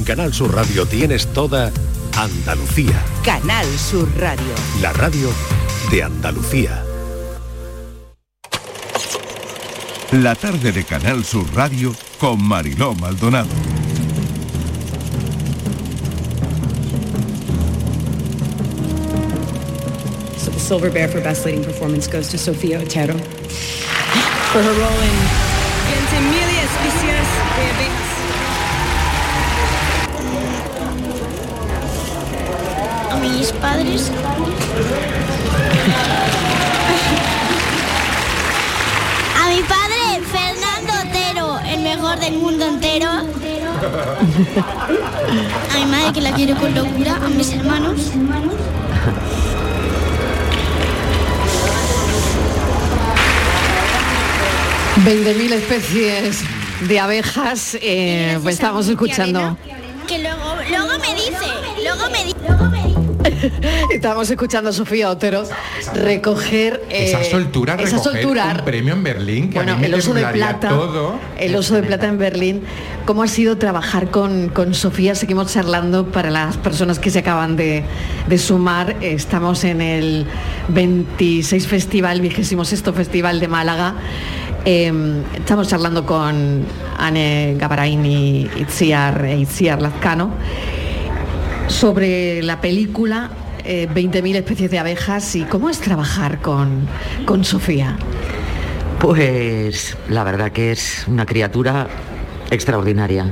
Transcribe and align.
En 0.00 0.04
Canal 0.04 0.32
Sur 0.32 0.54
Radio 0.54 0.86
tienes 0.86 1.26
toda 1.26 1.70
Andalucía. 2.16 3.04
Canal 3.22 3.66
Sur 3.78 4.08
Radio. 4.18 4.54
La 4.80 4.94
radio 4.94 5.28
de 5.90 6.02
Andalucía. 6.02 6.82
La 10.12 10.34
tarde 10.34 10.72
de 10.72 10.84
Canal 10.84 11.22
Sur 11.22 11.44
Radio 11.54 11.94
con 12.18 12.42
Mariló 12.42 12.94
Maldonado. 12.94 13.50
So 20.38 20.50
the 20.50 20.58
Silver 20.58 20.90
Bear 20.90 21.10
for 21.10 21.20
Best 21.20 21.44
Leading 21.44 21.62
Performance 21.62 22.08
goes 22.10 22.28
to 22.28 22.38
Sofía 22.38 22.80
Otero 22.80 23.18
for 24.50 24.62
her 24.62 24.72
role 24.80 25.02
in 25.02 25.16
Ventimiglia 25.92 26.62
Especies 26.62 27.28
de 27.58 27.99
mis 33.40 33.52
padres. 33.52 34.10
A 39.40 39.48
mi 39.48 39.62
padre, 39.62 40.20
Fernando 40.30 40.92
Otero, 41.08 41.58
el 41.66 41.80
mejor 41.80 42.18
del 42.18 42.34
mundo 42.34 42.66
entero. 42.66 43.08
A 43.08 43.24
mi 45.78 45.86
madre, 45.86 46.12
que 46.12 46.20
la 46.20 46.32
quiero 46.32 46.54
con 46.56 46.74
locura. 46.74 47.16
A 47.16 47.28
mis 47.28 47.50
hermanos. 47.54 48.12
20.000 55.06 55.52
especies 55.52 56.42
de 56.82 57.00
abejas, 57.00 57.78
eh, 57.80 58.38
pues 58.42 58.56
estamos 58.56 58.86
escuchando. 58.86 59.56
Que 60.06 60.18
luego, 60.18 60.56
luego 60.68 60.98
me 60.98 61.14
dice, 61.14 61.46
luego 61.82 62.10
me 62.10 62.24
dice. 62.24 62.99
Estamos 63.90 64.30
escuchando 64.30 64.70
a 64.70 64.72
Sofía 64.72 65.10
Otero 65.10 65.44
recoger 65.94 66.82
esa 66.90 67.20
eh, 67.20 67.30
soltura, 67.30 67.74
esa 67.74 67.96
recoger 67.96 68.12
soltura. 68.12 68.54
un 68.58 68.64
premio 68.64 68.94
en 68.94 69.02
Berlín, 69.02 69.50
que 69.50 69.58
Bueno, 69.58 69.72
a 69.72 69.74
mí 69.76 69.80
me 69.82 69.86
el 69.88 69.94
oso 69.94 70.14
de 70.14 70.24
plata, 70.26 70.68
todo. 70.68 71.14
el 71.38 71.54
oso 71.54 71.74
de 71.74 71.82
plata 71.82 72.06
en 72.06 72.18
Berlín. 72.18 72.62
¿Cómo 73.06 73.22
ha 73.22 73.28
sido 73.28 73.56
trabajar 73.56 74.10
con, 74.10 74.48
con 74.48 74.74
Sofía? 74.74 75.14
Seguimos 75.14 75.52
charlando 75.52 76.06
para 76.06 76.30
las 76.30 76.56
personas 76.56 76.98
que 76.98 77.10
se 77.10 77.20
acaban 77.20 77.56
de, 77.56 77.82
de 78.28 78.38
sumar. 78.38 78.96
Estamos 79.00 79.64
en 79.64 79.80
el 79.80 80.26
26 80.68 81.66
Festival, 81.66 82.20
26 82.20 82.82
Festival 82.94 83.40
de 83.40 83.48
Málaga. 83.48 83.94
Eh, 84.64 84.92
estamos 85.34 85.68
charlando 85.68 86.04
con 86.04 86.64
Anne 86.98 87.56
Gabarain 87.58 88.04
y 88.04 88.42
Itziar, 88.56 89.26
Itziar 89.38 89.80
Lazcano 89.80 90.34
sobre 91.70 92.42
la 92.42 92.60
película 92.60 93.30
eh, 93.64 93.88
20.000 93.88 94.36
especies 94.36 94.70
de 94.70 94.78
abejas 94.78 95.36
y 95.36 95.44
cómo 95.44 95.70
es 95.70 95.78
trabajar 95.78 96.40
con, 96.40 96.86
con 97.24 97.44
Sofía. 97.44 97.96
Pues 98.98 99.96
la 100.08 100.24
verdad 100.24 100.52
que 100.52 100.72
es 100.72 101.06
una 101.06 101.24
criatura 101.24 101.88
extraordinaria. 102.50 103.26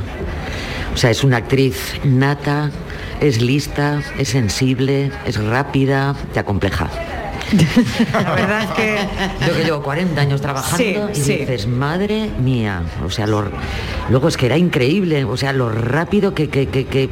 O 0.95 0.97
sea, 0.97 1.11
es 1.11 1.25
una 1.25 1.39
actriz 1.39 1.95
nata, 2.05 2.71
es 3.21 3.43
lista, 3.43 4.03
es 4.19 4.29
sensible, 4.29 5.11
es 5.27 5.43
rápida, 5.43 6.15
te 6.33 6.41
acompleja. 6.41 6.89
La 8.13 8.33
verdad 8.35 8.63
es 8.65 8.71
que 8.71 8.99
Yo 9.47 9.55
que 9.57 9.65
llevo 9.65 9.83
40 9.83 10.21
años 10.21 10.41
trabajando 10.41 10.77
Sí, 11.13 11.21
y 11.21 11.23
sí. 11.25 11.37
dices, 11.37 11.67
madre 11.67 12.31
mía, 12.43 12.83
o 13.05 13.11
sea, 13.11 13.27
lo, 13.27 13.45
luego 14.11 14.29
es 14.29 14.37
que 14.37 14.47
era 14.47 14.57
increíble, 14.59 15.25
o 15.25 15.37
sea, 15.37 15.53
lo 15.53 15.71
rápido 15.71 16.35
que, 16.35 16.49
que, 16.49 16.67
que, 16.69 16.87
que- 16.87 17.09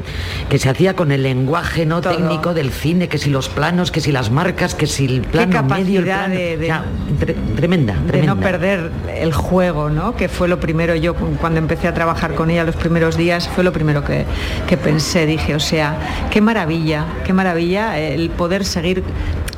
que 0.48 0.58
se 0.58 0.68
hacía 0.68 0.94
con 0.94 1.12
el 1.12 1.22
lenguaje 1.22 1.86
no 1.86 2.00
Todo. 2.00 2.14
técnico 2.16 2.54
del 2.54 2.70
cine, 2.70 3.08
que 3.08 3.18
si 3.18 3.30
los 3.30 3.48
planos, 3.48 3.90
que 3.90 4.00
si 4.00 4.12
las 4.12 4.30
marcas, 4.30 4.74
que 4.74 4.86
si 4.86 5.06
el 5.06 5.22
plano 5.22 5.62
medio, 5.62 6.00
el 6.00 6.06
capacidad 6.06 6.18
plano, 6.26 6.34
de- 6.34 6.56
de- 6.58 6.64
o 6.64 6.66
sea, 6.66 6.84
tre- 7.20 7.56
tremenda, 7.56 7.94
de 7.94 8.00
tremenda. 8.08 8.34
no 8.34 8.40
perder 8.40 8.90
el 9.14 9.32
juego, 9.32 9.88
¿no? 9.90 10.14
Que 10.16 10.28
fue 10.28 10.48
lo 10.48 10.60
primero, 10.60 10.94
yo 10.94 11.14
cuando 11.14 11.58
empecé 11.58 11.88
a 11.88 11.94
trabajar 11.94 12.34
con 12.34 12.50
ella 12.50 12.64
los 12.64 12.76
primeros 12.76 13.16
días, 13.16 13.48
fue 13.48 13.64
lo 13.64 13.72
primero 13.72 14.04
que, 14.04 14.24
que 14.68 14.76
pensé, 14.76 15.24
dije, 15.26 15.54
o 15.54 15.60
sea, 15.60 15.96
qué 16.30 16.40
maravilla, 16.40 17.06
qué 17.24 17.32
maravilla 17.32 17.98
el 17.98 18.28
poder 18.30 18.64
seguir, 18.64 19.02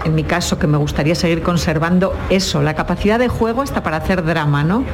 en 0.05 0.15
mi 0.15 0.23
caso, 0.23 0.59
que 0.59 0.68
me 0.69 0.79
gustaría 0.79 1.15
seguir 1.15 1.43
conservando 1.43 2.15
eso, 2.31 2.63
la 2.63 2.75
capacidad 2.75 3.19
de 3.19 3.29
juego 3.29 3.63
hasta 3.63 3.83
para 3.83 3.97
hacer 3.99 4.25
drama, 4.25 4.65
¿no? 4.65 4.85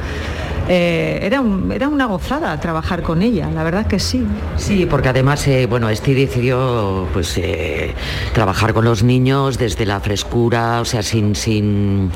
Eh, 0.67 1.19
era, 1.21 1.41
un- 1.41 1.71
era 1.71 1.87
una 1.87 2.05
gozada 2.05 2.59
trabajar 2.59 3.03
con 3.03 3.21
ella, 3.21 3.49
la 3.53 3.63
verdad 3.63 3.85
que 3.85 3.99
sí. 3.99 4.25
Sí, 4.57 4.87
porque 4.89 5.09
además, 5.09 5.47
eh, 5.47 5.67
bueno, 5.67 5.89
Esti 5.89 6.13
decidió 6.15 7.07
pues 7.13 7.37
eh, 7.37 7.93
trabajar 8.33 8.73
con 8.73 8.83
los 8.85 9.03
niños 9.03 9.57
desde 9.59 9.85
la 9.85 9.99
frescura, 9.99 10.81
o 10.81 10.85
sea, 10.85 11.03
sin, 11.03 11.35
sin, 11.35 12.11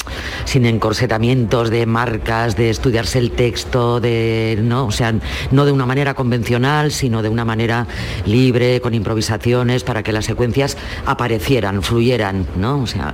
sin 0.46 0.66
encorsetamientos 0.66 1.70
de 1.70 1.86
marcas, 1.86 2.56
de 2.56 2.70
estudiarse 2.72 3.20
el 3.20 3.32
texto, 3.32 4.00
de 4.00 4.58
no, 4.62 4.86
o 4.88 4.92
sea, 4.92 5.14
no 5.52 5.66
de 5.66 5.72
una 5.72 5.86
manera 5.86 6.16
convencional, 6.16 6.92
sino 6.92 7.22
de 7.22 7.30
una 7.30 7.46
manera 7.46 7.86
libre, 8.26 8.82
con 8.82 8.94
improvisaciones, 8.96 9.84
para 9.84 10.02
que 10.02 10.12
las 10.12 10.26
secuencias 10.26 10.76
aparecieran, 11.06 11.84
fluyeran, 11.84 12.48
¿no? 12.56 12.82
O 12.82 12.88
sea, 12.88 13.14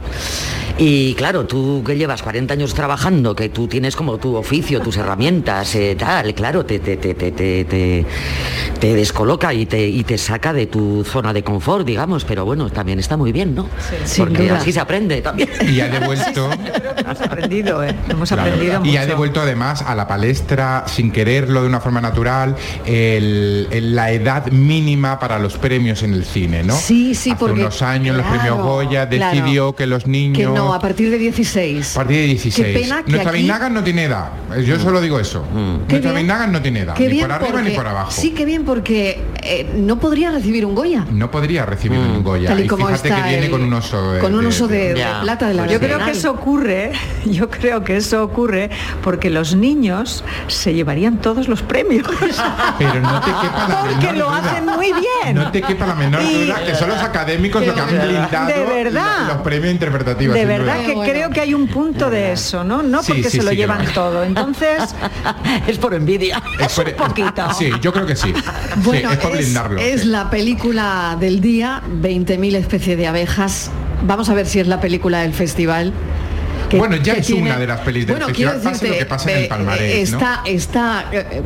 y 0.77 1.13
claro, 1.15 1.45
tú 1.45 1.83
que 1.85 1.95
llevas 1.97 2.21
40 2.21 2.53
años 2.53 2.73
trabajando, 2.73 3.33
que 3.35 3.47
tú 3.49 3.67
tienes 3.67 3.95
como 3.95 4.17
tu 4.17 4.35
oficio, 4.35 4.81
tus 4.81 4.97
herramientas, 4.97 5.73
eh, 5.75 5.95
tal, 5.97 6.33
claro, 6.33 6.65
te, 6.65 6.79
te, 6.79 6.97
te, 6.97 7.13
te, 7.13 7.31
te, 7.31 7.63
te- 7.65 8.05
te 8.79 8.93
descoloca 8.93 9.53
y 9.53 9.65
te, 9.65 9.87
y 9.87 10.03
te 10.03 10.17
saca 10.17 10.51
de 10.51 10.67
tu 10.67 11.03
zona 11.05 11.31
de 11.31 11.43
confort, 11.43 11.85
digamos, 11.87 12.25
pero 12.25 12.43
bueno, 12.43 12.69
también 12.69 12.99
está 12.99 13.15
muy 13.15 13.31
bien, 13.31 13.55
¿no? 13.55 13.67
Sin 14.03 14.25
Porque 14.25 14.43
duda. 14.43 14.57
así 14.57 14.73
se 14.73 14.79
aprende 14.81 15.21
también. 15.21 15.49
Y 15.69 15.79
ha 15.79 15.87
devuelto... 15.87 16.49
Hemos 16.97 17.21
aprendido, 17.21 17.83
¿eh? 17.83 17.95
Hemos 18.09 18.29
Claro. 18.29 18.51
aprendido 18.51 18.85
y 18.85 18.97
ha 18.97 19.05
devuelto 19.05 19.39
además 19.41 19.81
a 19.81 19.95
la 19.95 20.07
palestra, 20.07 20.83
sin 20.87 21.11
quererlo 21.11 21.61
de 21.61 21.67
una 21.69 21.79
forma 21.79 22.01
natural, 22.01 22.55
el- 22.85 23.67
el- 23.71 23.95
la 23.95 24.11
edad 24.11 24.47
mínima 24.51 25.19
para 25.19 25.39
los 25.39 25.57
premios 25.57 26.03
en 26.03 26.13
el 26.13 26.25
cine, 26.25 26.63
¿no? 26.63 26.75
Sí, 26.75 27.15
sí, 27.15 27.31
Hace 27.31 27.39
porque, 27.39 27.61
unos 27.61 27.81
años 27.81 28.17
los 28.17 28.25
premios 28.25 28.57
Goya 28.57 29.07
claro. 29.07 29.35
decidió 29.35 29.73
que 29.75 29.87
los 29.87 30.05
niños... 30.07 30.37
Que 30.37 30.45
no, 30.45 30.64
a 30.73 30.79
partir 30.79 31.09
de 31.09 31.17
16. 31.17 31.95
A 31.95 31.99
partir 31.99 32.17
de 32.17 32.25
16. 32.27 32.67
Qué 32.67 32.73
pena 32.81 33.03
que 33.03 33.11
Nuestra 33.11 33.31
aquí- 33.31 33.73
no 33.73 33.83
tiene 33.83 34.03
edad. 34.05 34.29
Yo 34.65 34.79
solo 34.79 35.01
digo 35.01 35.19
eso. 35.19 35.43
Qué 35.43 35.53
Nuestra 35.59 35.99
bien. 35.99 36.13
Beinagas 36.15 36.49
no 36.49 36.61
tiene 36.61 36.79
edad. 36.81 36.93
Qué 36.95 37.03
Ni 37.07 37.13
bien 37.13 37.23
por 37.23 37.31
arriba 37.33 37.51
porque- 37.51 37.69
ni 37.69 37.75
por 37.75 37.87
abajo. 37.87 38.11
Sí, 38.11 38.31
qué 38.31 38.45
bien 38.45 38.63
porque 38.65 39.21
eh, 39.43 39.69
no 39.75 39.99
podría 39.99 40.31
recibir 40.31 40.65
un 40.65 40.75
Goya. 40.75 41.05
No 41.11 41.29
podría 41.31 41.65
recibir 41.65 41.99
un 41.99 42.23
Goya. 42.23 42.49
Tal 42.49 42.59
y 42.59 42.63
y 42.63 42.67
como 42.67 42.87
fíjate 42.87 43.07
está 43.09 43.23
que 43.23 43.29
viene 43.29 43.45
el- 43.45 43.51
con 43.51 43.61
un 43.63 43.73
oso 43.73 44.11
de, 44.13 44.19
con 44.19 44.33
un 44.35 44.45
oso 44.45 44.67
de, 44.67 44.93
de 44.93 44.99
Ya. 44.99 45.21
plata 45.21 45.47
de 45.47 45.53
la 45.53 45.67
Yo 45.67 45.79
creo 45.79 45.99
que 46.03 46.11
eso 46.11 46.31
ocurre, 46.31 46.91
yo 47.25 47.49
creo 47.49 47.83
que 47.83 47.97
eso 47.97 48.23
ocurre 48.23 48.69
porque 49.03 49.29
los 49.29 49.55
niños 49.55 50.23
se 50.47 50.73
llevarían 50.73 51.17
todos 51.17 51.47
los 51.47 51.61
premios. 51.61 52.07
Pero 52.77 52.99
no 53.01 53.19
te 53.21 53.31
quepa 53.31 53.67
la 53.67 53.79
Porque 53.81 53.95
menor 54.07 54.17
lo 54.17 54.25
duda. 54.29 54.37
hacen 54.51 54.65
muy 54.65 54.87
bien. 54.93 55.35
No 55.35 55.51
te 55.51 55.61
quepa 55.61 55.85
la 55.87 55.95
menor 55.95 56.21
Y- 56.23 56.45
duda 56.45 56.63
que 56.65 56.75
son 56.75 56.89
los 56.89 56.99
académicos 56.99 57.65
los 57.65 57.73
que 57.75 57.81
han 57.81 57.87
De 57.87 57.93
verdad. 57.97 58.07
blindado 58.07 58.47
De 58.47 58.83
verdad. 58.83 59.05
la- 59.27 59.33
los 59.33 59.41
premios 59.43 59.71
interpretativos. 59.73 60.35
De 60.35 60.45
verdad 60.59 60.85
que 60.85 60.93
Bueno. 60.93 61.11
creo 61.11 61.29
que 61.29 61.41
hay 61.41 61.53
un 61.53 61.67
punto 61.67 62.09
de 62.09 62.31
eso, 62.33 62.63
¿no? 62.63 62.81
No 62.83 63.01
Sí, 63.03 63.13
porque 63.13 63.29
sí, 63.29 63.37
se 63.37 63.43
lo 63.43 63.49
sí 63.51 63.55
llevan 63.57 63.85
todo. 63.93 64.23
Entonces, 64.23 64.95
es 65.67 65.77
por 65.77 65.93
envidia. 65.93 66.41
Es 66.59 66.73
por- 66.73 66.87
un 66.89 66.93
poquito. 66.95 67.53
Sí, 67.53 67.71
yo 67.81 67.91
creo 67.93 68.05
que 68.05 68.15
sí. 68.15 68.33
Bueno, 68.83 69.09
sí, 69.09 69.15
es 69.15 69.21
por 69.21 69.31
blindarlo. 69.37 69.79
es 69.79 70.05
la 70.05 70.29
película 70.29 71.17
del 71.19 71.41
día, 71.41 71.81
20.000 72.01 72.55
especies 72.55 72.97
de 72.97 73.07
abejas. 73.07 73.71
Vamos 74.03 74.29
a 74.29 74.33
ver 74.33 74.45
si 74.45 74.59
es 74.59 74.67
la 74.67 74.79
película 74.81 75.21
del 75.21 75.33
festival. 75.33 75.91
Que- 76.75 76.79
Bueno, 76.87 76.95
ya 76.97 77.13
que 77.15 77.19
es 77.21 77.29
una 77.31 77.57
de 77.57 77.67
las 77.67 77.79
pelis 77.81 78.05
del 78.07 78.15
Bueno, 78.15 78.27
festival, 78.27 78.53
quiero 78.53 78.63
pase 78.63 78.85
lo 78.85 78.91
decirte, 78.91 78.97
que 78.99 79.05
pase 79.05 79.31
en 79.31 79.37
el 79.37 79.43
eh, 79.43 79.47
palmarés, 79.47 80.11
¿no? 80.11 80.17
Está, 80.17 80.41
está, 80.45 81.05
eh, 81.11 81.41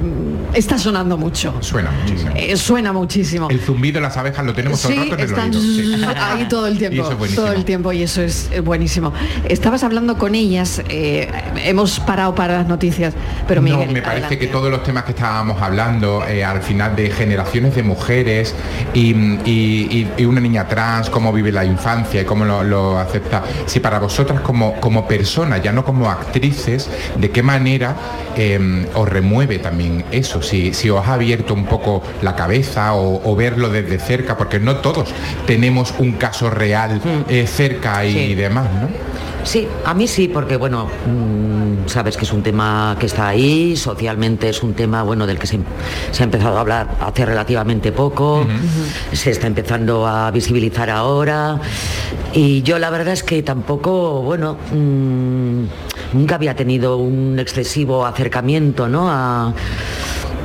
está 0.54 0.78
sonando 0.78 1.18
mucho. 1.18 1.56
Suena 1.62 1.92
muchísimo. 1.92 2.32
Eh, 2.36 2.58
suena 2.58 2.94
muchísimo. 2.94 3.48
El 3.50 3.60
zumbido 3.60 3.96
de 3.96 4.02
las 4.02 4.18
abejas 4.18 4.46
lo 4.46 4.54
tenemos 4.54 4.82
todo 4.82 4.92
el 4.92 4.98
rato 5.10 5.14
en 5.16 5.20
el 5.22 5.34
oído. 5.34 5.62
sí. 5.62 6.04
ahí 6.20 6.48
todo 6.48 6.68
el 6.68 6.78
tiempo, 6.78 7.02
eso 7.02 7.12
es 7.12 7.18
buenísimo. 7.18 7.46
todo 7.46 7.56
el 7.56 7.66
tiempo 7.66 7.94
y 7.94 8.04
eso 8.04 8.22
es 8.22 8.50
eh, 8.52 8.60
buenísimo. 8.62 9.14
Estabas 9.48 9.84
hablando 9.84 10.18
con 10.18 10.36
ellas, 10.36 10.82
eh, 10.90 11.30
hemos 11.64 12.00
parado 12.00 12.36
para 12.36 12.58
las 12.60 12.68
noticias, 12.68 13.14
pero 13.48 13.62
Miguel, 13.62 13.88
no, 13.88 13.94
me 13.94 14.02
parece 14.02 14.12
adelante. 14.26 14.40
que 14.40 14.48
todos 14.48 14.70
los 14.72 14.84
temas 14.84 15.04
que 15.04 15.12
estábamos 15.12 15.62
hablando 15.62 16.26
eh, 16.28 16.44
al 16.44 16.62
final 16.62 16.96
de 16.96 17.10
generaciones 17.12 17.76
de 17.76 17.84
mujeres 17.84 18.56
y, 18.94 19.12
y- 19.12 19.88
y- 19.92 20.08
y 20.18 20.26
una 20.26 20.42
niña 20.42 20.68
trans, 20.68 21.10
cómo 21.10 21.32
vive 21.34 21.52
la 21.52 21.66
infancia 21.66 22.22
y 22.22 22.26
cómo 22.26 22.46
lo, 22.46 22.64
lo 22.64 22.98
acepta. 22.98 23.44
Si 23.66 23.80
para 23.80 24.00
vosotras 24.00 24.42
como, 24.42 24.80
como 24.80 25.08
personas, 25.20 25.62
ya 25.62 25.72
no 25.74 25.84
como 25.84 26.10
actrices, 26.10 26.90
de 27.18 27.30
qué 27.30 27.44
manera 27.44 27.94
eh, 28.38 28.86
os 28.96 29.08
remueve 29.10 29.60
también 29.60 30.06
eso, 30.12 30.42
si, 30.42 30.74
si 30.74 30.90
os 30.90 31.06
ha 31.06 31.14
abierto 31.16 31.54
un 31.54 31.66
poco 31.66 32.02
la 32.22 32.36
cabeza 32.38 32.94
o, 32.94 33.22
o 33.30 33.36
verlo 33.36 33.68
desde 33.70 34.00
cerca, 34.00 34.38
porque 34.38 34.60
no 34.60 34.78
todos 34.78 35.10
tenemos 35.46 35.94
un 36.00 36.14
caso 36.14 36.50
real 36.50 37.02
eh, 37.28 37.46
cerca 37.48 38.06
y 38.06 38.14
Sí. 38.14 38.36
demás, 38.36 38.68
¿no? 38.82 38.88
Sí, 39.44 39.68
a 39.86 39.94
mí 39.94 40.08
sí, 40.08 40.28
porque 40.28 40.58
bueno, 40.58 40.86
mm, 40.86 41.88
sabes 41.88 42.18
que 42.18 42.26
es 42.26 42.34
un 42.34 42.44
tema 42.44 42.96
que 43.00 43.06
está 43.06 43.30
ahí, 43.30 43.76
socialmente 43.76 44.50
es 44.50 44.62
un 44.62 44.74
tema 44.74 45.04
bueno 45.04 45.26
del 45.26 45.40
que 45.40 45.48
se, 45.48 45.60
se 46.12 46.24
ha 46.24 46.26
empezado 46.26 46.58
a 46.58 46.62
hablar 46.62 46.98
hace 47.00 47.26
relativamente 47.26 47.92
poco, 47.92 48.46
se 49.12 49.32
está 49.32 49.48
empezando 49.48 50.06
a 50.06 50.30
visibilizar 50.32 50.90
ahora 50.90 51.60
y 52.34 52.62
yo 52.62 52.78
la 52.80 52.90
verdad 52.90 53.14
es 53.14 53.24
que 53.24 53.42
tampoco, 53.42 54.22
bueno, 54.22 54.58
mm, 54.72 55.64
nunca 56.14 56.36
había 56.36 56.56
tenido 56.56 56.98
un 56.98 57.40
excesivo 57.40 58.06
acercamiento, 58.06 58.88
¿no? 58.88 59.10
A, 59.10 59.54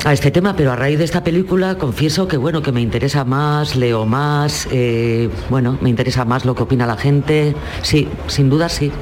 a 0.04 0.12
este 0.12 0.30
tema, 0.30 0.54
pero 0.54 0.70
a 0.72 0.76
raíz 0.76 0.98
de 0.98 1.04
esta 1.04 1.24
película 1.24 1.76
confieso 1.78 2.28
que 2.28 2.36
bueno, 2.36 2.60
que 2.62 2.72
me 2.72 2.80
interesa 2.82 3.24
más, 3.24 3.74
leo 3.74 4.04
más, 4.04 4.68
eh, 4.70 5.30
bueno, 5.48 5.78
me 5.80 5.88
interesa 5.88 6.24
más 6.26 6.44
lo 6.44 6.54
que 6.54 6.62
opina 6.62 6.86
la 6.86 6.96
gente. 6.96 7.54
Sí, 7.82 8.08
sin 8.26 8.50
duda 8.50 8.68
sí. 8.68 8.92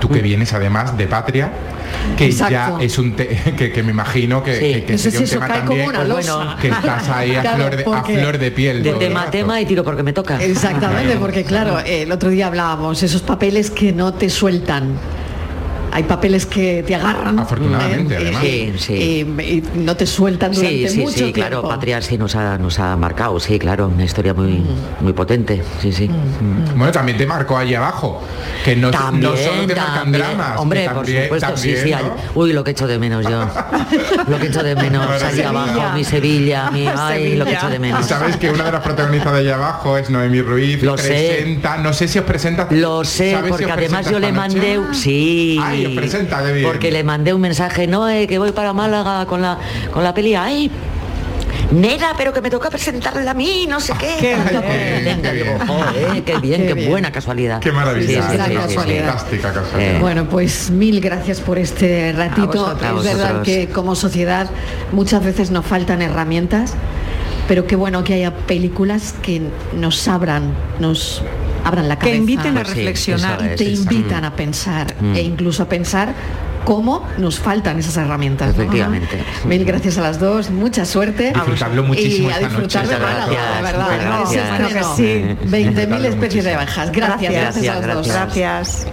Tú 0.00 0.08
que 0.08 0.20
vienes 0.20 0.52
además 0.52 0.96
de 0.96 1.06
Patria, 1.06 1.50
que 2.16 2.30
ya 2.30 2.76
es 2.80 2.98
un 2.98 3.16
te- 3.16 3.28
que, 3.56 3.72
que 3.72 3.82
me 3.82 3.90
imagino 3.90 4.42
que, 4.42 4.54
Sí. 4.58 4.72
que- 4.80 4.84
que 4.84 4.98
sería 4.98 5.20
un 5.20 5.26
tema 5.26 5.48
también 5.48 5.90
Pues 5.92 6.08
bueno, 6.08 6.56
que 6.60 6.68
estás 6.68 7.08
ahí 7.08 7.34
a, 7.36 7.40
Claro, 7.42 7.56
flor, 7.58 7.76
de, 7.76 7.84
a 7.96 8.04
flor 8.04 8.38
de 8.38 8.50
piel. 8.50 8.82
De 8.82 8.92
tema 8.92 9.22
a 9.24 9.30
tema 9.30 9.60
y 9.60 9.66
tiro 9.66 9.82
porque 9.84 10.02
me 10.02 10.12
toca. 10.12 10.42
Exactamente, 10.42 11.16
porque 11.16 11.44
claro, 11.44 11.78
el 11.80 12.10
otro 12.12 12.28
día 12.30 12.46
hablábamos, 12.48 13.02
esos 13.02 13.22
papeles 13.22 13.70
que 13.70 13.92
no 13.92 14.12
te 14.14 14.28
sueltan. 14.30 14.94
Hay 15.92 16.04
papeles 16.04 16.46
que 16.46 16.82
te 16.86 16.94
agarran. 16.94 17.38
Afortunadamente, 17.38 18.14
¿eh? 18.14 18.18
además. 18.20 18.42
Sí, 18.42 18.72
sí. 18.78 18.92
Y, 18.94 19.42
y 19.42 19.62
no 19.74 19.96
te 19.96 20.06
sueltan 20.06 20.52
durante 20.52 20.88
Sí, 20.88 20.94
sí, 20.94 20.98
mucho 21.00 21.10
sí, 21.12 21.18
tiempo. 21.18 21.34
claro, 21.40 21.62
Patria 21.68 22.00
sí 22.00 22.16
nos 22.16 22.34
ha, 22.36 22.58
nos 22.58 22.78
ha 22.78 22.96
marcado, 22.96 23.38
sí, 23.40 23.58
claro, 23.58 23.88
una 23.88 24.04
historia 24.04 24.32
muy, 24.34 24.62
muy 25.00 25.12
potente, 25.12 25.62
sí, 25.80 25.92
sí. 25.92 26.08
Bueno, 26.76 26.92
también 26.92 27.18
te 27.18 27.26
marcó 27.26 27.56
allí 27.56 27.74
abajo, 27.74 28.22
que 28.64 28.76
no, 28.76 28.90
También, 28.90 29.22
no 29.32 29.36
solo 29.36 29.66
te 29.66 29.74
marcan 29.74 29.94
también. 29.94 30.24
dramas. 30.24 30.52
que 30.52 30.58
Hombre, 30.58 30.84
también- 30.84 30.94
por 30.94 31.22
supuesto, 31.24 31.46
también, 31.54 31.76
sí, 31.76 31.82
sí. 31.84 31.90
¿no? 31.90 31.96
hay- 31.96 32.04
Uy, 32.34 32.52
lo 32.52 32.64
que 32.64 32.70
echo 32.70 32.86
de 32.86 32.98
menos 32.98 33.24
yo. 33.26 33.46
lo 34.28 34.38
que 34.38 34.46
echo 34.46 34.62
de 34.62 34.76
menos, 34.76 35.10
allí 35.22 35.30
Sevilla. 35.36 35.48
abajo, 35.48 35.96
mi 35.96 36.04
Sevilla, 36.04 36.70
mi 36.70 36.86
ay, 36.96 37.36
lo 37.36 37.44
que 37.44 37.52
echo 37.54 37.68
de 37.68 37.78
menos. 37.78 38.06
sabes 38.06 38.36
que 38.36 38.50
una 38.50 38.64
de 38.64 38.72
las 38.72 38.82
protagonistas 38.82 39.32
de 39.32 39.38
allá 39.40 39.54
abajo 39.56 39.96
es 39.98 40.08
Noemi 40.10 40.40
Ruiz, 40.42 40.82
Lo 40.82 40.96
sé. 40.96 41.08
presenta, 41.08 41.76
no 41.78 41.92
sé 41.92 42.06
si 42.08 42.18
os 42.18 42.24
presenta. 42.24 42.68
Lo 42.70 43.04
sé, 43.04 43.32
¿sabes 43.32 43.46
si 43.46 43.50
porque 43.64 43.72
además 43.72 44.08
yo 44.10 44.18
le 44.18 44.32
mandé, 44.32 44.80
sí, 44.92 45.58
Ay, 45.62 45.79
presenta, 45.88 46.44
qué 46.44 46.52
bien. 46.52 46.66
porque 46.66 46.90
le 46.92 47.02
mandé 47.02 47.32
un 47.34 47.40
mensaje, 47.40 47.86
no, 47.86 48.08
eh, 48.08 48.26
que 48.26 48.38
voy 48.38 48.52
para 48.52 48.72
Málaga 48.72 49.26
con 49.26 49.40
la 49.42 49.58
con 49.92 50.04
la 50.04 50.12
peli, 50.14 50.34
ay, 50.34 50.70
Nera, 51.72 52.14
pero 52.16 52.32
que 52.32 52.40
me 52.40 52.50
toca 52.50 52.68
presentarla 52.68 53.30
a 53.30 53.34
mí, 53.34 53.66
no 53.68 53.78
sé 53.80 53.92
qué. 53.98 54.16
Qué 54.20 54.34
Tanto 54.34 54.60
bien, 54.62 55.04
Venga, 55.04 55.30
qué 55.30 55.36
digo, 55.36 55.54
bien. 55.54 55.66
joder, 55.68 56.22
qué 56.24 56.38
bien, 56.38 56.60
Qué 56.62 56.66
qué, 56.68 56.74
bien. 56.74 56.90
buena 56.90 57.12
casualidad. 57.12 57.60
Qué 57.60 57.70
maravilla. 57.70 58.22
Sí, 58.22 58.28
sí, 58.28 58.36
Gran 58.36 58.48
sí, 58.50 58.52
sí, 58.56 58.60
sí. 58.60 58.66
casualidad. 58.74 59.06
Fantástica 59.06 59.52
casualidad. 59.52 59.94
Eh, 59.94 59.98
Bueno, 60.00 60.28
pues 60.28 60.70
mil 60.70 61.00
gracias 61.00 61.40
por 61.40 61.58
este 61.58 62.12
ratito. 62.12 62.46
Vosotros. 62.48 63.06
es 63.06 63.16
verdad 63.16 63.42
que 63.42 63.68
como 63.68 63.94
sociedad 63.94 64.50
muchas 64.92 65.24
veces 65.24 65.52
nos 65.52 65.64
faltan 65.64 66.02
herramientas, 66.02 66.74
pero 67.46 67.66
qué 67.68 67.76
bueno 67.76 68.02
que 68.02 68.14
haya 68.14 68.34
películas 68.34 69.14
que 69.22 69.40
nos 69.76 70.08
abran, 70.08 70.52
nos 70.80 71.22
abran 71.64 71.88
la 71.88 71.96
Que 71.96 72.00
cabeza. 72.06 72.16
inviten 72.18 72.58
a 72.58 72.62
Pues 72.62 72.68
sí, 72.68 72.74
reflexionar. 72.74 73.38
y 73.52 73.56
te 73.56 73.64
invitan 73.64 74.22
mm. 74.22 74.26
a 74.26 74.36
pensar 74.36 74.94
Mm. 75.00 75.14
e 75.16 75.22
incluso 75.22 75.62
a 75.62 75.68
pensar 75.68 76.14
cómo 76.64 77.06
nos 77.18 77.38
faltan 77.38 77.78
esas 77.78 77.96
herramientas. 77.96 78.54
¿no? 78.54 78.62
Efectivamente. 78.62 79.24
Mil 79.46 79.64
gracias 79.64 79.96
a 79.98 80.02
las 80.02 80.18
dos, 80.20 80.50
mucha 80.50 80.84
suerte. 80.84 81.32
Disfrutadlo 81.32 81.82
muchísimo 81.84 82.28
y 82.28 82.32
a 82.32 82.38
disfrutar 82.38 82.86
de 82.86 82.96
gracias, 82.96 83.56
de 83.56 83.62
verdad. 83.62 83.88
¿no? 83.88 84.04
gracias. 84.04 84.44
Estreno. 84.44 84.68
Bueno 84.68 84.94
que 84.96 84.96
sí. 84.96 85.48
20.000 85.48 85.74
Disfrutadlo 85.74 86.08
especies 86.08 86.44
de 86.44 86.54
abejas. 86.54 86.92
Gracias, 86.92 87.32
gracias, 87.32 87.54
Gracias, 87.64 87.76
a 87.76 87.86
las 87.86 87.96
dos. 87.96 88.08
gracias. 88.08 88.86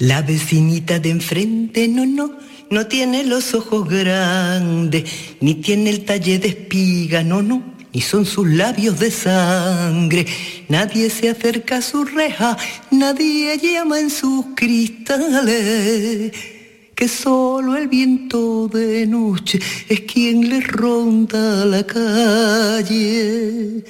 La 0.00 0.22
vecinita 0.22 0.98
de 0.98 1.10
enfrente, 1.10 1.86
no, 1.86 2.06
no, 2.06 2.32
no 2.70 2.86
tiene 2.86 3.22
los 3.22 3.52
ojos 3.52 3.86
grandes, 3.86 5.04
ni 5.40 5.56
tiene 5.56 5.90
el 5.90 6.06
talle 6.06 6.38
de 6.38 6.48
espiga, 6.48 7.22
no, 7.22 7.42
no, 7.42 7.62
ni 7.92 8.00
son 8.00 8.24
sus 8.24 8.48
labios 8.48 8.98
de 8.98 9.10
sangre. 9.10 10.24
Nadie 10.70 11.10
se 11.10 11.28
acerca 11.28 11.76
a 11.76 11.82
su 11.82 12.06
reja, 12.06 12.56
nadie 12.90 13.58
llama 13.58 14.00
en 14.00 14.08
sus 14.08 14.46
cristales, 14.56 16.32
que 16.94 17.06
solo 17.06 17.76
el 17.76 17.88
viento 17.88 18.68
de 18.68 19.06
noche 19.06 19.60
es 19.86 20.00
quien 20.00 20.48
le 20.48 20.62
ronda 20.62 21.66
la 21.66 21.84
calle. 21.84 23.84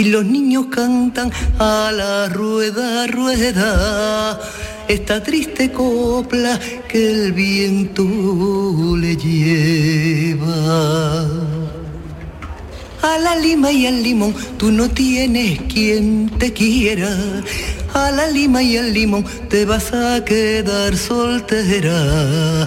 Y 0.00 0.04
los 0.04 0.24
niños 0.24 0.68
cantan 0.70 1.30
a 1.58 1.92
la 1.94 2.30
rueda, 2.30 3.06
rueda, 3.06 4.40
esta 4.88 5.22
triste 5.22 5.70
copla 5.70 6.58
que 6.88 7.10
el 7.10 7.32
viento 7.32 8.02
le 8.96 9.14
lleva. 9.14 10.40
A 13.02 13.18
la 13.18 13.36
lima 13.36 13.70
y 13.72 13.86
al 13.86 14.02
limón, 14.02 14.34
tú 14.56 14.72
no 14.72 14.88
tienes 14.88 15.60
quien 15.70 16.30
te 16.38 16.50
quiera. 16.54 17.14
A 17.92 18.10
la 18.10 18.26
lima 18.26 18.62
y 18.62 18.78
al 18.78 18.94
limón, 18.94 19.26
te 19.50 19.66
vas 19.66 19.92
a 19.92 20.24
quedar 20.24 20.96
soltera. 20.96 22.66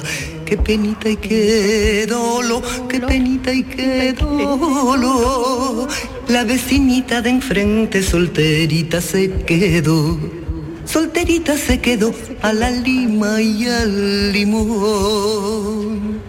Qué 0.53 0.57
penita 0.59 1.09
y 1.09 1.17
qué 1.17 2.05
dolo, 2.07 2.61
qué 2.87 2.99
penita 2.99 3.51
y 3.51 3.63
qué 3.63 4.13
dolo. 4.13 5.87
La 6.27 6.43
vecinita 6.43 7.23
de 7.23 7.31
enfrente 7.31 8.03
solterita 8.03 9.01
se 9.01 9.31
quedó. 9.47 10.15
Solterita 10.85 11.57
se 11.57 11.81
quedó 11.81 12.13
a 12.43 12.53
la 12.53 12.69
lima 12.69 13.41
y 13.41 13.65
al 13.65 14.31
limón. 14.31 16.21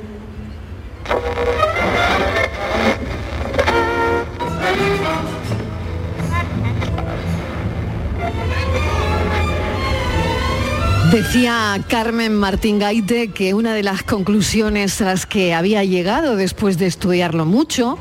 Decía 11.14 11.80
Carmen 11.86 12.34
Martín 12.34 12.80
Gaite 12.80 13.28
que 13.28 13.54
una 13.54 13.72
de 13.72 13.84
las 13.84 14.02
conclusiones 14.02 15.00
a 15.00 15.04
las 15.04 15.26
que 15.26 15.54
había 15.54 15.84
llegado 15.84 16.34
después 16.34 16.76
de 16.76 16.86
estudiarlo 16.86 17.46
mucho 17.46 17.98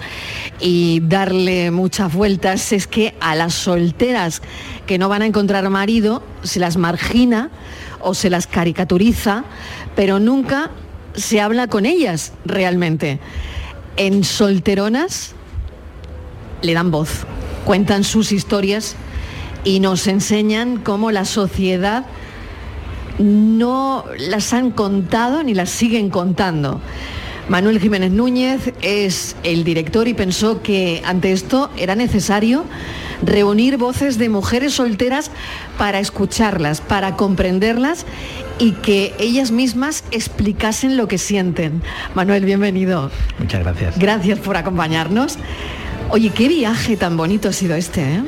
y 0.59 0.99
darle 0.99 1.69
muchas 1.69 2.11
vueltas 2.11 2.73
es 2.73 2.87
que 2.87 3.13
a 3.19 3.35
las 3.35 3.53
solteras 3.53 4.41
que 4.87 4.97
no 4.97 5.09
van 5.09 5.21
a 5.21 5.27
encontrar 5.27 5.69
marido 5.69 6.23
se 6.41 6.59
las 6.59 6.75
margina 6.75 7.51
o 8.01 8.15
se 8.15 8.31
las 8.31 8.47
caricaturiza, 8.47 9.43
pero 9.95 10.19
nunca 10.19 10.71
se 11.13 11.39
habla 11.39 11.67
con 11.67 11.85
ellas 11.85 12.33
realmente. 12.45 13.19
En 13.95 14.23
solteronas 14.23 15.35
le 16.63 16.73
dan 16.73 16.89
voz, 16.89 17.27
cuentan 17.63 18.05
sus 18.05 18.31
historias 18.31 18.95
y 19.63 19.81
nos 19.81 20.07
enseñan 20.07 20.77
cómo 20.77 21.11
la 21.11 21.25
sociedad 21.25 22.07
no 23.19 24.05
las 24.17 24.53
han 24.53 24.71
contado 24.71 25.43
ni 25.43 25.53
las 25.53 25.69
siguen 25.69 26.09
contando. 26.09 26.81
Manuel 27.49 27.79
Jiménez 27.79 28.11
Núñez 28.11 28.73
es 28.81 29.35
el 29.43 29.63
director 29.65 30.07
y 30.07 30.13
pensó 30.13 30.61
que 30.61 31.01
ante 31.05 31.33
esto 31.33 31.69
era 31.75 31.93
necesario 31.95 32.63
reunir 33.21 33.77
voces 33.77 34.17
de 34.17 34.29
mujeres 34.29 34.73
solteras 34.73 35.29
para 35.77 35.99
escucharlas, 35.99 36.79
para 36.79 37.15
comprenderlas 37.15 38.05
y 38.59 38.71
que 38.73 39.13
ellas 39.19 39.51
mismas 39.51 40.05
explicasen 40.11 40.95
lo 40.95 41.07
que 41.07 41.17
sienten. 41.17 41.81
Manuel, 42.15 42.45
bienvenido. 42.45 43.11
Muchas 43.39 43.61
gracias. 43.61 43.99
Gracias 43.99 44.39
por 44.39 44.55
acompañarnos. 44.55 45.37
Oye, 46.09 46.29
qué 46.29 46.47
viaje 46.47 46.95
tan 46.95 47.17
bonito 47.17 47.49
ha 47.49 47.53
sido 47.53 47.75
este, 47.75 48.01
¿eh? 48.01 48.23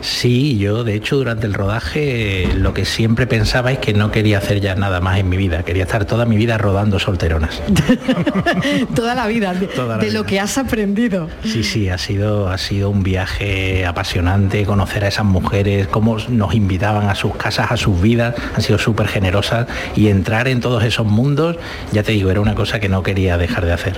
Sí, 0.00 0.58
yo 0.58 0.84
de 0.84 0.94
hecho 0.94 1.16
durante 1.16 1.46
el 1.46 1.54
rodaje 1.54 2.48
lo 2.54 2.72
que 2.72 2.84
siempre 2.84 3.26
pensaba 3.26 3.72
es 3.72 3.78
que 3.78 3.92
no 3.92 4.10
quería 4.10 4.38
hacer 4.38 4.60
ya 4.60 4.74
nada 4.74 5.00
más 5.00 5.18
en 5.18 5.28
mi 5.28 5.36
vida, 5.36 5.62
quería 5.62 5.84
estar 5.84 6.04
toda 6.04 6.24
mi 6.24 6.36
vida 6.36 6.58
rodando 6.58 6.98
solteronas. 6.98 7.60
Toda 8.94 9.14
la 9.14 9.26
vida, 9.26 9.54
de, 9.54 9.66
Toda 9.66 9.96
la 9.96 10.02
de 10.02 10.10
lo 10.10 10.24
que 10.24 10.40
has 10.40 10.58
aprendido. 10.58 11.28
Sí, 11.44 11.62
sí, 11.64 11.88
ha 11.88 11.98
sido, 11.98 12.48
ha 12.48 12.58
sido 12.58 12.90
un 12.90 13.02
viaje 13.02 13.86
apasionante, 13.86 14.64
conocer 14.64 15.04
a 15.04 15.08
esas 15.08 15.24
mujeres, 15.24 15.86
cómo 15.86 16.16
nos 16.28 16.54
invitaban 16.54 17.08
a 17.08 17.14
sus 17.14 17.34
casas, 17.36 17.70
a 17.70 17.76
sus 17.76 18.00
vidas, 18.00 18.34
han 18.54 18.62
sido 18.62 18.78
súper 18.78 19.08
generosas 19.08 19.66
y 19.96 20.08
entrar 20.08 20.48
en 20.48 20.60
todos 20.60 20.84
esos 20.84 21.06
mundos, 21.06 21.56
ya 21.92 22.02
te 22.02 22.12
digo, 22.12 22.30
era 22.30 22.40
una 22.40 22.54
cosa 22.54 22.80
que 22.80 22.88
no 22.88 23.02
quería 23.02 23.36
dejar 23.38 23.66
de 23.66 23.72
hacer. 23.72 23.96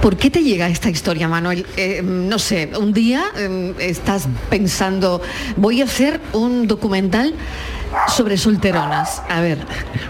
¿Por 0.00 0.16
qué 0.16 0.30
te 0.30 0.42
llega 0.42 0.66
esta 0.68 0.88
historia, 0.88 1.28
Manuel? 1.28 1.66
Eh, 1.76 2.00
no 2.02 2.38
sé, 2.38 2.70
un 2.78 2.94
día 2.94 3.24
eh, 3.36 3.74
estás 3.80 4.28
pensando 4.48 5.20
voy 5.56 5.80
a 5.80 5.84
hacer 5.84 6.20
un 6.32 6.66
documental 6.66 7.34
sobre 8.08 8.36
solteronas. 8.36 9.22
A 9.28 9.40
ver. 9.40 9.58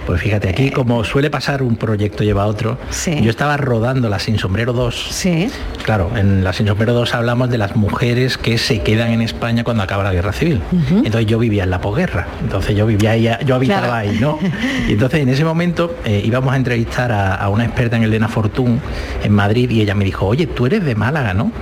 Pues 0.07 0.21
fíjate, 0.21 0.49
aquí 0.49 0.71
como 0.71 1.05
suele 1.05 1.31
pasar 1.31 1.63
un 1.63 1.77
proyecto 1.77 2.25
lleva 2.25 2.43
a 2.43 2.47
otro, 2.47 2.79
yo 3.23 3.31
estaba 3.31 3.57
rodando 3.57 4.09
La 4.09 4.19
Sin 4.19 4.39
Sombrero 4.39 4.73
2. 4.73 5.09
Sí. 5.11 5.49
Claro, 5.83 6.11
en 6.17 6.45
La 6.45 6.53
Sin 6.53 6.67
Sombrero 6.67 6.93
2 6.95 7.15
hablamos 7.15 7.51
de 7.51 7.59
las 7.59 7.77
mujeres 7.77 8.39
que 8.39 8.59
se 8.59 8.83
quedan 8.83 9.13
en 9.13 9.23
España 9.23 9.65
cuando 9.65 9.83
acaba 9.83 10.05
la 10.05 10.13
guerra 10.13 10.33
civil. 10.33 10.61
Entonces 10.91 11.27
yo 11.27 11.39
vivía 11.39 11.65
en 11.65 11.71
la 11.71 11.81
posguerra. 11.81 12.27
Entonces 12.43 12.77
yo 12.77 12.87
vivía 12.87 13.13
ahí, 13.13 13.31
yo 13.45 13.55
habitaba 13.55 13.99
ahí, 13.99 14.19
¿no? 14.21 14.39
Y 14.89 14.93
entonces 14.93 15.21
en 15.21 15.29
ese 15.29 15.45
momento 15.45 15.97
eh, 16.05 16.23
íbamos 16.25 16.53
a 16.53 16.57
entrevistar 16.57 17.13
a, 17.13 17.35
a, 17.35 17.49
una 17.49 17.65
experta 17.65 17.97
en 17.97 18.03
el 18.03 18.11
Elena 18.11 18.29
Fortún 18.29 18.81
en 19.23 19.33
Madrid 19.33 19.71
y 19.71 19.81
ella 19.81 19.95
me 19.95 20.05
dijo, 20.05 20.27
oye, 20.27 20.47
tú 20.47 20.67
eres 20.67 20.85
de 20.85 20.95
Málaga, 20.95 21.33
¿no? 21.35 21.53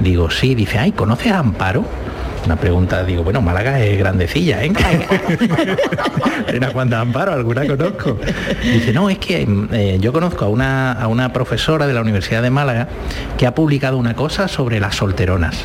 Digo, 0.00 0.30
sí, 0.30 0.54
dice, 0.54 0.78
ay, 0.78 0.92
¿conoces 0.92 1.32
a 1.32 1.38
Amparo? 1.38 1.84
Una 2.46 2.56
pregunta, 2.56 3.04
digo, 3.04 3.22
bueno, 3.22 3.40
Málaga 3.40 3.80
es 3.80 3.98
grandecilla, 3.98 4.62
¿eh? 4.64 4.72
Una 6.56 6.70
cuanta 6.72 7.00
amparo, 7.00 7.32
alguna 7.32 7.66
conozco. 7.66 8.18
Dice, 8.62 8.92
no, 8.92 9.10
es 9.10 9.18
que 9.18 9.46
eh, 9.72 9.98
yo 10.00 10.12
conozco 10.12 10.44
a 10.44 10.48
una, 10.48 10.92
a 10.92 11.08
una 11.08 11.32
profesora 11.32 11.86
de 11.86 11.94
la 11.94 12.00
Universidad 12.00 12.42
de 12.42 12.50
Málaga 12.50 12.88
que 13.38 13.46
ha 13.46 13.54
publicado 13.54 13.98
una 13.98 14.14
cosa 14.14 14.48
sobre 14.48 14.80
las 14.80 14.96
solteronas. 14.96 15.64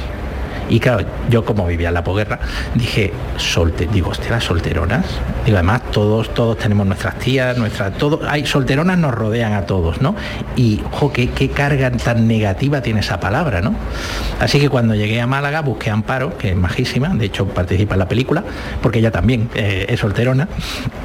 Y 0.70 0.80
claro, 0.80 1.06
yo 1.30 1.44
como 1.44 1.66
vivía 1.66 1.88
en 1.88 1.96
la 1.96 2.04
posguerra, 2.04 2.40
dije, 2.76 3.12
solte, 3.38 3.88
digo, 3.92 4.12
hostia, 4.12 4.32
las 4.32 4.44
solteronas. 4.44 5.06
Digo, 5.46 5.58
además 5.58 5.82
todos, 5.92 6.34
todos 6.34 6.58
tenemos 6.58 6.86
nuestras 6.86 7.18
tías, 7.18 7.58
nuestras, 7.58 7.98
todo, 7.98 8.22
hay 8.28 8.46
solteronas 8.46 8.98
nos 8.98 9.14
rodean 9.14 9.54
a 9.54 9.66
todos, 9.66 10.02
¿no? 10.02 10.16
Y, 10.56 10.82
ojo, 10.92 11.12
qué, 11.12 11.30
carga 11.50 11.90
tan 11.92 12.28
negativa 12.28 12.82
tiene 12.82 13.00
esa 13.00 13.20
palabra, 13.20 13.62
¿no? 13.62 13.74
Así 14.40 14.60
que 14.60 14.70
cuando 14.70 14.94
llegué 14.94 15.20
a 15.20 15.28
Málaga 15.28 15.62
busqué 15.62 15.90
a 15.90 15.94
Amparo, 15.94 16.38
que 16.38 16.52
es 16.52 16.56
majísima, 16.56 17.10
de 17.10 17.26
hecho 17.26 17.48
participa 17.48 17.96
en 17.96 18.00
la 18.00 18.08
película, 18.08 18.44
porque 18.82 19.00
ella 19.00 19.12
también 19.12 19.50
eh, 19.56 19.88
es 19.90 20.00
solterona. 20.00 20.48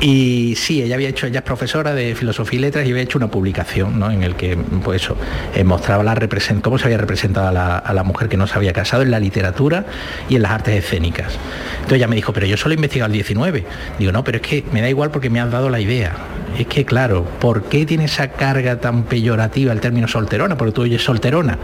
Y 0.00 0.54
sí, 0.56 0.82
ella 0.82 0.96
había 0.96 1.08
hecho, 1.08 1.26
ella 1.26 1.38
es 1.38 1.44
profesora 1.44 1.94
de 1.94 2.14
filosofía 2.14 2.58
y 2.58 2.62
letras 2.62 2.86
y 2.86 2.90
había 2.90 3.02
hecho 3.02 3.18
una 3.18 3.28
publicación, 3.28 3.98
¿no? 3.98 4.10
En 4.10 4.22
el 4.22 4.36
que, 4.36 4.56
pues 4.56 5.02
eso, 5.02 5.16
eh, 5.54 5.64
mostraba 5.64 6.02
la 6.02 6.14
cómo 6.62 6.78
se 6.78 6.84
había 6.86 6.98
representado 6.98 7.48
a 7.48 7.52
la, 7.52 7.78
a 7.78 7.92
la 7.92 8.02
mujer 8.02 8.28
que 8.28 8.36
no 8.36 8.46
se 8.46 8.54
había 8.54 8.72
casado 8.72 9.02
en 9.02 9.10
la 9.10 9.18
literatura 9.18 9.53
y 10.28 10.36
en 10.36 10.42
las 10.42 10.52
artes 10.52 10.84
escénicas. 10.84 11.32
Entonces 11.74 11.96
ella 11.96 12.08
me 12.08 12.16
dijo, 12.16 12.32
pero 12.32 12.46
yo 12.46 12.56
solo 12.56 12.72
he 12.72 12.76
investigado 12.76 13.06
el 13.06 13.12
19. 13.12 13.64
Digo, 13.98 14.12
no, 14.12 14.24
pero 14.24 14.36
es 14.38 14.42
que 14.42 14.64
me 14.72 14.80
da 14.80 14.88
igual 14.88 15.10
porque 15.10 15.30
me 15.30 15.40
has 15.40 15.50
dado 15.50 15.70
la 15.70 15.80
idea. 15.80 16.12
Es 16.58 16.66
que 16.66 16.84
claro, 16.84 17.24
¿por 17.40 17.64
qué 17.64 17.84
tiene 17.84 18.04
esa 18.04 18.28
carga 18.28 18.80
tan 18.80 19.04
peyorativa 19.04 19.72
el 19.72 19.80
término 19.80 20.06
solterona? 20.06 20.56
Porque 20.56 20.72
tú 20.72 20.82
oyes 20.82 21.02
solterona 21.02 21.58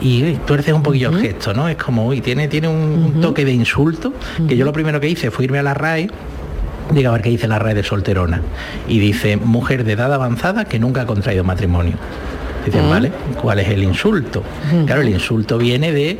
y 0.00 0.34
tú 0.46 0.54
eres 0.54 0.68
un 0.68 0.82
poquillo 0.82 1.10
el 1.10 1.20
gesto, 1.20 1.52
¿no? 1.52 1.68
Es 1.68 1.76
como, 1.76 2.06
uy, 2.06 2.20
tiene, 2.20 2.48
tiene 2.48 2.68
un, 2.68 3.20
toque 3.20 3.44
de 3.44 3.52
insulto, 3.52 4.12
que 4.48 4.56
yo 4.56 4.64
lo 4.64 4.72
primero 4.72 5.00
que 5.00 5.08
hice 5.08 5.30
fue 5.30 5.44
irme 5.44 5.58
a 5.58 5.62
la 5.62 5.74
RAE 5.74 6.08
diga 6.92 7.10
a 7.10 7.12
ver 7.12 7.22
qué 7.22 7.30
dice 7.30 7.46
la 7.46 7.58
RAE 7.58 7.74
de 7.74 7.82
solterona. 7.82 8.40
Y 8.88 8.98
dice, 8.98 9.36
mujer 9.36 9.84
de 9.84 9.92
edad 9.92 10.12
avanzada 10.12 10.64
que 10.64 10.78
nunca 10.78 11.02
ha 11.02 11.06
contraído 11.06 11.44
matrimonio. 11.44 11.94
Dicen, 12.64 12.88
¿vale? 12.90 13.10
¿Cuál 13.40 13.60
es 13.60 13.68
el 13.68 13.82
insulto? 13.82 14.42
Claro, 14.86 15.02
el 15.02 15.08
insulto 15.08 15.56
viene 15.56 15.92
de 15.92 16.18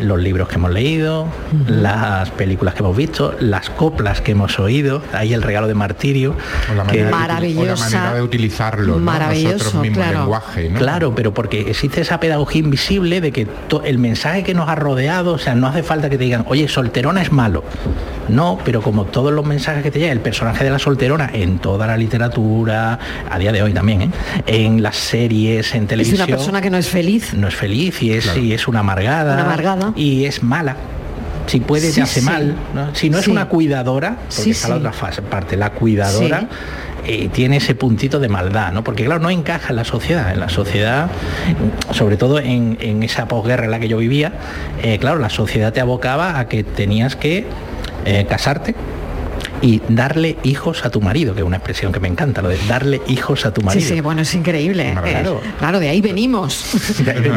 los 0.00 0.18
libros 0.18 0.48
que 0.48 0.56
hemos 0.56 0.70
leído, 0.70 1.26
las 1.66 2.30
películas 2.30 2.74
que 2.74 2.80
hemos 2.80 2.96
visto, 2.96 3.34
las 3.40 3.70
coplas 3.70 4.20
que 4.20 4.32
hemos 4.32 4.58
oído, 4.58 5.02
ahí 5.12 5.32
el 5.32 5.42
regalo 5.42 5.66
de 5.66 5.74
martirio, 5.74 6.34
la 6.74 6.84
que, 6.84 7.04
maravillosa, 7.04 7.90
la 7.90 7.90
manera 7.90 8.14
de 8.14 8.22
utilizarlo, 8.22 8.98
maravilloso, 8.98 9.82
claro. 9.92 10.20
lenguaje, 10.20 10.72
Claro, 10.74 11.14
pero 11.14 11.34
porque 11.34 11.70
existe 11.70 12.00
esa 12.00 12.20
pedagogía 12.20 12.60
invisible 12.60 13.20
de 13.20 13.32
que 13.32 13.46
el 13.84 13.98
mensaje 13.98 14.42
que 14.42 14.54
nos 14.54 14.68
ha 14.68 14.74
rodeado, 14.74 15.34
o 15.34 15.38
sea, 15.38 15.54
no 15.54 15.66
hace 15.66 15.82
falta 15.82 16.10
que 16.10 16.18
te 16.18 16.24
digan, 16.24 16.44
oye, 16.48 16.68
solterona 16.68 17.22
es 17.22 17.32
malo. 17.32 17.64
No, 18.28 18.58
pero 18.64 18.80
como 18.80 19.04
todos 19.04 19.32
los 19.32 19.44
mensajes 19.44 19.82
que 19.82 19.90
te 19.90 19.98
llegan, 19.98 20.16
el 20.16 20.22
personaje 20.22 20.64
de 20.64 20.70
la 20.70 20.78
solterona 20.78 21.30
en 21.32 21.58
toda 21.58 21.86
la 21.86 21.96
literatura, 21.96 22.98
a 23.30 23.38
día 23.38 23.52
de 23.52 23.62
hoy 23.62 23.72
también, 23.72 24.02
¿eh? 24.02 24.10
en 24.46 24.82
las 24.82 24.96
series, 24.96 25.74
en 25.74 25.86
televisión. 25.86 26.22
Es 26.22 26.26
una 26.26 26.36
persona 26.36 26.60
que 26.62 26.70
no 26.70 26.78
es 26.78 26.88
feliz. 26.88 27.34
No 27.34 27.48
es 27.48 27.54
feliz 27.54 28.02
y 28.02 28.12
es, 28.12 28.36
y 28.36 28.52
es 28.52 28.66
una 28.66 28.80
amargada. 28.80 29.34
Una 29.34 29.44
amargada. 29.44 29.83
Y 29.96 30.24
es 30.24 30.42
mala. 30.42 30.76
Si 31.46 31.60
puede 31.60 31.92
te 31.92 32.00
hace 32.00 32.22
mal 32.22 32.56
si 32.94 33.10
no 33.10 33.18
es 33.18 33.28
una 33.28 33.48
cuidadora 33.48 34.16
porque 34.34 34.50
está 34.50 34.68
la 34.68 34.76
otra 34.76 34.92
fase, 34.92 35.20
parte 35.20 35.58
la 35.58 35.72
cuidadora 35.72 36.48
eh, 37.04 37.28
tiene 37.30 37.58
ese 37.58 37.74
puntito 37.74 38.18
de 38.18 38.30
maldad 38.30 38.72
no 38.72 38.82
porque 38.82 39.04
claro 39.04 39.20
no 39.20 39.28
encaja 39.28 39.68
en 39.68 39.76
la 39.76 39.84
sociedad. 39.84 40.32
En 40.32 40.40
la 40.40 40.48
sociedad 40.48 41.10
sobre 41.90 42.16
todo 42.16 42.38
en, 42.38 43.02
esa 43.02 43.28
posguerra 43.28 43.66
en 43.66 43.72
la 43.72 43.78
que 43.78 43.88
yo 43.88 43.98
vivía 43.98 44.32
eh, 44.82 44.98
claro 44.98 45.18
la 45.18 45.28
sociedad 45.28 45.72
te 45.72 45.82
abocaba 45.82 46.38
a 46.38 46.48
que 46.48 46.64
tenías 46.64 47.14
que 47.14 47.46
eh, 48.06 48.26
casarte 48.26 48.74
y 49.64 49.80
darle 49.88 50.36
hijos 50.42 50.84
a 50.84 50.90
tu 50.90 51.00
marido, 51.00 51.32
que 51.32 51.40
es 51.40 51.46
una 51.46 51.56
expresión 51.56 51.90
que 51.90 51.98
me 51.98 52.06
encanta, 52.06 52.42
lo 52.42 52.50
de 52.50 52.58
darle 52.68 53.00
hijos 53.08 53.46
a 53.46 53.54
tu 53.54 53.62
marido. 53.62 53.80
Sí, 53.86 53.94
sí, 53.94 54.00
bueno, 54.02 54.20
es 54.20 54.34
increíble. 54.34 54.94
Eh, 55.06 55.24
claro, 55.58 55.80
de 55.80 55.88
ahí 55.88 56.02
venimos. 56.02 56.74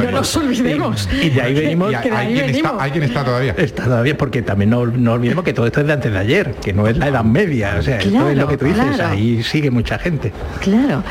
no 0.04 0.12
nos 0.12 0.36
olvidemos. 0.36 1.08
Y, 1.24 1.30
de 1.30 1.42
ahí 1.42 1.54
venimos. 1.54 1.90
que 2.02 2.12
¿alguien, 2.12 3.04
Está, 3.06 3.24
todavía. 3.24 3.56
Está 3.58 3.86
todavía, 3.86 4.18
porque 4.18 4.42
también 4.42 4.72
no, 4.72 4.86
no, 4.86 5.14
olvidemos 5.14 5.46
que 5.46 5.54
todo 5.54 5.68
esto 5.68 5.80
es 5.80 5.88
de 5.88 5.94
antes 5.94 6.12
de 6.12 6.20
ayer, 6.20 6.56
que 6.56 6.74
no 6.74 6.86
es 6.88 6.98
la 6.98 7.08
edad 7.08 7.24
media. 7.24 7.78
O 7.80 7.82
sea, 7.82 7.98
esto 7.98 8.30
es 8.30 8.38
lo 8.38 8.48
que 8.50 8.58
tú 8.58 8.66
dices, 8.66 9.00
ahí 9.00 9.42
sigue 9.42 9.72
mucha 9.72 9.98
gente. 9.98 10.34
Claro. 10.60 11.04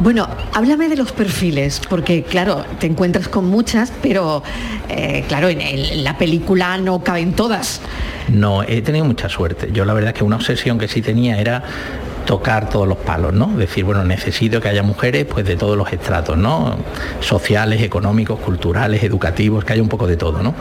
Bueno, 0.00 0.26
háblame 0.54 0.88
de 0.88 0.96
los 0.96 1.12
perfiles, 1.12 1.82
porque 1.86 2.22
claro, 2.22 2.64
te 2.78 2.86
encuentras 2.86 3.28
con 3.28 3.44
muchas, 3.44 3.92
pero 4.00 4.42
eh, 4.88 5.24
claro, 5.28 5.50
en 5.50 6.02
la 6.02 6.16
película 6.16 6.78
no 6.78 7.04
caben 7.04 7.34
todas. 7.34 7.82
No, 8.28 8.62
he 8.62 8.80
tenido 8.80 9.04
mucha 9.04 9.28
suerte. 9.28 9.70
Yo 9.72 9.84
la 9.84 9.92
verdad 9.92 10.10
es 10.10 10.18
que 10.18 10.24
una 10.24 10.36
obsesión 10.36 10.61
que 10.62 10.88
sí 10.88 11.02
tenía 11.02 11.40
era 11.40 11.62
tocar 12.24 12.68
todos 12.68 12.86
los 12.86 12.98
palos, 12.98 13.32
¿no? 13.32 13.48
Decir, 13.48 13.84
bueno, 13.84 14.04
necesito 14.04 14.60
que 14.60 14.68
haya 14.68 14.82
mujeres 14.82 15.26
pues 15.26 15.44
de 15.44 15.56
todos 15.56 15.76
los 15.76 15.92
estratos, 15.92 16.38
¿no? 16.38 16.76
Sociales, 17.20 17.82
económicos, 17.82 18.38
culturales, 18.40 19.02
educativos, 19.02 19.64
que 19.64 19.72
haya 19.72 19.82
un 19.82 19.88
poco 19.88 20.06
de 20.06 20.16
todo, 20.16 20.42
¿no? 20.42 20.54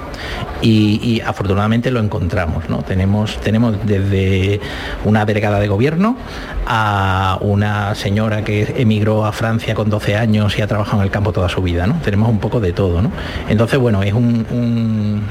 Y, 0.62 1.22
afortunadamente 1.26 1.92
lo 1.92 2.00
encontramos, 2.00 2.68
¿no? 2.70 2.80
Tenemos, 2.80 3.38
tenemos 3.42 3.76
desde 3.86 4.60
una 5.06 5.26
delegada 5.26 5.60
de 5.60 5.68
gobierno 5.68 6.18
a 6.66 7.38
una 7.42 7.96
señora 7.96 8.44
que 8.44 8.76
emigró 8.78 9.26
a 9.26 9.32
Francia 9.32 9.76
con 9.76 9.90
12 9.90 10.16
años 10.16 10.58
y 10.58 10.62
ha 10.62 10.68
trabajado 10.68 10.98
en 10.98 11.06
el 11.06 11.12
campo 11.12 11.32
toda 11.32 11.48
su 11.48 11.62
vida, 11.62 11.86
¿no? 11.86 12.00
Tenemos 12.04 12.30
un 12.30 12.40
poco 12.40 12.60
de 12.60 12.74
todo, 12.74 13.02
¿no? 13.02 13.12
Entonces, 13.50 13.80
bueno, 13.80 14.02
es 14.04 14.14
un 14.14 14.46
un 14.50 15.24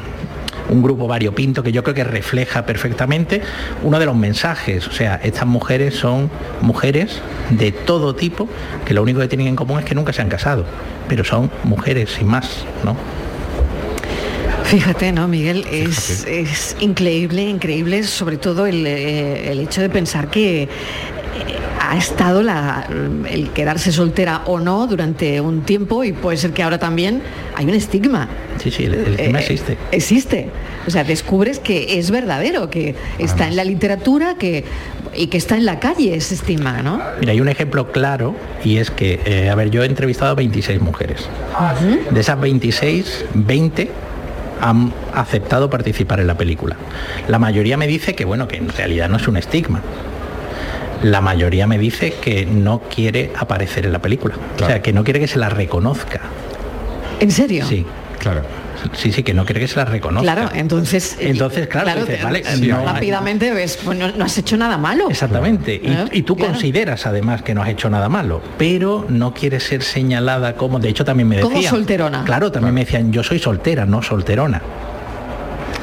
grupo 0.83 1.07
variopinto 1.07 1.63
que 1.63 1.73
yo 1.73 1.83
creo 1.83 1.95
que 1.95 2.05
refleja 2.05 2.65
perfectamente 2.65 3.43
uno 3.83 3.99
de 3.99 4.07
los 4.07 4.17
mensajes. 4.17 4.87
O 4.87 4.93
sea, 4.93 5.21
estas 5.23 5.47
mujeres 5.47 5.95
son 5.95 6.31
mujeres 6.61 7.21
de 7.51 7.73
todo 7.73 8.15
tipo, 8.15 8.49
que 8.87 8.95
lo 8.95 9.03
único 9.03 9.21
que 9.21 9.29
tienen 9.29 9.49
en 9.49 9.57
común 9.57 9.81
es 9.81 9.85
que 9.85 9.95
nunca 9.95 10.13
se 10.13 10.23
han 10.23 10.29
casado, 10.29 10.65
pero 11.09 11.25
son 11.25 11.51
mujeres 11.65 12.11
sin 12.11 12.29
más, 12.29 12.65
¿no? 12.85 12.97
Fíjate, 14.65 15.11
¿no, 15.11 15.27
Miguel? 15.27 15.67
Es, 15.69 16.77
increíble, 16.79 17.43
increíble, 17.43 18.05
sobre 18.05 18.37
todo 18.37 18.67
el, 18.67 18.87
eh, 18.87 19.51
el 19.51 19.59
hecho 19.59 19.81
de 19.81 19.91
pensar 19.91 20.29
que 20.29 20.69
ha 21.81 21.97
estado 21.97 22.41
el 22.41 23.51
quedarse 23.55 23.91
soltera 23.91 24.43
o 24.45 24.61
no 24.61 24.87
durante 24.87 25.41
un 25.41 25.63
tiempo 25.63 26.05
y 26.05 26.13
puede 26.13 26.37
ser 26.37 26.53
que 26.53 26.63
ahora 26.63 26.79
también 26.79 27.23
hay 27.57 27.65
un 27.65 27.75
estigma. 27.75 28.29
Sí, 28.59 28.71
sí, 28.71 28.85
el, 28.85 28.95
estigma 28.95 29.39
eh, 29.41 29.43
existe. 29.43 29.79
Existe. 29.91 30.49
O 30.87 30.91
sea, 30.91 31.05
descubres 31.05 31.59
que 31.59 31.99
es 31.99 32.11
verdadero, 32.11 32.69
que 32.69 32.95
está 33.19 33.49
en 33.49 33.57
la 33.57 33.65
literatura 33.65 34.35
que, 34.35 34.65
y 35.17 35.29
que 35.29 35.39
está 35.39 35.57
en 35.57 35.65
la 35.65 35.81
calle 35.81 36.15
ese 36.15 36.35
estigma, 36.35 36.83
¿no? 36.83 37.01
Mira, 37.19 37.33
hay 37.33 37.41
un 37.41 37.49
ejemplo 37.49 37.91
claro 37.93 38.37
y 38.63 38.77
es 38.77 38.91
que, 38.91 39.21
eh, 39.25 39.49
a 39.49 39.55
ver, 39.55 39.71
yo 39.71 39.83
he 39.83 39.87
entrevistado 39.87 40.33
a 40.33 40.35
26 40.35 40.83
mujeres. 40.83 41.29
De 42.11 42.21
esas 42.21 42.39
26, 42.39 43.25
20 43.35 43.91
han 44.61 44.93
aceptado 45.15 45.71
participar 45.71 46.21
en 46.21 46.27
la 46.27 46.37
película. 46.37 46.77
La 47.27 47.39
mayoría 47.39 47.79
me 47.79 47.87
dice 47.87 48.15
que, 48.15 48.27
bueno, 48.27 48.47
que 48.49 48.59
en 48.59 48.69
realidad 48.69 49.09
no 49.09 49.17
es 49.17 49.27
un 49.27 49.39
estigma, 49.39 49.81
la 51.03 51.21
mayoría 51.21 51.67
me 51.67 51.79
dice 51.79 52.15
que 52.21 52.47
no 52.47 52.83
quiere 52.83 53.33
aparecer 53.39 53.87
en 53.87 53.93
la 53.93 54.01
película. 54.01 54.35
O 54.57 54.67
sea, 54.67 54.83
que 54.83 54.93
no 54.93 55.05
quiere 55.05 55.21
que 55.21 55.29
se 55.29 55.39
la 55.39 55.49
reconozca. 55.49 56.21
¿En 57.21 57.31
serio? 57.31 57.65
Sí. 57.67 57.87
Claro. 58.19 58.43
Sí, 58.93 59.13
sí, 59.13 59.23
que 59.23 59.35
no 59.35 59.45
quiere 59.45 59.61
que 59.61 59.69
se 59.69 59.77
la 59.77 59.85
reconozca. 59.85 60.23
Claro, 60.23 60.51
entonces... 60.55 61.17
Entonces, 61.21 61.67
claro, 61.69 62.07
rápidamente 62.85 63.53
ves, 63.53 63.79
pues 63.85 63.99
no, 63.99 64.25
has 64.25 64.39
hecho 64.39 64.57
nada 64.57 64.79
malo. 64.79 65.11
Exactamente. 65.11 65.81
Y, 66.13 66.23
tú 66.23 66.37
consideras 66.37 67.07
además 67.07 67.43
que 67.43 67.55
no 67.55 67.63
has 67.63 67.69
hecho 67.69 67.91
nada 67.91 68.09
malo, 68.09 68.41
pero 68.59 69.07
no 69.09 69.35
quieres 69.35 69.65
ser 69.65 69.83
señalada 69.83 70.55
como... 70.55 70.79
De 70.79 70.89
hecho, 70.89 71.05
también 71.05 71.29
me 71.29 71.37
decían... 71.37 71.53
Como 71.53 71.69
solterona. 71.69 72.25
Claro, 72.25 72.51
también 72.51 72.75
me 72.75 72.85
decían, 72.85 73.13
yo 73.13 73.23
soy 73.23 73.39
soltera, 73.39 73.85
no 73.85 74.03
solterona. 74.03 74.63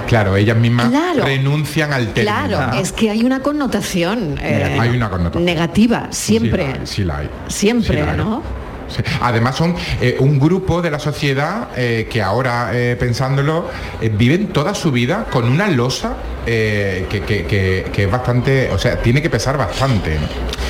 Claro, 0.08 0.36
ellas 0.36 0.58
mismas 0.58 0.90
renuncian 1.24 1.94
al 1.94 2.08
término. 2.14 2.48
Claro, 2.48 2.78
es 2.80 2.92
que 2.92 3.10
hay 3.10 3.24
una 3.24 3.42
connotación, 3.42 4.38
eh, 4.42 4.78
hay 4.80 4.90
una 4.90 5.10
connotación. 5.10 5.46
negativa, 5.46 6.08
siempre. 6.12 6.76
Sí 6.86 7.04
la 7.04 7.20
hay. 7.20 7.30
Siempre, 7.48 8.02
¿no? 8.16 8.42
sí. 8.88 9.04
Además 9.22 9.56
son 9.58 9.76
eh, 10.02 10.16
un 10.20 10.40
grupo 10.40 10.82
de 10.82 10.90
la 10.92 11.00
sociedad 11.00 11.68
eh, 11.76 12.08
que 12.10 12.22
ahora, 12.22 12.70
eh, 12.74 12.96
pensándolo, 12.98 13.70
eh, 14.02 14.10
viven 14.10 14.48
toda 14.48 14.74
su 14.74 14.92
vida 14.92 15.26
con 15.30 15.44
una 15.50 15.68
losa 15.68 16.16
eh, 16.46 17.06
que, 17.10 17.22
que- 17.24 17.46
que- 17.46 17.86
que 17.92 18.04
es 18.06 18.10
bastante, 18.12 18.70
o 18.72 18.78
sea, 18.78 19.02
tiene 19.02 19.22
que 19.22 19.30
pesar 19.30 19.58
bastante. 19.58 20.16
¿no? 20.16 20.28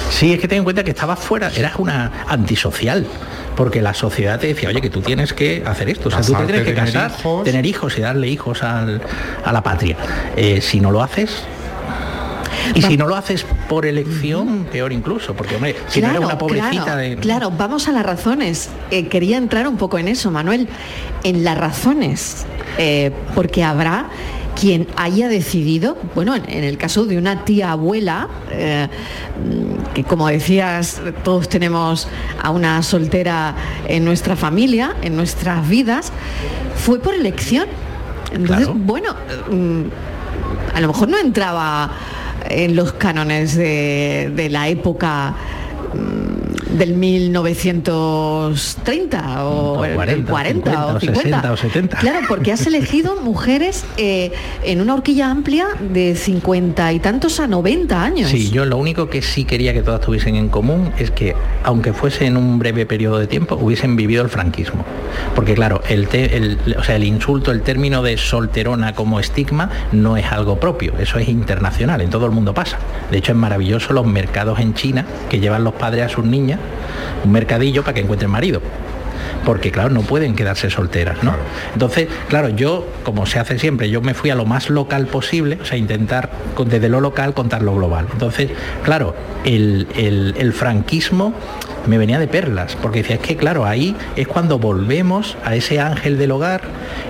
Sí, 0.09 0.33
es 0.33 0.39
que 0.39 0.47
ten 0.47 0.59
en 0.59 0.63
cuenta 0.63 0.83
que 0.83 0.89
estabas 0.91 1.19
fuera, 1.19 1.51
eras 1.55 1.73
una 1.77 2.23
antisocial. 2.27 3.05
Porque 3.57 3.81
la 3.81 3.93
sociedad 3.93 4.39
te 4.39 4.47
decía, 4.47 4.69
oye, 4.69 4.79
que 4.79 4.89
tú 4.89 5.01
tienes 5.01 5.33
que 5.33 5.63
hacer 5.65 5.89
esto, 5.89 6.07
o 6.07 6.11
sea, 6.11 6.21
tú 6.21 6.31
te 6.33 6.45
tienes 6.45 6.63
que 6.63 6.71
tener 6.73 6.93
casar, 6.93 7.11
hijos. 7.19 7.43
tener 7.43 7.65
hijos 7.65 7.97
y 7.97 8.01
darle 8.01 8.27
hijos 8.29 8.63
al- 8.63 9.01
a 9.43 9.51
la 9.51 9.61
patria. 9.63 9.97
Eh, 10.37 10.61
si 10.61 10.79
no 10.79 10.91
lo 10.91 11.01
haces, 11.03 11.43
y 12.75 12.81
si 12.81 12.97
no 12.97 13.07
lo 13.07 13.15
haces 13.15 13.45
por 13.69 13.85
elección, 13.85 14.65
peor 14.71 14.91
incluso, 14.93 15.33
porque 15.33 15.55
hombre, 15.55 15.75
si 15.87 16.01
no 16.01 16.09
eres 16.09 16.19
una 16.21 16.37
pobrecita 16.37 16.83
claro, 16.83 16.99
de... 17.01 17.15
claro, 17.17 17.51
vamos 17.51 17.87
a 17.87 17.91
las 17.93 18.05
razones. 18.05 18.69
Eh, 18.91 19.07
quería 19.07 19.37
entrar 19.37 19.67
un 19.67 19.77
poco 19.77 19.97
en 19.97 20.07
eso, 20.07 20.31
Manuel, 20.31 20.67
en 21.23 21.43
las 21.43 21.57
razones, 21.57 22.45
eh, 22.77 23.11
porque 23.35 23.63
habrá 23.63 24.07
quien 24.59 24.87
haya 24.95 25.29
decidido, 25.29 25.97
bueno, 26.15 26.35
en, 26.35 26.63
el 26.63 26.77
caso 26.77 27.05
de 27.05 27.17
una 27.17 27.45
tía 27.45 27.71
abuela, 27.71 28.27
eh, 28.51 28.87
que 29.93 30.03
como 30.03 30.27
decías, 30.27 30.99
todos 31.23 31.47
tenemos 31.47 32.07
a 32.41 32.49
una 32.49 32.81
soltera 32.81 33.55
en 33.87 34.03
nuestra 34.03 34.35
familia, 34.35 34.95
en 35.01 35.15
nuestras 35.15 35.67
vidas, 35.67 36.11
fue 36.75 36.99
por 36.99 37.13
elección. 37.13 37.67
Entonces, 38.31 38.65
Claro. 38.67 38.79
bueno, 38.79 39.15
mm, 39.51 39.83
a 40.75 40.81
lo 40.81 40.87
mejor 40.87 41.09
no 41.09 41.17
entraba 41.17 41.91
en 42.49 42.75
los 42.75 42.93
cánones 42.93 43.55
de, 43.55 44.31
de 44.35 44.49
la 44.49 44.69
época 44.69 45.35
mm, 45.93 46.26
del 46.77 46.93
1930 46.93 49.45
o, 49.45 49.79
O 49.79 49.85
el- 49.85 49.91
el 49.91 49.97
40, 50.25 50.31
40 50.31 50.85
o 50.95 50.99
50, 50.99 50.99
o 50.99 50.99
50 50.99 51.21
60 51.21 51.51
o 51.51 51.57
70. 51.57 51.97
Claro, 51.97 52.19
porque 52.27 52.51
has 52.51 52.65
elegido 52.67 53.15
mujeres 53.21 53.85
eh, 53.97 54.31
en 54.63 54.81
una 54.81 54.95
horquilla 54.95 55.29
amplia 55.29 55.67
de 55.79 56.15
50 56.15 56.93
y 56.93 56.99
tantos 56.99 57.39
a 57.39 57.47
90 57.47 58.03
años. 58.03 58.29
Sí, 58.29 58.49
yo 58.49 58.65
lo 58.65 58.77
único 58.77 59.09
que 59.09 59.21
sí 59.21 59.45
quería 59.45 59.73
que 59.73 59.81
todas 59.81 60.01
tuviesen 60.01 60.35
en 60.35 60.49
común 60.49 60.91
es 60.97 61.11
que, 61.11 61.35
aunque 61.63 61.93
fuese 61.93 62.25
en 62.25 62.37
un 62.37 62.59
breve 62.59 62.85
periodo 62.85 63.19
de 63.19 63.27
tiempo, 63.27 63.55
hubiesen 63.55 63.95
vivido 63.95 64.23
el 64.23 64.29
franquismo. 64.29 64.83
Porque 65.35 65.53
claro, 65.55 65.81
el, 65.89 66.07
te- 66.07 66.37
el- 66.37 66.57
o 66.77 66.83
sea, 66.83 66.95
el 66.95 67.03
insulto, 67.03 67.51
el 67.51 67.61
término 67.61 68.01
de 68.03 68.17
solterona 68.17 68.93
como 68.93 69.19
estigma 69.19 69.69
no 69.91 70.17
es 70.17 70.25
algo 70.31 70.59
propio, 70.59 70.93
eso 70.99 71.17
es 71.19 71.27
internacional, 71.27 72.01
en 72.01 72.09
todo 72.09 72.25
el 72.25 72.31
mundo 72.31 72.53
pasa. 72.53 72.77
De 73.11 73.17
hecho, 73.17 73.31
es 73.31 73.37
maravilloso 73.37 73.93
los 73.93 74.05
mercados 74.05 74.59
en 74.59 74.73
China 74.73 75.05
que 75.29 75.39
llevan 75.39 75.63
los 75.63 75.73
padres 75.73 76.05
a 76.05 76.09
sus 76.09 76.25
niñas, 76.25 76.59
un 77.23 77.31
mercadillo 77.31 77.83
para 77.83 77.93
que 77.95 78.01
encuentren 78.01 78.31
marido 78.31 78.61
porque 79.45 79.71
claro, 79.71 79.89
no 79.89 80.01
pueden 80.01 80.35
quedarse 80.35 80.69
solteras, 80.69 81.23
¿no? 81.23 81.33
Entonces, 81.71 82.07
claro, 82.27 82.49
yo, 82.49 82.85
como 83.03 83.25
se 83.25 83.39
hace 83.39 83.57
siempre, 83.59 83.89
yo 83.89 84.01
me 84.01 84.13
fui 84.13 84.29
a 84.29 84.35
lo 84.35 84.45
más 84.45 84.69
local 84.69 85.07
posible, 85.07 85.57
o 85.61 85.65
sea, 85.65 85.77
intentar 85.77 86.29
desde 86.65 86.89
lo 86.89 86.99
local 86.99 87.33
contar 87.33 87.61
lo 87.61 87.73
global. 87.75 88.07
Entonces, 88.11 88.49
claro, 88.83 89.15
el, 89.45 89.87
el- 89.95 90.35
el 90.37 90.51
franquismo 90.53 91.33
me 91.87 91.97
venía 91.97 92.19
de 92.19 92.27
perlas, 92.27 92.75
porque 92.81 92.99
decía, 93.01 93.15
es 93.15 93.21
que 93.21 93.35
claro, 93.37 93.65
ahí 93.65 93.95
es 94.15 94.27
cuando 94.27 94.59
volvemos 94.59 95.37
a 95.43 95.55
ese 95.55 95.79
ángel 95.79 96.17
del 96.17 96.31
hogar 96.31 96.61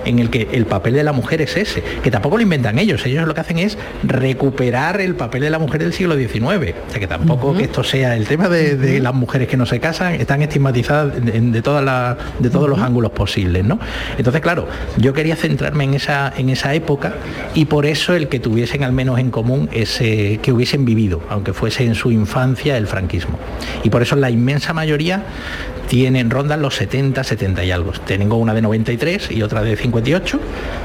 en 0.04 0.18
el 0.18 0.30
que 0.30 0.48
el 0.52 0.66
papel 0.66 0.94
de 0.94 1.02
la 1.04 1.12
mujer 1.12 1.42
es 1.42 1.56
ese, 1.56 1.82
que 2.02 2.10
tampoco 2.10 2.36
lo 2.36 2.42
inventan 2.42 2.78
ellos, 2.78 3.04
ellos 3.06 3.26
lo 3.26 3.34
que 3.34 3.40
hacen 3.40 3.58
es 3.58 3.76
recuperar 4.22 5.00
el 5.00 5.14
papel 5.14 5.42
de 5.42 5.50
la 5.50 5.58
mujer 5.58 5.80
del 5.82 5.92
siglo 5.92 6.16
XIX. 6.16 6.42
O 6.42 6.90
sea, 6.90 7.00
que 7.00 7.06
tampoco 7.06 7.56
que 7.56 7.64
esto 7.64 7.82
sea 7.82 8.16
el 8.16 8.26
tema 8.26 8.48
de, 8.48 8.76
de 8.76 9.00
las 9.00 9.14
mujeres 9.14 9.48
que 9.48 9.56
no 9.56 9.66
se 9.66 9.80
casan, 9.80 10.14
están 10.14 10.42
estigmatizadas 10.42 11.24
de, 11.24 11.40
de 11.40 11.62
todas 11.62 11.84
las- 11.84 12.16
de 12.38 12.50
todos 12.50 12.68
los 12.68 12.78
ángulos 12.80 13.12
posibles, 13.12 13.64
¿no? 13.64 13.78
Entonces, 14.16 14.40
claro, 14.42 14.68
yo 14.96 15.12
quería 15.12 15.36
centrarme 15.36 15.84
en 15.84 15.94
esa, 15.94 16.32
en 16.36 16.50
esa 16.50 16.74
época 16.74 17.14
y 17.54 17.64
por 17.66 17.86
eso 17.86 18.14
el 18.14 18.28
que 18.28 18.38
tuviesen 18.40 18.84
al 18.84 18.92
menos 18.92 19.18
en 19.18 19.30
común 19.30 19.68
ese, 19.72 20.38
que 20.42 20.52
hubiesen 20.52 20.84
vivido, 20.84 21.20
aunque 21.30 21.52
fuese 21.52 21.84
en 21.84 21.94
su 21.94 22.10
infancia, 22.12 22.76
el 22.76 22.86
franquismo. 22.86 23.38
Y 23.82 23.90
por 23.90 24.02
eso 24.02 24.16
la 24.16 24.30
inmensa 24.30 24.67
mayoría 24.72 25.22
tienen, 25.88 26.30
rondan 26.30 26.62
los 26.62 26.74
70, 26.76 27.24
70 27.24 27.64
y 27.64 27.70
algo. 27.70 27.92
Tengo 27.92 28.36
una 28.36 28.54
de 28.54 28.62
93 28.62 29.30
y 29.30 29.42
otra 29.42 29.62
de 29.62 29.76
58, 29.76 30.40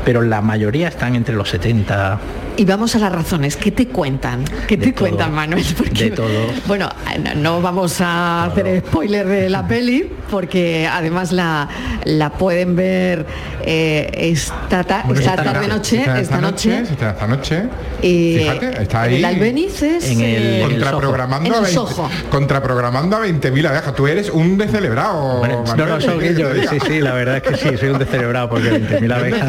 pero 0.06 0.22
la 0.22 0.42
mayoría 0.42 0.88
están 0.88 1.16
entre 1.16 1.36
los 1.36 1.50
70 1.50 2.20
Y 2.56 2.66
vamos 2.66 2.96
a 2.96 3.00
las 3.00 3.12
razones. 3.12 3.56
¿Qué 3.58 3.72
te 3.72 3.88
cuentan? 3.88 4.44
¿Qué 4.68 4.78
De 4.78 4.86
te 4.88 4.92
todo. 4.94 5.08
cuentan, 5.08 5.34
Manuel? 5.34 5.66
Porque, 5.78 6.06
De 6.06 6.12
todo. 6.12 6.28
Bueno, 6.68 6.88
no, 7.24 7.34
no 7.36 7.62
vamos 7.62 8.00
a 8.00 8.46
hacer 8.46 8.84
spoiler 8.86 9.28
de 9.28 9.50
la 9.50 9.68
peli, 9.68 10.08
porque 10.30 10.88
además 10.92 11.32
la, 11.32 11.68
la 12.06 12.30
pueden 12.32 12.76
ver 12.76 13.26
eh, 13.66 14.10
esta, 14.14 14.84
ta- 14.84 15.02
Bueno, 15.06 15.20
esta 15.20 15.32
esta- 15.36 15.44
tarde-noche, 15.54 16.00
esta- 16.00 16.20
esta 16.20 16.42
noche. 16.42 16.80
esta- 16.82 17.10
esta 17.12 17.28
noche. 17.28 17.64
Y 18.04 18.38
Fíjate, 18.40 18.82
está 18.84 19.06
en 19.06 19.12
ahí. 19.14 19.16
el 19.20 19.26
Albenices, 19.26 20.10
En 20.12 20.22
el- 20.22 20.26
eh, 20.26 20.56
en 20.60 20.64
el 20.66 20.72
contraprogramando, 20.80 21.48
En 21.48 21.54
a 21.54 21.58
el 21.58 21.64
20 21.64 21.74
Soho. 21.74 22.10
contraprogramando 22.30 23.16
a 23.18 23.20
20.000 23.22 23.66
abejas. 23.66 23.96
Tú 23.96 24.06
eres 24.08 24.30
un 24.30 24.58
descelebrado. 24.60 25.40
Bueno, 25.40 25.64
no, 25.66 25.76
Manuel, 25.76 25.90
no, 26.06 26.20
¿qué 26.20 26.34
quieres 26.36 26.38
yo, 26.38 26.70
sí, 26.70 26.78
sí, 26.88 27.00
la 27.00 27.14
verdad 27.14 27.38
es 27.38 27.44
que 27.44 27.56
sí, 27.58 27.78
soy 27.78 27.90
un 27.90 27.98
descerebrado 28.00 28.50
porque 28.50 28.70
20.000 28.72 29.12
abejas. 29.12 29.48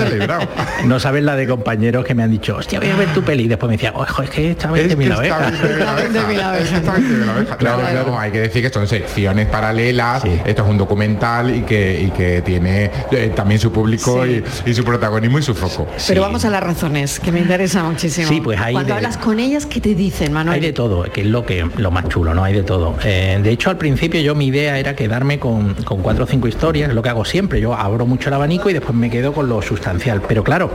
No 0.86 0.98
sabes 1.00 1.22
la 1.22 1.36
de 1.36 1.46
compañeros 1.46 2.04
que 2.04 2.14
me 2.14 2.22
han 2.22 2.30
dicho, 2.30 2.56
hostia, 2.56 2.80
voy 2.80 2.93
ver 2.96 3.12
tu 3.12 3.22
peli. 3.22 3.44
Y 3.44 3.48
después 3.48 3.68
me 3.68 3.76
decían, 3.76 3.94
ojo, 3.96 4.22
es 4.22 4.30
que 4.30 4.50
está 4.52 4.70
20.000 4.70 4.76
Es 4.78 4.96
que 4.96 5.02
está 5.04 5.16
abejas. 5.16 5.52
20.000 5.52 5.86
abejas. 5.86 6.14
20.000 6.14 6.42
abejas. 6.42 6.62
Es 6.64 6.70
que 6.70 6.76
está 6.76 6.94
20.000 6.94 7.28
abejas. 7.30 7.56
Claro, 7.56 7.80
claro. 7.80 8.10
no, 8.10 8.18
hay 8.18 8.30
que 8.30 8.40
decir 8.40 8.62
que 8.62 8.70
son 8.70 8.86
secciones 8.88 9.46
paralelas. 9.46 10.22
Sí. 10.22 10.40
Esto 10.44 10.62
es 10.64 10.68
un 10.70 10.78
documental 10.78 11.54
y 11.54 11.62
que, 11.62 12.00
y 12.00 12.10
que 12.10 12.42
tiene 12.42 12.90
eh, 13.10 13.32
también 13.34 13.60
su 13.60 13.72
público 13.72 14.24
Sí. 14.24 14.42
y, 14.66 14.70
y 14.70 14.74
su 14.74 14.84
protagonismo 14.84 15.38
y 15.38 15.42
su 15.42 15.54
foco. 15.54 15.86
Pero 16.08 16.22
vamos 16.22 16.44
a 16.44 16.50
las 16.50 16.62
razones, 16.62 17.20
que 17.20 17.32
me 17.32 17.40
interesa 17.40 17.82
muchísimo. 17.84 18.28
Sí, 18.28 18.40
pues 18.40 18.60
hay 18.60 18.72
Cuando 18.72 18.88
de- 18.88 18.98
hablas 18.98 19.16
con 19.16 19.38
ellas, 19.40 19.66
¿qué 19.66 19.80
te 19.80 19.94
dicen, 19.94 20.32
Manuel? 20.32 20.54
Hay 20.56 20.60
de 20.60 20.72
todo, 20.72 21.02
que 21.04 21.22
es 21.22 21.26
lo 21.26 21.44
que 21.44 21.68
lo 21.76 21.90
más 21.90 22.08
chulo, 22.08 22.34
¿no? 22.34 22.44
Hay 22.44 22.54
de 22.54 22.62
todo. 22.62 22.96
Eh, 23.04 23.38
de 23.42 23.50
hecho, 23.50 23.70
al 23.70 23.78
principio 23.78 24.20
yo 24.20 24.34
mi 24.34 24.46
idea 24.46 24.78
era 24.78 24.94
quedarme 24.94 25.38
con, 25.38 25.74
con 25.84 26.00
cuatro 26.02 26.24
o 26.24 26.26
cinco 26.26 26.48
historias, 26.48 26.92
lo 26.92 27.02
que 27.02 27.08
hago 27.08 27.24
siempre. 27.24 27.60
Yo 27.60 27.74
abro 27.74 28.06
mucho 28.06 28.28
el 28.28 28.34
abanico 28.34 28.70
y 28.70 28.72
después 28.72 28.94
me 28.94 29.10
quedo 29.10 29.32
con 29.32 29.48
lo 29.48 29.60
sustancial. 29.62 30.22
Pero 30.26 30.44
claro, 30.44 30.70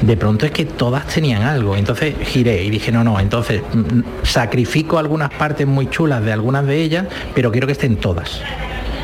de 0.00 0.16
pronto 0.16 0.46
es 0.46 0.52
que 0.52 0.64
todas 0.64 1.06
tenían 1.06 1.42
algo. 1.46 1.76
Entonces 1.76 2.14
giré 2.24 2.62
y 2.64 2.70
dije, 2.70 2.92
no, 2.92 3.02
no, 3.04 3.18
entonces 3.20 3.62
mm, 3.72 4.00
sacrifico 4.24 4.98
algunas 4.98 5.30
partes 5.30 5.66
muy 5.66 5.88
chulas 5.88 6.22
de 6.24 6.32
algunas 6.32 6.66
de 6.66 6.82
ellas, 6.82 7.06
pero 7.34 7.50
quiero 7.52 7.66
que 7.66 7.72
estén 7.72 7.96
todas. 7.96 8.40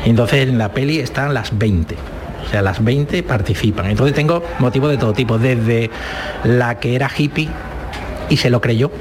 Y 0.05 0.09
entonces 0.09 0.47
en 0.47 0.57
la 0.57 0.69
peli 0.73 0.99
están 0.99 1.33
las 1.33 1.57
20. 1.57 1.95
O 2.45 2.49
sea, 2.49 2.61
las 2.61 2.83
20 2.83 3.23
participan. 3.23 3.85
Entonces 3.87 4.13
tengo 4.15 4.43
motivos 4.59 4.91
de 4.91 4.97
todo 4.97 5.13
tipo, 5.13 5.37
desde 5.39 5.89
la 6.43 6.79
que 6.79 6.93
era 6.95 7.09
hippie 7.17 7.49
y 8.29 8.37
se 8.37 8.49
lo 8.49 8.59
creyó. 8.61 8.91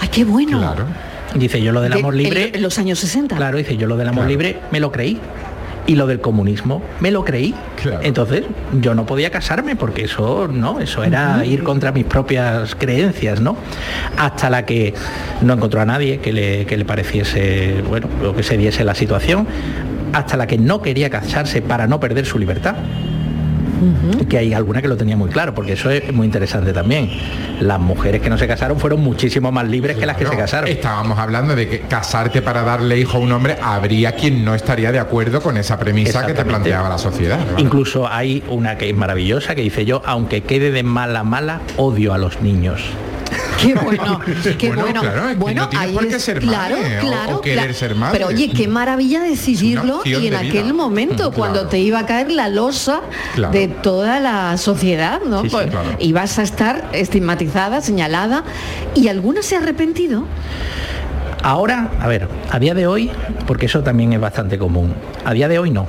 ¡Ay, 0.00 0.08
qué 0.08 0.24
bueno! 0.24 0.58
Claro. 0.58 0.86
Dice, 1.34 1.62
yo 1.62 1.72
lo 1.72 1.80
del 1.80 1.92
De- 1.92 1.98
amor 1.98 2.14
libre, 2.14 2.50
En, 2.54 2.62
los 2.62 2.78
años 2.78 2.98
60. 2.98 3.36
claro, 3.36 3.56
dice, 3.56 3.76
yo 3.76 3.86
lo 3.86 3.96
del 3.96 4.08
amor 4.08 4.24
Claro. 4.24 4.28
libre 4.30 4.58
me 4.70 4.80
lo 4.80 4.90
creí. 4.92 5.18
Y 5.86 5.96
lo 5.96 6.06
del 6.06 6.20
comunismo 6.20 6.82
me 7.00 7.10
lo 7.10 7.24
creí. 7.24 7.54
Claro. 7.80 8.00
Entonces, 8.02 8.44
yo 8.80 8.94
no 8.94 9.04
podía 9.04 9.30
casarme 9.30 9.76
porque 9.76 10.04
eso, 10.04 10.48
no, 10.48 10.80
eso 10.80 11.02
era 11.02 11.44
ir 11.44 11.62
contra 11.64 11.92
mis 11.92 12.04
propias 12.04 12.74
creencias, 12.74 13.40
¿no? 13.40 13.56
Hasta 14.16 14.48
la 14.48 14.64
que 14.64 14.94
no 15.40 15.54
encontró 15.54 15.80
a 15.80 15.84
nadie 15.84 16.18
que 16.18 16.32
le, 16.32 16.66
que 16.66 16.76
le 16.76 16.84
pareciese, 16.84 17.82
bueno, 17.88 18.08
lo 18.22 18.34
que 18.34 18.42
se 18.42 18.56
diese 18.56 18.84
la 18.84 18.94
situación, 18.94 19.46
hasta 20.12 20.36
la 20.36 20.46
que 20.46 20.58
no 20.58 20.82
quería 20.82 21.10
casarse 21.10 21.62
para 21.62 21.86
no 21.86 21.98
perder 21.98 22.26
su 22.26 22.38
libertad 22.38 22.76
que 24.28 24.38
hay 24.38 24.54
alguna 24.54 24.82
que 24.82 24.88
lo 24.88 24.96
tenía 24.96 25.16
muy 25.16 25.30
claro, 25.30 25.54
porque 25.54 25.72
eso 25.72 25.90
es 25.90 26.12
muy 26.12 26.26
interesante 26.26 26.72
también. 26.72 27.10
Las 27.60 27.80
mujeres 27.80 28.20
que 28.20 28.30
no 28.30 28.38
se 28.38 28.46
casaron 28.46 28.78
fueron 28.78 29.00
muchísimo 29.00 29.52
más 29.52 29.66
libres 29.68 29.96
que 29.96 30.06
las 30.06 30.16
que 30.16 30.26
se 30.26 30.36
casaron. 30.36 30.68
Estábamos 30.68 31.18
hablando 31.18 31.54
de 31.54 31.68
que 31.68 31.80
casarte 31.80 32.42
para 32.42 32.62
darle 32.62 32.98
hijo 32.98 33.18
a 33.18 33.20
un 33.20 33.32
hombre, 33.32 33.56
habría 33.62 34.12
quien 34.12 34.44
no 34.44 34.54
estaría 34.54 34.92
de 34.92 34.98
acuerdo 34.98 35.40
con 35.40 35.56
esa 35.56 35.78
premisa 35.78 36.26
que 36.26 36.34
te 36.34 36.44
planteaba 36.44 36.88
la 36.88 36.98
sociedad. 36.98 37.38
¿verdad? 37.38 37.58
Incluso 37.58 38.08
hay 38.08 38.42
una 38.48 38.76
que 38.78 38.90
es 38.90 38.96
maravillosa 38.96 39.54
que 39.54 39.62
dice 39.62 39.84
yo, 39.84 40.02
aunque 40.04 40.42
quede 40.42 40.70
de 40.70 40.82
mala 40.82 41.22
mala, 41.22 41.60
odio 41.76 42.12
a 42.12 42.18
los 42.18 42.40
niños. 42.42 42.82
Qué 43.60 43.74
bueno, 43.82 44.20
qué 44.58 44.66
Bueno, 44.68 44.82
bueno. 44.82 45.00
claro, 45.00 45.22
es 45.28 45.28
que 45.28 45.34
bueno, 45.36 45.68
no 45.72 45.78
ahí 45.80 45.92
por 45.92 46.08
qué 46.08 46.16
es- 46.16 46.22
ser 46.22 46.38
claro, 46.40 46.76
madre, 46.76 46.98
o- 46.98 47.00
claro, 47.00 47.36
o 47.36 47.40
querer 47.40 47.58
claro. 47.58 47.74
ser 47.74 47.94
madre. 47.94 48.18
Pero 48.18 48.28
oye, 48.28 48.50
qué 48.50 48.68
maravilla 48.68 49.20
decidirlo 49.22 50.00
y 50.04 50.14
en 50.14 50.20
de 50.22 50.28
vida. 50.30 50.38
aquel 50.40 50.74
momento, 50.74 51.30
Mm, 51.30 51.34
cuando 51.34 51.54
claro. 51.60 51.68
te 51.68 51.78
iba 51.78 51.98
a 52.00 52.06
caer 52.06 52.30
la 52.30 52.48
losa 52.48 53.00
Claro. 53.34 53.52
de 53.52 53.68
toda 53.68 54.20
la 54.20 54.56
sociedad, 54.56 55.20
¿no? 55.26 55.42
Sí, 55.42 55.48
sí, 55.48 55.54
Pues 55.54 55.70
claro. 55.70 55.88
Ibas 55.98 56.38
a 56.38 56.42
estar 56.42 56.88
estigmatizada, 56.92 57.80
señalada, 57.80 58.44
y 58.94 59.08
alguna 59.08 59.42
se 59.42 59.56
ha 59.56 59.58
arrepentido. 59.58 60.24
Ahora, 61.42 61.90
a 62.00 62.06
ver, 62.08 62.28
a 62.50 62.58
día 62.58 62.74
de 62.74 62.86
hoy, 62.86 63.10
porque 63.46 63.66
eso 63.66 63.82
también 63.82 64.12
es 64.12 64.20
bastante 64.20 64.58
común, 64.58 64.94
a 65.24 65.32
día 65.32 65.48
de 65.48 65.58
hoy 65.58 65.70
no. 65.70 65.86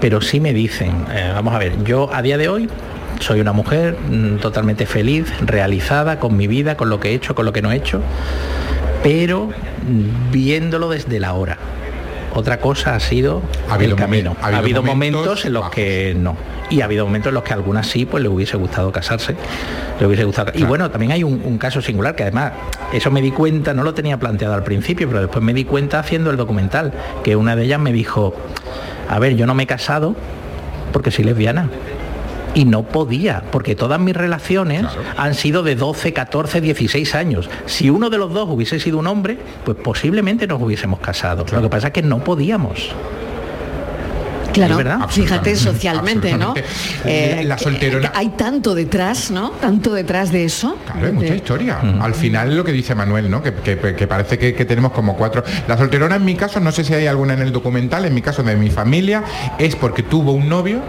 Pero 0.00 0.20
sí 0.22 0.40
me 0.40 0.54
dicen, 0.54 1.04
eh, 1.12 1.30
vamos 1.34 1.54
a 1.54 1.58
ver, 1.58 1.82
yo 1.84 2.08
a 2.12 2.22
día 2.22 2.38
de 2.38 2.48
hoy 2.48 2.68
soy 3.18 3.40
una 3.40 3.52
mujer 3.52 3.96
mm, 4.08 4.36
totalmente 4.36 4.86
feliz, 4.86 5.32
realizada 5.44 6.18
con 6.18 6.36
mi 6.36 6.46
vida, 6.46 6.76
con 6.76 6.90
lo 6.90 7.00
que 7.00 7.10
he 7.10 7.14
hecho, 7.14 7.34
con 7.34 7.44
lo 7.44 7.52
que 7.52 7.62
no 7.62 7.72
he 7.72 7.76
hecho, 7.76 8.00
pero 9.02 9.46
mm, 9.48 10.30
viéndolo 10.30 10.88
desde 10.88 11.20
la 11.20 11.34
hora. 11.34 11.58
Otra 12.32 12.60
cosa 12.60 12.94
ha 12.94 13.00
sido 13.00 13.42
Ha 13.68 13.76
el 13.76 13.96
camino. 13.96 14.36
Ha 14.40 14.58
habido, 14.58 14.84
momentos, 14.84 15.44
en 15.44 15.52
los 15.52 15.68
que 15.70 16.14
no. 16.16 16.36
Y 16.70 16.80
ha 16.80 16.84
habido 16.84 17.04
momentos 17.04 17.30
en 17.30 17.34
los 17.34 17.42
que 17.42 17.52
a 17.52 17.56
algunas 17.56 17.88
sí, 17.88 18.06
pues 18.06 18.22
le 18.22 18.28
hubiese 18.28 18.56
gustado 18.56 18.92
casarse. 18.92 19.34
Le 19.98 20.06
hubiese 20.06 20.22
gustado. 20.22 20.52
Y 20.54 20.62
bueno, 20.62 20.90
también 20.90 21.10
hay 21.10 21.24
un, 21.24 21.42
un 21.44 21.58
caso 21.58 21.82
singular 21.82 22.14
que 22.14 22.22
además, 22.22 22.52
eso 22.92 23.10
me 23.10 23.20
di 23.20 23.32
cuenta, 23.32 23.74
no 23.74 23.82
lo 23.82 23.94
tenía 23.94 24.16
planteado 24.18 24.54
al 24.54 24.62
principio, 24.62 25.08
pero 25.08 25.20
después 25.20 25.42
me 25.44 25.52
di 25.52 25.64
cuenta 25.64 25.98
haciendo 25.98 26.30
el 26.30 26.36
documental, 26.36 26.92
que 27.24 27.34
una 27.34 27.56
de 27.56 27.64
ellas 27.64 27.80
me 27.80 27.92
dijo, 27.92 28.32
a 29.08 29.18
ver, 29.18 29.34
yo 29.34 29.46
no 29.46 29.54
me 29.54 29.64
he 29.64 29.66
casado 29.66 30.14
porque 30.92 31.10
soy 31.10 31.24
lesbiana. 31.24 31.68
Y 32.54 32.64
no 32.64 32.82
podía, 32.82 33.44
porque 33.52 33.76
todas 33.76 34.00
mis 34.00 34.16
relaciones 34.16 34.86
han 35.16 35.34
sido 35.34 35.62
de 35.62 35.76
12, 35.76 36.12
14, 36.12 36.60
16 36.60 37.14
años. 37.14 37.48
Si 37.66 37.90
uno 37.90 38.10
de 38.10 38.18
los 38.18 38.32
dos 38.32 38.48
hubiese 38.50 38.80
sido 38.80 38.98
un 38.98 39.06
hombre, 39.06 39.38
pues 39.64 39.76
posiblemente 39.78 40.46
nos 40.46 40.60
hubiésemos 40.60 41.00
casado. 41.00 41.44
Lo 41.52 41.62
que 41.62 41.68
pasa 41.68 41.88
es 41.88 41.92
que 41.92 42.02
no 42.02 42.18
podíamos. 42.18 42.90
Claro, 44.52 44.72
¿Es 44.72 44.84
verdad? 44.84 45.08
fíjate 45.08 45.56
socialmente, 45.56 46.36
¿no? 46.36 46.54
Absolutamente. 46.56 47.44
La 47.44 47.58
solterona- 47.58 48.12
que 48.12 48.18
Hay 48.18 48.28
tanto 48.30 48.74
detrás, 48.74 49.30
¿no? 49.30 49.50
Tanto 49.52 49.94
detrás 49.94 50.32
de 50.32 50.44
eso. 50.44 50.76
Claro, 50.84 51.06
hay 51.06 51.12
mucha 51.12 51.30
De- 51.30 51.36
historia. 51.36 51.78
Al 52.00 52.14
final 52.14 52.56
lo 52.56 52.64
que 52.64 52.72
dice 52.72 52.94
Manuel, 52.94 53.30
¿no? 53.30 53.42
Que, 53.42 53.54
que- 53.54 53.94
que 53.94 54.06
parece 54.06 54.38
que, 54.38 54.54
que 54.54 54.64
tenemos 54.64 54.92
como 54.92 55.16
cuatro. 55.16 55.42
La 55.68 55.76
solterona 55.78 56.16
en 56.16 56.24
mi 56.24 56.34
caso, 56.34 56.60
no 56.60 56.72
sé 56.72 56.84
si 56.84 56.94
hay 56.94 57.06
alguna 57.06 57.34
en 57.34 57.40
el 57.42 57.52
documental, 57.52 58.04
en 58.04 58.14
mi 58.14 58.22
caso 58.22 58.42
de 58.42 58.56
mi 58.56 58.70
familia, 58.70 59.22
es 59.58 59.76
porque 59.76 60.02
tuvo 60.02 60.32
un 60.32 60.48
novio, 60.48 60.80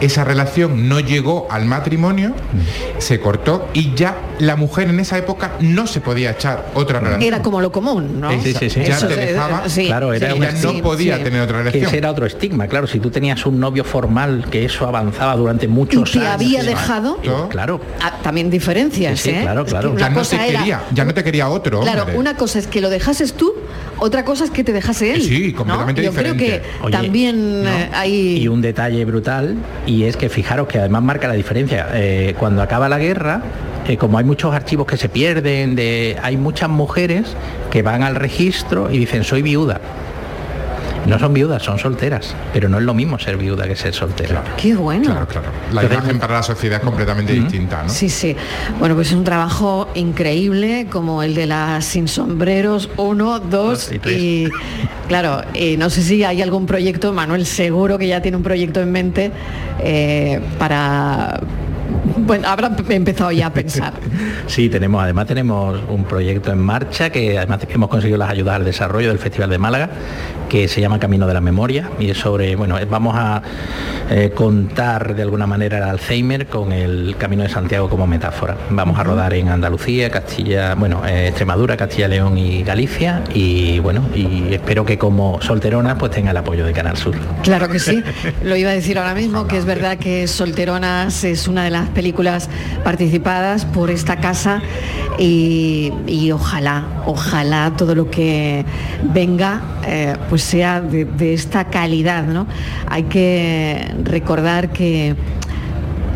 esa 0.00 0.24
relación 0.24 0.88
no 0.88 1.00
llegó 1.00 1.46
al 1.50 1.64
matrimonio, 1.66 2.34
se 2.98 3.20
cortó 3.20 3.68
y 3.74 3.94
ya 3.94 4.16
la 4.38 4.56
mujer 4.56 4.88
en 4.88 5.00
esa 5.00 5.16
época 5.18 5.52
no 5.60 5.86
se 5.86 6.00
podía 6.00 6.32
echar 6.32 6.66
otra 6.74 6.98
relación. 7.00 7.22
Era 7.22 7.42
como 7.42 7.60
lo 7.60 7.70
común, 7.70 8.20
¿no? 8.20 8.30
Sí, 8.42 8.52
sí, 8.58 8.68
sí. 8.70 8.82
Ya 8.84 8.96
Eso 8.96 9.06
te 9.06 9.14
es, 9.14 9.32
dejaba, 9.32 9.68
sí, 9.68 9.86
claro, 9.86 10.12
era 10.12 10.30
sí, 10.32 10.38
una- 10.38 10.50
ya 10.50 10.72
no 10.72 10.82
podía 10.82 11.16
sí. 11.18 11.22
tener 11.24 11.40
otra 11.42 11.58
relación. 11.58 11.84
ese 11.86 11.98
era 11.98 12.10
otro 12.10 12.26
estigma, 12.26 12.66
claro, 12.66 12.86
si 12.86 12.98
tú 13.04 13.10
tenías 13.10 13.44
un 13.44 13.60
novio 13.60 13.84
formal, 13.84 14.46
que 14.50 14.64
eso 14.64 14.86
avanzaba 14.86 15.36
durante 15.36 15.66
Y 15.66 15.68
muchos 15.68 16.10
te 16.10 16.20
años. 16.20 16.30
había 16.32 16.62
dejado. 16.62 17.18
Claro. 17.50 17.78
Ah, 18.02 18.14
también 18.22 18.48
diferencias, 18.48 19.20
Sí, 19.20 19.28
sí, 19.28 19.36
¿eh? 19.36 19.42
claro, 19.42 19.60
Es 19.60 19.64
que 19.66 19.70
claro. 19.72 19.90
una 19.90 20.00
ya 20.00 20.08
no 20.08 20.14
te 20.14 20.18
cosa 20.20 20.46
era- 20.46 20.58
quería, 20.60 20.82
ya 20.94 21.04
no 21.04 21.12
te 21.12 21.22
quería 21.22 21.48
otro. 21.50 21.80
Claro, 21.82 22.02
hombre. 22.04 22.16
una 22.18 22.34
cosa 22.36 22.58
es 22.58 22.66
que 22.66 22.80
lo 22.80 22.88
dejases 22.88 23.34
tú, 23.34 23.52
otra 23.98 24.24
cosa 24.24 24.44
es 24.44 24.50
que 24.50 24.64
te 24.64 24.72
dejase 24.72 25.12
él. 25.12 25.20
Sí, 25.22 25.50
¿no? 25.52 25.58
completamente 25.58 26.02
Yo 26.02 26.12
creo 26.14 26.32
que 26.34 26.44
diferente. 26.44 26.68
Oye, 26.82 26.92
también 26.96 27.62
eh, 27.66 27.90
hay... 27.92 28.38
Y 28.38 28.48
un 28.48 28.62
detalle 28.62 29.04
brutal, 29.04 29.54
y 29.86 30.04
es 30.04 30.16
que 30.16 30.30
fijaros 30.30 30.66
que 30.66 30.78
además 30.78 31.02
marca 31.02 31.28
la 31.28 31.34
diferencia. 31.34 31.88
eh, 31.92 32.34
cuando 32.38 32.62
acaba 32.62 32.88
la 32.88 32.98
guerra, 32.98 33.42
eh, 33.86 33.98
como 33.98 34.16
hay 34.16 34.24
muchos 34.24 34.54
archivos 34.54 34.86
que 34.86 34.96
se 34.96 35.10
pierden, 35.10 35.76
de, 35.76 36.16
hay 36.22 36.38
muchas 36.38 36.70
mujeres 36.70 37.26
que 37.70 37.82
van 37.82 38.02
al 38.02 38.14
registro 38.14 38.90
y 38.90 38.96
dicen 38.98 39.24
soy 39.24 39.42
viuda. 39.42 39.78
No 41.06 41.18
son 41.18 41.34
viudas, 41.34 41.62
son 41.62 41.78
solteras, 41.78 42.34
pero 42.52 42.68
no 42.68 42.78
es 42.78 42.84
lo 42.84 42.94
mismo 42.94 43.18
ser 43.18 43.36
viuda 43.36 43.66
que 43.66 43.76
ser 43.76 43.92
soltera. 43.92 44.42
Qué 44.56 44.74
bueno. 44.74 45.04
Claro, 45.04 45.26
claro. 45.26 45.48
La 45.72 45.82
Entonces, 45.82 45.98
imagen 46.04 46.18
para 46.20 46.34
la 46.34 46.42
sociedad 46.42 46.78
es 46.78 46.84
completamente 46.84 47.32
distinta, 47.34 47.82
¿no? 47.82 47.88
Sí, 47.90 48.08
sí. 48.08 48.34
Bueno, 48.78 48.94
pues 48.94 49.08
es 49.08 49.14
un 49.14 49.24
trabajo 49.24 49.88
increíble 49.94 50.86
como 50.90 51.22
el 51.22 51.34
de 51.34 51.46
las 51.46 51.84
sin 51.84 52.08
sombreros, 52.08 52.88
uno, 52.96 53.38
dos 53.40 53.64
Dos 53.88 53.92
y 53.92 53.98
tres. 53.98 54.18
y 54.18 54.48
claro, 55.08 55.42
y 55.54 55.76
no 55.76 55.90
sé 55.90 56.02
si 56.02 56.24
hay 56.24 56.40
algún 56.42 56.66
proyecto, 56.66 57.12
Manuel 57.12 57.44
seguro 57.46 57.98
que 57.98 58.06
ya 58.08 58.22
tiene 58.22 58.36
un 58.36 58.42
proyecto 58.42 58.80
en 58.80 58.90
mente 58.92 59.30
eh, 59.80 60.40
para... 60.58 61.40
Bueno, 62.26 62.48
habrá 62.48 62.70
empezado 62.88 63.30
ya 63.32 63.46
a 63.46 63.52
pensar. 63.52 63.92
Sí, 64.46 64.68
tenemos, 64.68 65.02
además 65.02 65.26
tenemos 65.26 65.80
un 65.88 66.04
proyecto 66.04 66.52
en 66.52 66.58
marcha 66.58 67.10
que 67.10 67.38
además 67.38 67.60
hemos 67.68 67.88
conseguido 67.88 68.18
las 68.18 68.30
ayudas 68.30 68.56
al 68.56 68.64
desarrollo 68.64 69.08
del 69.08 69.18
Festival 69.18 69.50
de 69.50 69.58
Málaga, 69.58 69.88
que 70.48 70.68
se 70.68 70.80
llama 70.80 70.98
Camino 70.98 71.26
de 71.26 71.34
la 71.34 71.40
Memoria 71.40 71.90
y 71.98 72.10
es 72.10 72.18
sobre, 72.18 72.54
bueno, 72.54 72.76
vamos 72.88 73.14
a 73.16 73.42
eh, 74.10 74.32
contar 74.34 75.16
de 75.16 75.22
alguna 75.22 75.46
manera 75.46 75.78
el 75.78 75.84
Alzheimer 75.84 76.46
con 76.46 76.72
el 76.72 77.16
Camino 77.18 77.42
de 77.42 77.48
Santiago 77.48 77.88
como 77.88 78.06
metáfora. 78.06 78.56
Vamos 78.70 78.98
a 78.98 79.02
rodar 79.02 79.34
en 79.34 79.48
Andalucía, 79.48 80.10
Castilla, 80.10 80.74
bueno, 80.74 81.06
eh, 81.06 81.28
Extremadura, 81.28 81.76
Castilla, 81.76 82.06
León 82.06 82.36
y 82.38 82.62
Galicia 82.62 83.22
y 83.32 83.78
bueno, 83.80 84.02
y 84.14 84.52
espero 84.52 84.84
que 84.84 84.98
como 84.98 85.40
solterona 85.40 85.96
pues 85.96 86.12
tenga 86.12 86.30
el 86.30 86.36
apoyo 86.36 86.66
de 86.66 86.72
Canal 86.72 86.96
Sur. 86.96 87.16
Claro 87.42 87.68
que 87.68 87.78
sí, 87.78 88.02
lo 88.44 88.56
iba 88.56 88.70
a 88.70 88.74
decir 88.74 88.98
ahora 88.98 89.14
mismo, 89.14 89.46
que 89.46 89.56
es 89.56 89.64
verdad 89.64 89.98
que 89.98 90.28
Solteronas 90.28 91.24
es 91.24 91.48
una 91.48 91.64
de 91.64 91.70
las 91.70 91.88
películas 91.88 92.13
participadas 92.82 93.64
por 93.64 93.90
esta 93.90 94.16
casa 94.16 94.62
y, 95.18 96.30
ojalá, 96.32 96.84
ojalá 97.06 97.72
todo 97.76 97.94
lo 97.94 98.10
que 98.10 98.64
venga 99.12 99.60
eh, 99.86 100.14
pues 100.28 100.42
sea 100.42 100.80
de, 100.80 101.04
de 101.04 101.34
esta 101.34 101.64
calidad, 101.64 102.24
¿no? 102.24 102.46
Hay 102.88 103.04
que 103.04 103.94
recordar 104.02 104.70
que 104.70 105.14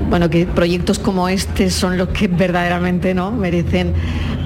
bueno, 0.08 0.30
que 0.30 0.46
proyectos 0.46 0.98
como 0.98 1.28
este 1.28 1.70
son 1.70 1.98
los 1.98 2.08
que 2.08 2.28
verdaderamente 2.28 3.14
no 3.14 3.30
merecen 3.30 3.92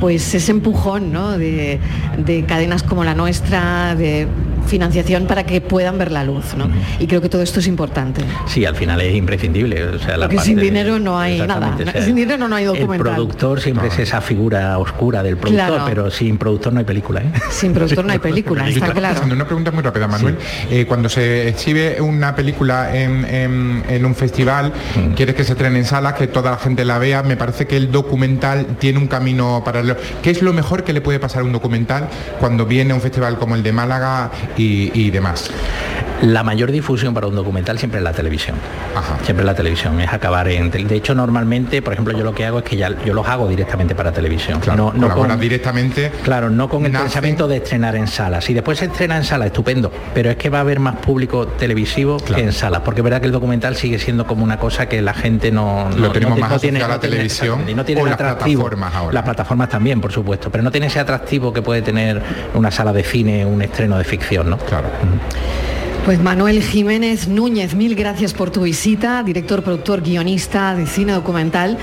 pues 0.00 0.34
ese 0.34 0.50
empujón 0.50 1.12
¿no? 1.12 1.38
de, 1.38 1.78
de 2.18 2.44
cadenas 2.44 2.82
como 2.82 3.04
la 3.04 3.14
nuestra, 3.14 3.94
de 3.94 4.26
financiación 4.66 5.26
para 5.26 5.44
que 5.44 5.60
puedan 5.60 5.98
ver 5.98 6.10
la 6.12 6.24
luz. 6.24 6.54
¿no? 6.56 6.68
Y 6.98 7.06
creo 7.06 7.20
que 7.20 7.28
todo 7.28 7.42
esto 7.42 7.60
es 7.60 7.66
importante. 7.66 8.22
Sí, 8.46 8.64
al 8.64 8.76
final 8.76 9.00
es 9.00 9.14
imprescindible. 9.14 9.84
O 9.84 9.98
sea, 9.98 10.16
la 10.16 10.28
Porque 10.28 10.44
sin 10.44 10.58
dinero 10.58 10.98
no 10.98 11.18
hay 11.18 11.38
nada. 11.38 11.54
Exactamente, 11.68 11.90
o 11.90 11.92
sea, 11.92 12.04
Sin 12.04 12.16
dinero 12.16 12.48
no 12.48 12.56
hay 12.56 12.64
documental. 12.64 12.96
El 12.96 13.02
productor 13.02 13.60
siempre 13.60 13.88
es 13.88 13.98
esa 13.98 14.20
figura 14.20 14.78
oscura 14.78 15.22
del 15.22 15.36
productor, 15.36 15.66
Claro. 15.68 15.84
pero 15.86 16.10
sin 16.10 16.38
productor 16.38 16.72
no 16.72 16.78
hay 16.80 16.84
película. 16.84 17.20
¿eh? 17.20 17.32
Sin 17.50 17.72
productor 17.72 18.04
no 18.04 18.12
hay 18.12 18.18
película, 18.30 18.62
Yo 18.64 18.68
está 18.70 18.78
estaba 18.86 18.94
claro. 18.98 19.14
pensando, 19.14 19.34
una 19.34 19.46
pregunta 19.46 19.70
muy 19.70 19.82
rápida, 19.82 20.08
Manuel. 20.08 20.36
Eh, 20.70 20.84
cuando 20.86 21.08
se 21.08 21.48
exhibe 21.48 22.00
una 22.00 22.34
película 22.34 22.96
en, 22.96 23.24
en- 23.24 23.84
en 23.88 24.04
un 24.06 24.14
festival, 24.14 24.72
Mm. 24.96 25.12
quieres 25.14 25.34
que 25.34 25.44
se 25.44 25.52
estrene 25.52 25.78
en 25.78 25.84
salas, 25.84 26.14
que 26.14 26.26
toda 26.26 26.50
la 26.52 26.56
gente 26.58 26.84
la 26.84 26.98
vea, 26.98 27.22
me 27.22 27.36
parece 27.36 27.66
que 27.66 27.76
el 27.76 27.90
documental 27.90 28.66
tiene 28.78 28.98
un 28.98 29.06
camino 29.06 29.62
paralelo. 29.64 29.96
¿Qué 30.22 30.30
es 30.30 30.42
lo 30.42 30.52
mejor 30.52 30.84
que 30.84 30.92
le 30.92 31.00
puede 31.00 31.18
pasar 31.18 31.42
a 31.42 31.44
un 31.44 31.52
documental 31.52 32.08
cuando 32.40 32.66
viene 32.66 32.92
a 32.92 32.94
un 32.94 33.00
festival 33.00 33.38
como 33.38 33.54
el 33.54 33.62
de 33.62 33.72
Málaga 33.72 34.30
y, 34.56 34.90
y 34.94 35.10
demás? 35.10 35.50
La 36.22 36.42
mayor 36.44 36.70
difusión 36.70 37.14
para 37.14 37.26
un 37.26 37.34
documental 37.34 37.78
siempre 37.78 37.98
es 37.98 38.04
la 38.04 38.12
televisión. 38.12 38.56
Ajá. 38.96 39.18
Siempre 39.24 39.44
la 39.44 39.54
televisión, 39.54 40.00
es 40.00 40.12
acabar 40.12 40.46
en... 40.48 40.70
De 40.70 40.94
hecho, 40.94 41.14
normalmente, 41.14 41.82
por 41.82 41.92
ejemplo, 41.92 42.16
yo 42.16 42.22
lo 42.24 42.32
que 42.34 42.44
hago 42.46 42.58
es 42.58 42.64
que 42.64 42.76
ya 42.76 42.90
yo 43.04 43.12
los 43.12 43.26
hago 43.26 43.48
directamente 43.48 43.94
para 43.96 44.12
televisión. 44.12 44.60
Claro, 44.60 44.92
no, 44.96 45.08
no 45.08 45.14
con, 45.14 45.40
directamente. 45.40 46.12
Claro, 46.22 46.48
no 46.48 46.68
con 46.68 46.86
el 46.86 46.92
Nacen- 46.92 47.02
pensamiento 47.02 47.48
de 47.48 47.56
estrenar 47.56 47.96
en 47.96 48.06
sala. 48.06 48.40
Si 48.40 48.54
después 48.54 48.78
se 48.78 48.84
estrena 48.84 49.16
en 49.16 49.24
sala, 49.24 49.46
estupendo, 49.46 49.90
pero 50.14 50.30
es 50.30 50.36
que 50.36 50.48
va 50.48 50.58
a 50.58 50.60
haber 50.60 50.78
más 50.78 50.96
público 50.96 51.46
televisivo 51.48 52.18
Claro. 52.18 52.36
que 52.36 52.42
en 52.48 52.52
salas, 52.52 52.82
porque 52.84 53.00
es 53.00 53.04
verdad 53.04 53.20
que 53.20 53.26
el 53.26 53.32
documental 53.32 53.74
sigue 53.74 53.98
siendo 53.98 54.24
como 54.26 54.44
una 54.44 54.58
cosa 54.58 54.86
que 54.88 55.02
la 55.02 55.14
gente 55.14 55.50
no... 55.50 55.88
Lo 55.90 56.06
no- 56.06 56.12
tenemos 56.12 56.36
no 56.38 56.40
más 56.40 56.50
no 56.50 56.56
asociado 56.56 56.84
a 56.84 56.88
la 56.88 57.00
tiene- 57.00 57.16
televisión 57.16 57.68
y 57.68 57.74
no 57.74 57.84
tiene 57.84 58.00
o 58.02 58.04
las 58.04 58.14
atractivo. 58.14 58.62
plataformas 58.62 58.94
ahora. 58.94 59.12
Las 59.12 59.24
plataformas 59.24 59.68
también, 59.68 60.00
por 60.00 60.12
supuesto, 60.12 60.50
pero 60.50 60.62
no 60.62 60.70
tiene 60.70 60.86
ese 60.86 61.00
atractivo 61.00 61.52
que 61.52 61.62
puede 61.62 61.82
tener 61.82 62.22
una 62.54 62.70
sala 62.70 62.92
de 62.92 63.02
cine, 63.02 63.44
un 63.44 63.60
estreno 63.60 63.98
de 63.98 64.04
ficción, 64.04 64.48
¿no? 64.50 64.58
Claro. 64.58 64.86
Pues 66.04 66.20
Manuel 66.20 66.60
Jiménez 66.62 67.28
Núñez, 67.28 67.76
mil 67.76 67.94
gracias 67.94 68.32
por 68.32 68.50
tu 68.50 68.62
visita, 68.62 69.22
director, 69.22 69.62
productor, 69.62 70.02
guionista 70.02 70.74
de 70.74 70.86
cine 70.86 71.12
documental. 71.12 71.78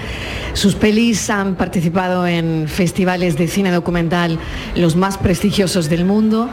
Sus 0.51 0.75
pelis 0.75 1.29
han 1.29 1.55
participado 1.55 2.27
en 2.27 2.67
festivales 2.67 3.38
de 3.38 3.47
cine 3.47 3.71
documental 3.71 4.38
los 4.75 4.97
más 4.97 5.17
prestigiosos 5.17 5.88
del 5.88 6.03
mundo 6.03 6.49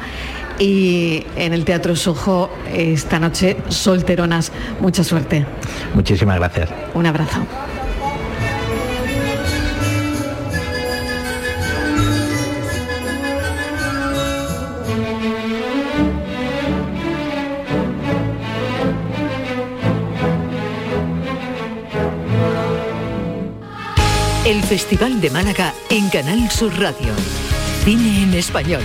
y 0.61 1.25
en 1.37 1.53
el 1.53 1.65
Teatro 1.65 1.97
Sojo 1.97 2.51
esta 2.73 3.19
noche 3.19 3.57
Solteronas. 3.69 4.53
Mucha 4.81 5.03
suerte. 5.03 5.45
Muchísimas 5.93 6.39
gracias. 6.39 6.71
Un 6.95 7.07
abrazo. 7.07 7.45
El 24.47 24.63
Festival 24.63 25.21
de 25.21 25.29
Málaga 25.29 25.75
en 25.91 26.09
Canal 26.09 26.49
Sur 26.53 26.73
Radio. 26.79 27.13
Cine 27.85 28.23
en 28.23 28.33
español. 28.33 28.83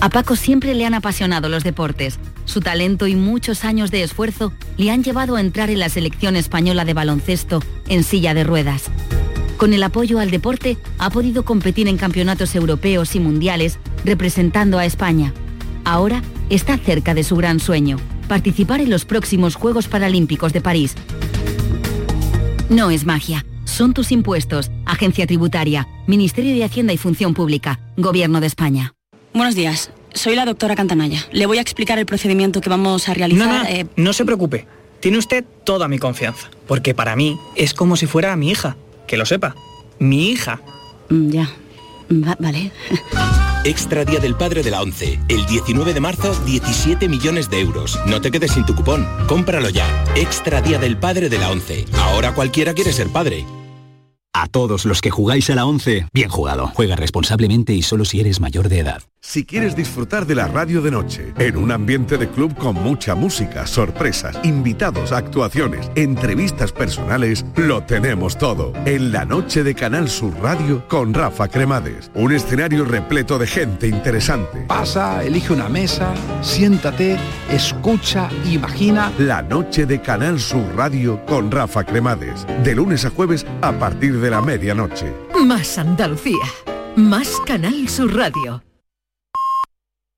A 0.00 0.08
Paco 0.08 0.36
siempre 0.36 0.72
le 0.76 0.86
han 0.86 0.94
apasionado 0.94 1.48
los 1.48 1.64
deportes. 1.64 2.20
Su 2.44 2.60
talento 2.60 3.08
y 3.08 3.16
muchos 3.16 3.64
años 3.64 3.90
de 3.90 4.04
esfuerzo 4.04 4.52
le 4.76 4.92
han 4.92 5.02
llevado 5.02 5.34
a 5.34 5.40
entrar 5.40 5.68
en 5.68 5.80
la 5.80 5.88
selección 5.88 6.36
española 6.36 6.84
de 6.84 6.94
baloncesto 6.94 7.60
en 7.88 8.04
silla 8.04 8.34
de 8.34 8.44
ruedas. 8.44 8.84
Con 9.56 9.74
el 9.74 9.82
apoyo 9.82 10.20
al 10.20 10.30
deporte 10.30 10.78
ha 10.98 11.10
podido 11.10 11.44
competir 11.44 11.88
en 11.88 11.96
campeonatos 11.96 12.54
europeos 12.54 13.16
y 13.16 13.18
mundiales 13.18 13.80
representando 14.04 14.78
a 14.78 14.84
España. 14.84 15.34
Ahora 15.84 16.22
está 16.50 16.78
cerca 16.78 17.14
de 17.14 17.24
su 17.24 17.34
gran 17.34 17.58
sueño, 17.58 17.96
participar 18.28 18.80
en 18.80 18.90
los 18.90 19.04
próximos 19.04 19.56
Juegos 19.56 19.88
Paralímpicos 19.88 20.52
de 20.52 20.60
París. 20.60 20.94
No 22.68 22.90
es 22.90 23.04
magia, 23.04 23.44
son 23.64 23.94
tus 23.94 24.10
impuestos, 24.12 24.70
Agencia 24.86 25.26
Tributaria, 25.26 25.86
Ministerio 26.06 26.54
de 26.54 26.64
Hacienda 26.64 26.92
y 26.92 26.96
Función 26.96 27.34
Pública, 27.34 27.80
Gobierno 27.96 28.40
de 28.40 28.46
España. 28.46 28.94
Buenos 29.32 29.54
días. 29.54 29.90
soy 30.14 30.36
la 30.36 30.44
doctora 30.44 30.76
Cantanaya. 30.76 31.20
Le 31.32 31.46
voy 31.46 31.58
a 31.58 31.60
explicar 31.60 31.98
el 31.98 32.06
procedimiento 32.06 32.60
que 32.60 32.70
vamos 32.70 33.08
a 33.08 33.14
realizar. 33.14 33.46
No, 33.48 33.58
no, 33.64 33.68
eh, 33.68 33.86
no 33.96 34.12
se 34.12 34.24
preocupe. 34.24 34.66
Tiene 35.00 35.18
usted 35.18 35.44
toda 35.64 35.88
mi 35.88 35.98
confianza. 35.98 36.50
Porque 36.68 36.94
para 36.94 37.16
mí 37.16 37.36
es 37.56 37.74
como 37.74 37.96
si 37.96 38.06
fuera 38.06 38.34
mi 38.36 38.50
hija. 38.50 38.76
Que 39.06 39.16
lo 39.16 39.26
sepa. 39.26 39.54
Mi 39.98 40.30
hija. 40.30 40.60
mm, 41.10 41.28
ya. 41.30 41.50
Va- 42.10 42.36
vale. 42.38 42.70
Extra 43.64 44.04
Día 44.04 44.20
del 44.20 44.36
Padre 44.36 44.62
de 44.62 44.70
la 44.70 44.82
ONCE. 44.82 45.18
El 45.26 45.46
19 45.46 45.94
de 45.94 46.00
marzo, 46.00 46.38
17 46.44 47.08
millones 47.08 47.48
de 47.48 47.60
euros. 47.60 47.98
No 48.06 48.20
te 48.20 48.30
quedes 48.30 48.52
sin 48.52 48.66
tu 48.66 48.74
cupón. 48.74 49.08
Cómpralo 49.26 49.70
ya. 49.70 50.04
Extra 50.16 50.60
Día 50.60 50.78
del 50.78 50.98
Padre 50.98 51.30
de 51.30 51.38
la 51.38 51.50
ONCE. 51.50 51.86
Ahora 51.94 52.34
cualquiera 52.34 52.74
quiere 52.74 52.92
ser 52.92 53.08
padre. 53.08 53.46
A 54.36 54.48
todos 54.48 54.84
los 54.84 55.00
que 55.00 55.12
jugáis 55.12 55.48
a 55.50 55.54
la 55.54 55.64
11, 55.64 56.08
bien 56.12 56.28
jugado. 56.28 56.72
Juega 56.74 56.96
responsablemente 56.96 57.72
y 57.72 57.82
solo 57.82 58.04
si 58.04 58.18
eres 58.18 58.40
mayor 58.40 58.68
de 58.68 58.80
edad. 58.80 59.02
Si 59.26 59.46
quieres 59.46 59.74
disfrutar 59.74 60.26
de 60.26 60.34
la 60.34 60.48
radio 60.48 60.82
de 60.82 60.90
noche, 60.90 61.32
en 61.38 61.56
un 61.56 61.72
ambiente 61.72 62.18
de 62.18 62.28
club 62.28 62.54
con 62.56 62.74
mucha 62.74 63.14
música, 63.14 63.66
sorpresas, 63.66 64.36
invitados, 64.42 65.12
actuaciones, 65.12 65.90
entrevistas 65.94 66.72
personales, 66.72 67.46
lo 67.56 67.84
tenemos 67.84 68.36
todo. 68.36 68.74
En 68.84 69.12
la 69.12 69.24
noche 69.24 69.64
de 69.64 69.74
Canal 69.74 70.10
Sur 70.10 70.34
Radio 70.42 70.86
con 70.88 71.14
Rafa 71.14 71.48
Cremades. 71.48 72.10
Un 72.14 72.32
escenario 72.32 72.84
repleto 72.84 73.38
de 73.38 73.46
gente 73.46 73.88
interesante. 73.88 74.66
Pasa, 74.68 75.24
elige 75.24 75.54
una 75.54 75.70
mesa, 75.70 76.12
siéntate, 76.42 77.16
escucha, 77.50 78.28
imagina. 78.44 79.10
La 79.18 79.40
noche 79.40 79.86
de 79.86 80.02
Canal 80.02 80.38
Sur 80.38 80.76
Radio 80.76 81.24
con 81.24 81.50
Rafa 81.50 81.84
Cremades. 81.84 82.46
De 82.62 82.74
lunes 82.74 83.06
a 83.06 83.10
jueves 83.10 83.46
a 83.62 83.72
partir 83.72 84.20
de 84.20 84.23
la 84.30 84.40
medianoche. 84.40 85.12
Más 85.44 85.78
Andalucía. 85.78 86.44
Más 86.96 87.40
Canal 87.46 87.88
Sur 87.88 88.14
Radio. 88.14 88.62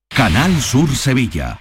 Canal 0.08 0.60
Sur 0.60 0.88
Sevilla. 0.94 1.60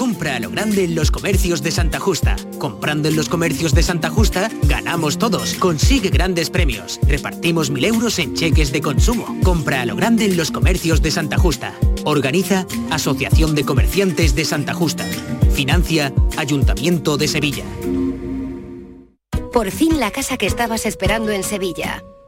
Compra 0.00 0.36
a 0.36 0.40
lo 0.40 0.48
grande 0.48 0.84
en 0.84 0.94
los 0.94 1.10
comercios 1.10 1.62
de 1.62 1.70
Santa 1.70 2.00
Justa. 2.00 2.34
Comprando 2.58 3.10
en 3.10 3.16
los 3.16 3.28
comercios 3.28 3.74
de 3.74 3.82
Santa 3.82 4.08
Justa, 4.08 4.50
ganamos 4.62 5.18
todos. 5.18 5.52
Consigue 5.56 6.08
grandes 6.08 6.48
premios. 6.48 6.98
Repartimos 7.06 7.68
mil 7.68 7.84
euros 7.84 8.18
en 8.18 8.32
cheques 8.32 8.72
de 8.72 8.80
consumo. 8.80 9.36
Compra 9.44 9.82
a 9.82 9.84
lo 9.84 9.96
grande 9.96 10.24
en 10.24 10.38
los 10.38 10.50
comercios 10.52 11.02
de 11.02 11.10
Santa 11.10 11.36
Justa. 11.36 11.74
Organiza 12.04 12.66
Asociación 12.90 13.54
de 13.54 13.64
Comerciantes 13.64 14.34
de 14.34 14.46
Santa 14.46 14.72
Justa. 14.72 15.04
Financia 15.52 16.14
Ayuntamiento 16.38 17.18
de 17.18 17.28
Sevilla. 17.28 17.66
Por 19.52 19.70
fin 19.70 20.00
la 20.00 20.10
casa 20.12 20.38
que 20.38 20.46
estabas 20.46 20.86
esperando 20.86 21.30
en 21.30 21.44
Sevilla. 21.44 22.02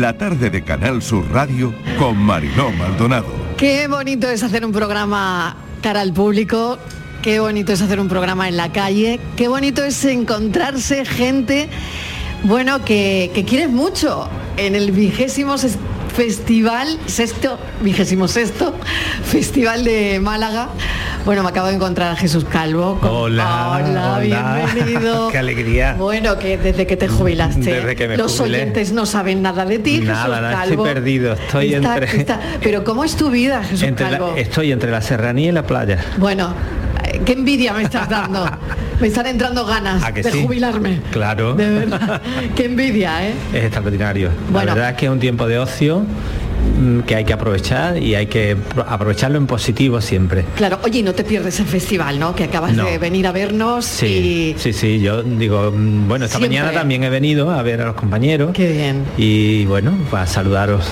La 0.00 0.18
tarde 0.18 0.50
de 0.50 0.64
Canal 0.64 1.02
Sur 1.02 1.24
Radio 1.30 1.72
con 2.00 2.16
Mariló 2.16 2.72
Maldonado. 2.72 3.28
Qué 3.56 3.86
bonito 3.86 4.28
es 4.28 4.42
hacer 4.42 4.66
un 4.66 4.72
programa 4.72 5.56
cara 5.82 6.00
al 6.00 6.12
público, 6.12 6.78
qué 7.22 7.38
bonito 7.38 7.72
es 7.72 7.80
hacer 7.80 8.00
un 8.00 8.08
programa 8.08 8.48
en 8.48 8.56
la 8.56 8.72
calle, 8.72 9.20
qué 9.36 9.46
bonito 9.46 9.84
es 9.84 10.04
encontrarse 10.04 11.04
gente, 11.04 11.68
bueno, 12.42 12.84
que, 12.84 13.30
que 13.34 13.44
quieres 13.44 13.70
mucho 13.70 14.28
en 14.56 14.74
el 14.74 14.90
vigésimo 14.90 15.58
festival, 16.14 16.98
sexto, 17.06 17.58
vigésimo 17.82 18.28
sexto, 18.28 18.74
festival 19.24 19.84
de 19.84 20.20
Málaga. 20.20 20.68
Bueno, 21.24 21.42
me 21.42 21.48
acabo 21.48 21.68
de 21.68 21.74
encontrar 21.74 22.12
a 22.12 22.16
Jesús 22.16 22.44
Calvo. 22.44 22.98
con- 23.00 23.10
Hola, 23.10 23.70
hola, 23.82 24.18
hola. 24.18 24.68
bienvenido. 24.74 25.28
Qué 25.32 25.38
alegría. 25.38 25.94
Bueno, 25.94 26.38
que 26.38 26.56
desde 26.58 26.86
que 26.86 26.96
te 26.96 27.08
jubilaste, 27.08 27.60
Desde 27.74 27.96
que 27.96 28.06
me 28.08 28.16
los 28.16 28.38
jubilé. 28.38 28.58
oyentes 28.62 28.92
no 28.92 29.06
saben 29.06 29.42
nada 29.42 29.64
de 29.64 29.78
ti, 29.78 30.00
Nada, 30.00 30.18
Jesús 30.24 30.34
nada, 30.34 30.50
Calvo. 30.52 30.86
estoy 30.86 30.94
perdido. 30.94 31.32
Estoy 31.32 31.74
Está- 31.74 31.94
entre, 31.96 32.16
está- 32.20 32.40
pero 32.62 32.84
¿cómo 32.84 33.04
es 33.04 33.16
tu 33.16 33.30
vida, 33.30 33.62
Jesús 33.64 33.82
entre 33.82 34.10
la- 34.10 34.18
Calvo? 34.18 34.34
estoy 34.36 34.70
entre 34.70 34.90
la 34.90 35.00
serranía 35.00 35.48
y 35.48 35.52
la 35.52 35.66
playa. 35.66 36.04
Bueno, 36.18 36.54
qué 37.24 37.32
envidia 37.32 37.72
me 37.72 37.82
estás 37.84 38.08
dando. 38.08 38.46
Me 39.00 39.08
están 39.08 39.26
entrando 39.26 39.66
ganas 39.66 40.02
¿A 40.04 40.12
que 40.12 40.22
de 40.22 40.30
sí? 40.30 40.42
jubilarme. 40.42 41.00
Claro. 41.10 41.54
De 41.54 41.68
verdad. 41.68 42.22
Qué 42.54 42.66
envidia, 42.66 43.26
¿eh? 43.28 43.34
Es 43.52 43.64
extraordinario. 43.64 44.30
Bueno. 44.50 44.66
La 44.66 44.74
verdad 44.74 44.90
es 44.90 44.96
que 44.96 45.06
es 45.06 45.12
un 45.12 45.20
tiempo 45.20 45.46
de 45.48 45.58
ocio 45.58 46.04
que 47.06 47.14
hay 47.14 47.24
que 47.24 47.32
aprovechar 47.32 47.96
y 47.98 48.14
hay 48.14 48.26
que 48.26 48.56
pro- 48.56 48.84
aprovecharlo 48.88 49.38
en 49.38 49.46
positivo 49.46 50.00
siempre. 50.00 50.44
Claro, 50.56 50.78
oye, 50.82 51.00
y 51.00 51.02
no 51.02 51.12
te 51.12 51.24
pierdes 51.24 51.60
el 51.60 51.66
festival, 51.66 52.18
¿no? 52.18 52.34
Que 52.34 52.44
acabas 52.44 52.72
No. 52.74 52.84
de 52.84 52.98
venir 52.98 53.26
a 53.26 53.32
vernos 53.32 53.84
Sí, 53.84 54.54
sí, 54.58 54.72
sí, 54.72 55.00
yo 55.00 55.22
digo, 55.22 55.70
mm, 55.74 56.08
bueno, 56.08 56.24
esta 56.24 56.38
Siempre. 56.38 56.58
mañana 56.60 56.78
también 56.78 57.04
he 57.04 57.10
venido 57.10 57.50
a 57.50 57.62
ver 57.62 57.80
a 57.82 57.86
los 57.86 57.94
compañeros. 57.94 58.50
Qué 58.54 58.72
bien. 58.72 59.04
Y 59.16 59.64
bueno, 59.66 59.92
para 60.10 60.26
saludaros 60.26 60.84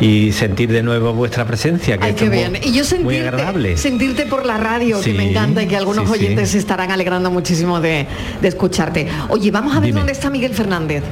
y 0.00 0.32
sentir 0.32 0.70
de 0.72 0.82
nuevo 0.82 1.12
vuestra 1.12 1.44
presencia, 1.44 1.98
que 1.98 2.04
Ay, 2.06 2.14
qué 2.14 2.24
es 2.24 2.30
muy- 2.30 2.38
bien. 2.38 2.56
Y 2.62 2.68
yo 2.72 2.78
muy 2.80 2.84
sentirte, 2.84 3.28
agradable. 3.28 3.76
sentirte 3.76 4.26
por 4.26 4.44
la 4.46 4.56
radio, 4.58 5.00
que 5.00 5.12
me 5.14 5.30
encanta 5.30 5.62
y 5.62 5.66
que 5.66 5.76
algunos 5.76 6.06
sí. 6.08 6.12
oyentes 6.14 6.50
se 6.50 6.58
estarán 6.58 6.90
alegrando 6.90 7.30
muchísimo 7.30 7.80
de, 7.80 8.06
de 8.40 8.48
escucharte. 8.48 9.06
Oye, 9.28 9.50
vamos 9.50 9.72
a 9.76 9.80
ver 9.80 9.86
Dime. 9.88 10.00
dónde 10.00 10.12
está 10.12 10.28
Miguel 10.30 10.54
Fernández. 10.54 11.02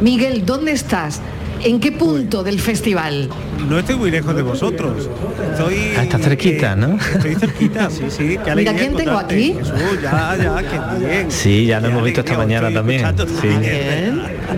Miguel, 0.00 0.44
¿dónde 0.44 0.72
estás? 0.72 1.20
¿En 1.64 1.80
qué 1.80 1.92
punto 1.92 2.42
del 2.42 2.60
festival? 2.60 3.30
No 3.68 3.78
estoy 3.78 3.96
muy 3.96 4.10
lejos 4.10 4.36
de 4.36 4.42
vosotros. 4.42 5.08
Estoy. 5.52 5.94
Ah, 5.96 6.02
está 6.02 6.18
cerquita, 6.18 6.76
¿no? 6.76 6.98
Estoy 6.98 7.34
cerquita, 7.36 7.88
sí, 7.88 8.04
sí. 8.10 8.36
Qué 8.44 8.54
Mira, 8.54 8.74
¿quién 8.74 8.94
tengo 8.94 9.16
aquí? 9.16 9.54
Jesús, 9.58 10.02
ya, 10.02 10.36
ya, 10.36 10.56
qué 10.58 11.04
bien. 11.06 11.30
Sí, 11.30 11.64
ya 11.66 11.80
lo 11.80 11.88
hemos 11.88 12.04
visto 12.04 12.20
esta 12.20 12.36
mañana 12.36 12.70
también. 12.70 13.06
Sí. 13.40 13.48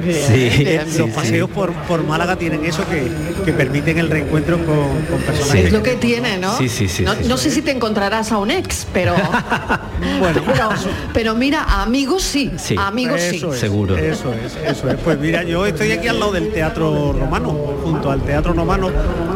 Sí, 0.02 0.64
Bien, 0.64 0.84
sí, 0.88 0.98
Los 0.98 1.08
sí. 1.08 1.12
paseos 1.14 1.48
por, 1.50 1.72
por 1.72 2.02
Málaga 2.04 2.36
tienen 2.36 2.64
eso 2.64 2.84
que, 2.88 3.06
que 3.44 3.52
permiten 3.52 3.98
el 3.98 4.10
reencuentro 4.10 4.58
con, 4.58 4.76
con 5.08 5.20
personas. 5.24 5.54
Es 5.54 5.72
lo 5.72 5.82
que 5.82 5.92
tiene, 5.94 6.38
¿no? 6.38 6.56
Sí, 6.58 6.68
sí, 6.68 6.88
sí, 6.88 7.02
No, 7.04 7.14
sí, 7.14 7.20
no 7.28 7.36
sé 7.36 7.50
si 7.50 7.62
te 7.62 7.70
encontrarás 7.70 8.30
a 8.32 8.38
un 8.38 8.50
ex, 8.50 8.86
pero 8.92 9.14
Bueno, 10.18 10.42
pero, 10.52 10.68
pero 11.14 11.34
mira, 11.34 11.82
amigos 11.82 12.22
sí, 12.24 12.50
Sí. 12.58 12.74
amigos 12.78 13.20
sí. 13.20 13.36
Eso 13.36 13.54
es, 13.54 13.60
Seguro. 13.60 13.96
Eso 13.96 14.34
es, 14.34 14.56
eso 14.56 14.90
es. 14.90 14.96
Pues 14.98 15.18
mira, 15.18 15.44
yo 15.44 15.64
estoy 15.66 15.92
aquí 15.92 16.08
al 16.08 16.18
lado 16.20 16.32
del 16.32 16.52
teatro 16.52 16.95
Teatro 16.96 17.12
Romano, 17.12 17.52
junto 17.84 18.10
al 18.10 18.22
Teatro 18.22 18.52
Romano, 18.54 18.90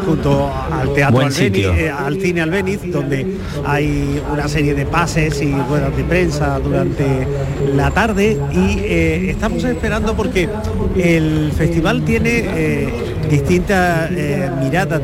junto 0.05 0.51
al 0.71 0.93
Teatro 0.93 1.29
sitio. 1.29 1.73
eh, 1.73 1.89
al 1.89 2.19
Cine 2.19 2.41
Albéniz, 2.41 2.79
donde 2.91 3.37
hay 3.65 4.21
una 4.31 4.47
serie 4.47 4.73
de 4.73 4.85
pases 4.85 5.41
y 5.41 5.53
ruedas 5.53 5.95
de 5.95 6.03
prensa 6.03 6.59
durante 6.59 7.27
la 7.75 7.91
tarde 7.91 8.39
y 8.51 8.79
eh, 8.79 9.29
estamos 9.29 9.63
esperando 9.63 10.15
porque 10.15 10.49
el 10.95 11.51
festival 11.55 12.03
tiene 12.03 12.29
eh, 12.45 13.10
distintas 13.29 14.11
eh, 14.11 14.49
miradas, 14.59 15.01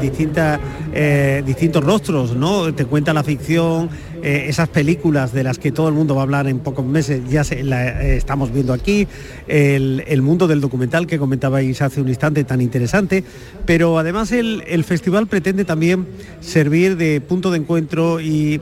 distintas, 0.00 0.60
eh, 0.92 1.42
distintos 1.44 1.84
rostros, 1.84 2.36
¿no? 2.36 2.72
Te 2.74 2.84
cuenta 2.84 3.12
la 3.12 3.22
ficción, 3.22 3.88
eh, 4.22 4.46
esas 4.48 4.68
películas 4.68 5.32
de 5.32 5.42
las 5.42 5.58
que 5.58 5.72
todo 5.72 5.88
el 5.88 5.94
mundo 5.94 6.14
va 6.14 6.22
a 6.22 6.24
hablar 6.24 6.46
en 6.46 6.58
pocos 6.60 6.84
meses, 6.84 7.22
ya 7.28 7.44
se, 7.44 7.62
la, 7.62 8.02
estamos 8.02 8.52
viendo 8.52 8.72
aquí, 8.72 9.06
el, 9.48 10.22
mundo 10.22 10.46
del 10.46 10.60
documental 10.60 11.06
que 11.06 11.18
comentabais 11.18 11.80
hace 11.82 12.00
un 12.00 12.08
instante 12.08 12.44
tan 12.44 12.60
interesante, 12.60 13.24
pero 13.66 13.98
además 13.98 14.32
el, 14.32 14.84
festival 14.84 15.26
pretende 15.26 15.64
también 15.64 16.06
servir 16.40 16.96
de 16.96 17.20
punto 17.20 17.50
de 17.50 17.58
encuentro 17.58 18.20
y 18.20 18.60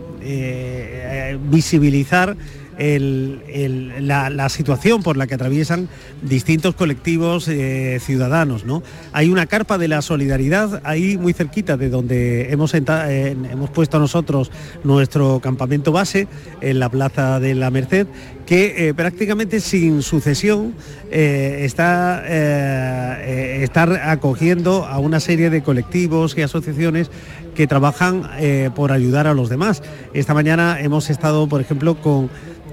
visibilizar 1.50 2.36
la, 2.80 4.48
situación 4.48 5.02
por 5.02 5.16
la 5.16 5.26
que 5.26 5.34
atraviesan 5.34 5.88
distintos 6.22 6.74
colectivos 6.74 7.46
eh, 7.48 7.98
ciudadanos. 8.00 8.64
¿no? 8.64 8.82
Hay 9.12 9.28
una 9.28 9.46
carpa 9.46 9.76
de 9.76 9.88
la 9.88 10.02
solidaridad 10.02 10.80
ahí 10.84 11.18
muy 11.18 11.32
cerquita 11.32 11.76
de 11.76 11.90
donde 11.90 12.52
hemos, 12.52 12.72
hemos 12.74 13.70
puesto 13.70 13.98
nosotros 13.98 14.50
nuestro 14.82 15.40
campamento 15.40 15.92
base 15.92 16.26
en 16.60 16.80
la 16.80 16.88
Plaza 16.88 17.38
de 17.38 17.54
la 17.54 17.70
Merced, 17.70 18.06
que 18.46 18.88
eh, 18.88 18.94
prácticamente 18.94 19.60
sin 19.60 20.02
sucesión 20.02 20.74
eh, 21.10 21.60
está, 21.64 22.26
está 22.26 24.10
acogiendo 24.10 24.86
a 24.86 24.98
una 24.98 25.20
serie 25.20 25.50
de 25.50 25.62
colectivos 25.62 26.36
y 26.36 26.42
asociaciones 26.42 27.10
que 27.54 27.66
trabajan 27.66 28.22
por 28.74 28.92
ayudar 28.92 29.26
a 29.26 29.34
los 29.34 29.50
demás. 29.50 29.82
Esta 30.14 30.34
mañana 30.34 30.80
hemos 30.80 31.10
estado, 31.10 31.46
por 31.48 31.60
ejemplo, 31.60 32.00
con 32.00 32.30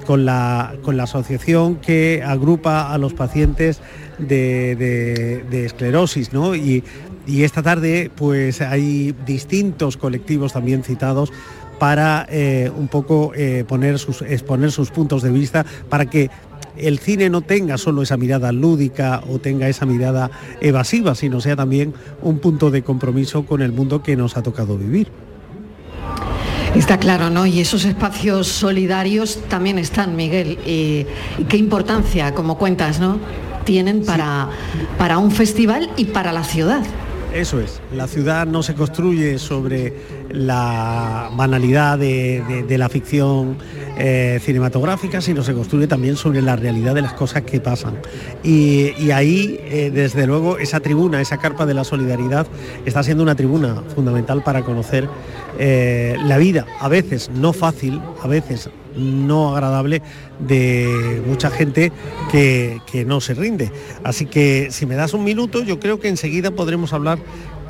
con 0.08 0.26
la, 0.26 0.74
con 0.82 0.96
la 0.96 1.04
asociación 1.04 1.76
que 1.76 2.24
agrupa 2.26 2.94
a 2.94 2.98
los 2.98 3.14
pacientes 3.14 3.82
de, 4.18 4.76
de- 4.76 5.66
esclerosis, 5.66 6.32
¿no? 6.32 6.56
Y, 6.56 6.84
y 7.28 7.44
esta 7.44 7.62
tarde 7.62 8.10
pues 8.16 8.62
hay 8.62 9.14
distintos 9.26 9.98
colectivos 9.98 10.54
también 10.54 10.84
citados 10.84 11.34
para 11.78 12.26
eh, 12.30 12.72
un 12.76 12.88
poco 12.88 13.34
eh, 13.36 13.66
poner 13.68 14.00
sus, 14.00 14.22
exponer 14.22 14.72
sus 14.72 14.92
puntos 14.92 15.22
de 15.22 15.30
vista 15.30 15.66
para 15.90 16.06
que 16.06 16.30
el 16.78 17.00
cine 17.00 17.30
no 17.30 17.42
tenga 17.42 17.78
solo 17.78 18.02
esa 18.02 18.16
mirada 18.18 18.52
lúdica 18.52 19.22
o 19.30 19.40
tenga 19.40 19.68
esa 19.68 19.86
mirada 19.86 20.32
evasiva, 20.62 21.16
sino 21.16 21.42
sea 21.42 21.56
también 21.58 21.94
un 22.22 22.40
punto 22.40 22.72
de 22.72 22.82
compromiso 22.82 23.46
con 23.46 23.62
el 23.62 23.74
mundo 23.74 24.02
que 24.04 24.16
nos 24.16 24.38
ha 24.38 24.44
tocado 24.44 24.78
vivir. 24.78 25.10
Está 26.76 26.98
claro, 27.00 27.30
¿no? 27.30 27.46
Y 27.46 27.60
esos 27.60 27.86
espacios 27.86 28.48
solidarios 28.48 29.40
también 29.50 29.80
están, 29.80 30.16
Miguel. 30.16 30.60
Y, 30.66 31.06
y 31.40 31.44
qué 31.50 31.58
importancia, 31.58 32.34
como 32.36 32.58
cuentas, 32.58 33.00
¿no? 33.00 33.20
Tienen 33.66 34.06
para, 34.06 34.50
para 34.98 35.18
un 35.18 35.32
festival 35.32 35.90
y 35.98 36.06
para 36.06 36.32
la 36.32 36.44
ciudad. 36.44 36.84
Eso 37.34 37.60
es, 37.60 37.82
la 37.94 38.08
ciudad 38.08 38.48
no 38.48 38.64
se 38.64 38.74
construye 38.74 39.38
sobre 39.38 39.94
la 40.30 41.30
banalidad 41.36 41.98
de, 41.98 42.44
de- 42.48 42.64
de 42.64 42.78
la 42.78 42.90
ficción 42.90 43.58
eh, 44.00 44.40
cinematográfica, 44.44 45.22
sino 45.22 45.44
se 45.44 45.54
construye 45.54 45.88
también 45.88 46.16
sobre 46.18 46.42
la 46.42 46.56
realidad 46.56 46.94
de 46.94 47.02
las 47.02 47.14
cosas 47.14 47.42
que 47.42 47.60
pasan. 47.60 47.98
Y, 48.44 49.12
ahí, 49.12 49.60
eh, 49.64 49.92
desde 49.92 50.28
luego, 50.28 50.60
esa 50.60 50.80
tribuna, 50.80 51.20
esa 51.20 51.38
carpa 51.38 51.66
de 51.66 51.74
la 51.74 51.84
solidaridad, 51.84 52.46
está 52.86 53.02
siendo 53.02 53.24
una 53.24 53.36
tribuna 53.36 53.84
fundamental 53.96 54.44
para 54.44 54.64
conocer 54.64 55.10
eh, 55.58 56.16
la 56.24 56.38
vida, 56.38 56.66
a 56.80 56.88
veces 56.88 57.32
no 57.34 57.54
fácil, 57.54 58.00
a 58.22 58.28
veces 58.28 58.70
no 58.96 59.56
agradable 59.56 60.02
de 60.40 61.24
mucha 61.26 61.50
gente 61.50 61.92
que, 62.32 62.80
que 62.92 63.04
no 63.04 63.20
se 63.20 63.34
rinde. 63.34 63.72
Así 64.04 64.28
que 64.28 64.68
si 64.70 64.86
me 64.86 64.96
das 64.96 65.14
un 65.14 65.24
minuto, 65.24 65.64
yo 65.64 65.80
creo 65.80 66.00
que 66.00 66.08
enseguida 66.08 66.52
podremos 66.52 66.94
hablar 66.94 67.18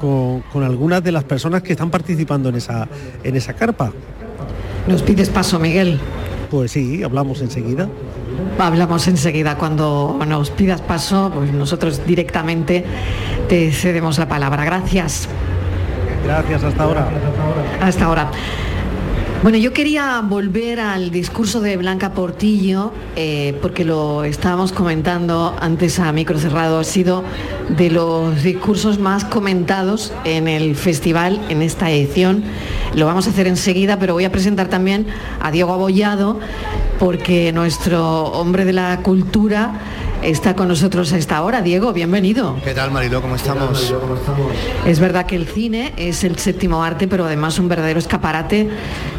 con, 0.02 0.42
con 0.54 0.64
algunas 0.64 1.04
de 1.04 1.12
las 1.12 1.24
personas 1.24 1.64
que 1.64 1.72
están 1.72 1.90
participando 1.90 2.50
en 2.50 2.56
esa, 2.56 2.88
en 3.24 3.36
esa 3.36 3.54
carpa. 3.54 3.94
Nos 4.88 5.02
pides 5.02 5.30
paso, 5.30 5.60
Miguel. 5.60 6.00
Pues 6.50 6.72
sí, 6.72 7.04
hablamos 7.04 7.42
enseguida. 7.42 7.90
Hablamos 8.58 9.08
enseguida. 9.08 9.58
Cuando 9.58 10.18
nos 10.28 10.50
pidas 10.52 10.82
paso, 10.82 11.32
pues 11.34 11.52
nosotros 11.52 12.06
directamente 12.06 12.86
te 13.50 13.72
cedemos 13.72 14.18
la 14.18 14.28
palabra. 14.28 14.64
Gracias. 14.64 15.28
Gracias, 16.24 16.64
hasta 16.64 16.84
ahora. 16.84 17.10
Hasta 17.82 18.06
ahora. 18.06 18.32
Bueno, 19.44 19.60
yo 19.60 19.72
quería 19.72 20.20
volver 20.22 20.80
al 20.80 21.12
discurso 21.12 21.62
de 21.62 21.78
Blanca 21.78 22.12
Portillo, 22.12 22.92
eh, 23.16 23.56
porque 23.62 23.86
lo 23.86 24.24
estábamos 24.24 24.72
comentando 24.72 25.56
antes 25.62 26.00
a 26.00 26.12
micro 26.12 26.40
cerrado, 26.40 26.80
ha 26.80 26.84
sido 26.84 27.24
de 27.70 27.92
los 27.92 28.42
discursos 28.42 28.98
más 28.98 29.26
comentados 29.26 30.12
en 30.24 30.48
el 30.48 30.76
festival, 30.76 31.40
en 31.50 31.62
esta 31.62 31.92
edición. 31.92 32.44
Lo 32.96 33.06
vamos 33.06 33.28
a 33.28 33.30
hacer 33.30 33.46
enseguida, 33.46 34.00
pero 34.00 34.16
voy 34.16 34.26
a 34.26 34.32
presentar 34.32 34.70
también 34.70 35.06
a 35.40 35.52
Diego 35.52 35.72
Abollado, 35.72 36.40
porque 36.98 37.52
nuestro 37.52 38.24
hombre 38.32 38.66
de 38.66 38.74
la 38.74 39.02
cultura 39.04 39.80
está 40.32 40.56
con 40.56 40.68
nosotros 40.68 41.14
a 41.14 41.18
esta 41.18 41.42
hora. 41.42 41.62
Diego, 41.62 41.94
bienvenido. 41.94 42.58
¿Qué 42.64 42.74
tal, 42.74 42.92
Marilo? 42.92 43.22
¿Cómo 43.22 43.36
estamos? 43.36 43.94
Es 44.86 45.00
verdad 45.00 45.26
que 45.26 45.38
el 45.38 45.48
cine 45.48 45.94
es 45.96 46.26
el 46.26 46.38
séptimo 46.38 46.84
arte, 46.84 47.08
pero 47.08 47.26
además 47.26 47.60
un 47.60 47.70
verdadero 47.70 47.98
escaparate 47.98 48.70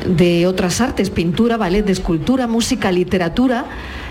de 0.06 0.46
otras 0.46 0.82
artes, 0.82 1.08
pintura, 1.08 1.56
ballet, 1.56 1.88
escultura, 1.88 2.46
música, 2.46 2.92
literatura, 2.92 3.64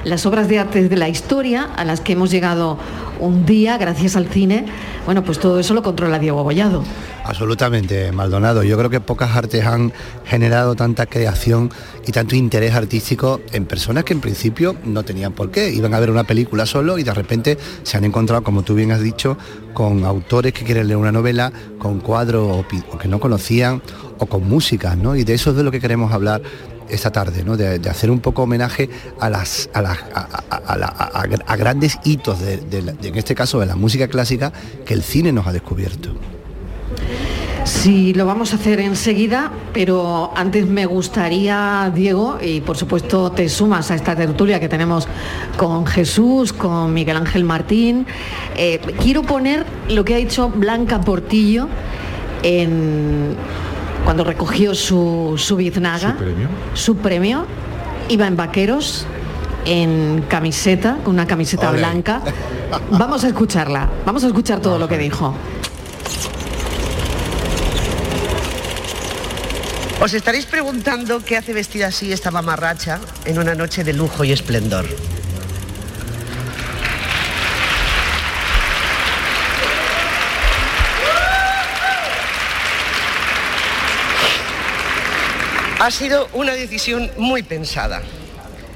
las 0.06 0.26
obras 0.26 0.48
de 0.48 0.58
arte 0.58 0.90
de 0.90 0.96
la 0.98 1.08
historia 1.08 1.70
a 1.76 1.86
las 1.86 2.02
que 2.02 2.14
hemos 2.14 2.32
llegado 2.32 2.80
un 3.20 3.46
día 3.46 3.78
gracias 3.78 4.16
al 4.16 4.28
cine. 4.28 4.66
Bueno, 5.06 5.24
pues 5.24 5.40
todo 5.40 5.60
eso 5.60 5.74
lo 5.74 5.84
controla 5.84 6.20
Diego 6.20 6.40
Abollado. 6.40 6.84
Absolutamente, 7.24 8.12
Maldonado. 8.12 8.64
Yo 8.64 8.78
creo 8.78 8.90
que 8.90 9.02
pocas 9.02 9.36
artes 9.36 9.66
han 9.66 9.92
generado 10.26 10.76
tanta 10.76 11.06
creación 11.06 11.70
y 12.06 12.12
tanto 12.12 12.36
interés 12.36 12.74
artístico 12.74 13.42
en 13.52 13.66
personas 13.66 14.06
que 14.06 14.14
en 14.14 14.22
principio 14.22 14.78
no 14.86 15.04
tenían 15.04 15.34
por 15.34 15.52
qué. 15.52 15.70
Iban 15.72 15.94
a 15.94 16.00
ver 16.00 16.10
una 16.10 16.24
película 16.24 16.66
solo 16.66 16.98
y 16.98 17.04
de 17.04 17.14
repente 17.14 17.58
se 17.84 17.98
han 17.98 18.06
encontrado, 18.06 18.44
como 18.44 18.64
tú 18.64 18.76
bien 18.76 18.92
has 18.92 19.02
dicho, 19.02 19.38
con 19.74 20.06
autores 20.06 20.54
que 20.54 20.64
quieren 20.64 20.88
leer 20.88 20.98
una 20.98 21.12
novela, 21.12 21.52
con 21.80 22.00
cuadros 22.00 22.66
o 22.92 22.98
que 22.98 23.08
no 23.08 23.20
conocían 23.20 23.82
o 24.20 24.26
con 24.26 24.48
música, 24.48 24.96
¿no? 24.96 25.16
Y 25.16 25.24
de 25.24 25.34
eso 25.34 25.52
es 25.52 25.56
de 25.58 25.64
lo 25.64 25.72
que 25.72 25.80
queremos 25.80 26.12
hablar 26.14 26.42
esta 26.90 27.12
tarde, 27.12 27.44
¿no? 27.44 27.58
de, 27.58 27.82
hacer 27.90 28.10
un 28.10 28.20
poco 28.22 28.44
homenaje 28.44 28.90
a, 29.20 29.30
las, 29.30 29.70
a, 29.74 29.82
las- 29.82 30.00
a- 30.14 30.78
la- 30.78 31.56
grandes 31.58 32.00
hitos, 32.06 32.40
de- 32.40 32.62
en 33.04 33.16
este 33.16 33.36
caso 33.36 33.60
de 33.60 33.66
la 33.66 33.76
música 33.76 34.08
clásica, 34.08 34.54
que 34.86 34.94
el 34.94 35.04
cine 35.04 35.32
nos 35.34 35.46
ha 35.48 35.52
descubierto. 35.52 36.12
Sí, 37.66 38.14
lo 38.14 38.26
vamos 38.26 38.54
a 38.54 38.56
hacer 38.56 38.80
enseguida, 38.80 39.52
pero 39.74 40.32
antes 40.38 40.66
me 40.66 40.86
gustaría, 40.86 41.92
Diego, 41.94 42.38
y 42.42 42.62
por 42.62 42.78
supuesto 42.78 43.30
te 43.34 43.50
sumas 43.50 43.92
a 43.92 43.96
esta 43.96 44.16
tertulia 44.16 44.58
que 44.62 44.70
tenemos 44.70 45.06
con 45.58 45.86
Jesús, 45.86 46.54
con 46.54 46.94
Miguel 46.94 47.18
Ángel 47.18 47.44
Martín. 47.44 48.06
eh, 48.56 48.80
quiero 49.02 49.24
poner 49.24 49.66
lo 49.90 50.06
que 50.06 50.14
ha 50.16 50.18
dicho 50.18 50.48
Blanca 50.50 51.02
Portillo 51.02 51.68
en, 52.44 53.36
cuando 54.08 54.24
recogió 54.24 54.74
su, 54.74 55.34
su 55.36 55.58
biznaga, 55.58 56.12
¿Su 56.12 56.16
premio? 56.16 56.50
su 56.76 56.96
premio, 56.96 57.46
iba 58.08 58.26
en 58.26 58.38
vaqueros, 58.38 59.06
en 59.66 60.24
camiseta, 60.30 61.00
con 61.04 61.16
una 61.16 61.28
camiseta 61.28 61.72
blanca. 61.72 62.22
Vamos 62.90 63.26
a 63.26 63.28
escucharla, 63.28 63.90
vamos 64.06 64.24
a 64.24 64.28
escuchar 64.28 64.62
todo 64.62 64.80
lo 64.80 64.88
que 64.88 64.98
dijo. 64.98 65.36
Os 70.00 70.14
estaréis 70.14 70.46
preguntando 70.46 71.20
qué 71.20 71.36
hace 71.36 71.52
vestida 71.52 71.88
así 71.88 72.14
esta 72.14 72.32
mamarracha 72.32 73.02
en 73.26 73.40
una 73.40 73.56
noche 73.56 73.84
de 73.84 73.92
lujo 73.92 74.24
y 74.24 74.32
esplendor. 74.32 74.86
Ha 85.88 85.92
sido 85.92 86.28
una 86.34 86.52
decisión 86.52 87.10
muy 87.18 87.44
pensada. 87.44 88.02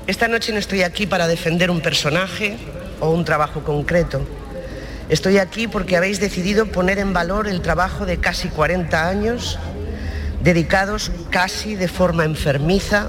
Esta 0.08 0.30
noche 0.30 0.54
no 0.54 0.60
estoy 0.60 0.84
aquí 0.84 1.08
para 1.08 1.28
defender 1.28 1.70
un 1.70 1.82
personaje 1.82 2.56
o 3.02 3.10
un 3.10 3.26
trabajo 3.26 3.66
concreto. 3.66 4.22
Estoy 5.10 5.38
aquí 5.38 5.68
porque 5.68 5.98
habéis 5.98 6.22
decidido 6.22 6.68
poner 6.68 7.00
en 7.00 7.12
valor 7.12 7.50
el 7.50 7.62
trabajo 7.62 8.06
de 8.06 8.20
casi 8.22 8.48
40 8.48 9.10
años 9.10 9.60
dedicados 10.42 11.12
casi 11.30 11.76
de 11.76 11.90
forma 11.90 12.24
enfermiza 12.24 13.08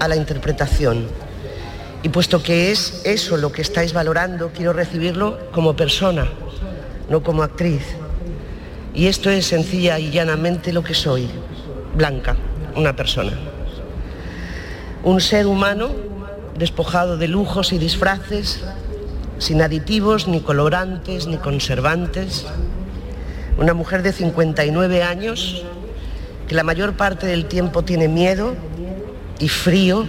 a 0.00 0.08
la 0.08 0.16
interpretación. 0.16 1.06
Y 2.02 2.08
puesto 2.08 2.42
que 2.42 2.72
es 2.72 3.02
eso 3.04 3.36
lo 3.36 3.52
que 3.52 3.62
estáis 3.62 3.92
valorando, 3.92 4.50
quiero 4.52 4.72
recibirlo 4.72 5.38
como 5.52 5.76
persona, 5.76 6.26
no 7.08 7.22
como 7.22 7.44
actriz. 7.44 7.84
Y 8.92 9.06
esto 9.06 9.30
es 9.30 9.46
sencilla 9.46 10.00
y 10.00 10.10
llanamente 10.10 10.72
lo 10.72 10.82
que 10.82 10.94
soy, 10.94 11.30
Blanca, 11.94 12.34
una 12.76 12.94
persona. 12.94 13.32
Un 15.02 15.20
ser 15.20 15.46
humano 15.46 15.90
despojado 16.58 17.16
de 17.16 17.28
lujos 17.28 17.72
y 17.72 17.78
disfraces, 17.78 18.60
sin 19.38 19.62
aditivos, 19.62 20.28
ni 20.28 20.40
colorantes, 20.40 21.26
ni 21.26 21.36
conservantes. 21.38 22.46
Una 23.58 23.74
mujer 23.74 24.02
de 24.02 24.12
59 24.12 25.02
años 25.02 25.64
que 26.48 26.54
la 26.54 26.62
mayor 26.62 26.96
parte 26.96 27.26
del 27.26 27.46
tiempo 27.46 27.82
tiene 27.82 28.08
miedo 28.08 28.54
y 29.38 29.48
frío 29.48 30.06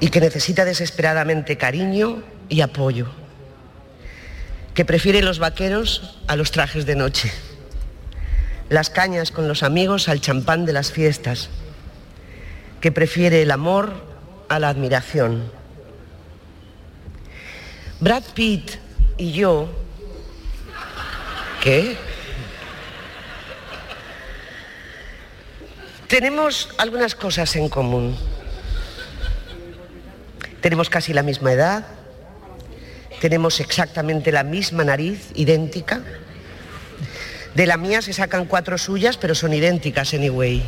y 0.00 0.08
que 0.08 0.20
necesita 0.20 0.64
desesperadamente 0.64 1.56
cariño 1.56 2.22
y 2.48 2.60
apoyo. 2.60 3.06
Que 4.74 4.84
prefiere 4.84 5.22
los 5.22 5.38
vaqueros 5.38 6.18
a 6.26 6.36
los 6.36 6.50
trajes 6.50 6.84
de 6.84 6.96
noche. 6.96 7.32
Las 8.68 8.90
cañas 8.90 9.30
con 9.30 9.48
los 9.48 9.62
amigos 9.62 10.08
al 10.08 10.20
champán 10.20 10.66
de 10.66 10.72
las 10.72 10.92
fiestas. 10.92 11.50
Que 12.80 12.92
prefiere 12.92 13.42
el 13.42 13.50
amor 13.50 13.92
a 14.48 14.58
la 14.58 14.68
admiración. 14.68 15.50
Brad 18.00 18.24
Pitt 18.34 18.72
y 19.16 19.32
yo... 19.32 19.68
¿Qué? 21.62 21.96
Tenemos 26.08 26.68
algunas 26.76 27.14
cosas 27.14 27.56
en 27.56 27.70
común. 27.70 28.16
Tenemos 30.60 30.88
casi 30.90 31.12
la 31.12 31.22
misma 31.22 31.52
edad, 31.52 31.86
tenemos 33.20 33.60
exactamente 33.60 34.32
la 34.32 34.44
misma 34.44 34.84
nariz, 34.84 35.30
idéntica. 35.34 36.02
De 37.54 37.66
la 37.66 37.76
mía 37.76 38.02
se 38.02 38.12
sacan 38.12 38.46
cuatro 38.46 38.78
suyas, 38.78 39.16
pero 39.16 39.34
son 39.34 39.52
idénticas 39.52 40.12
anyway. 40.12 40.62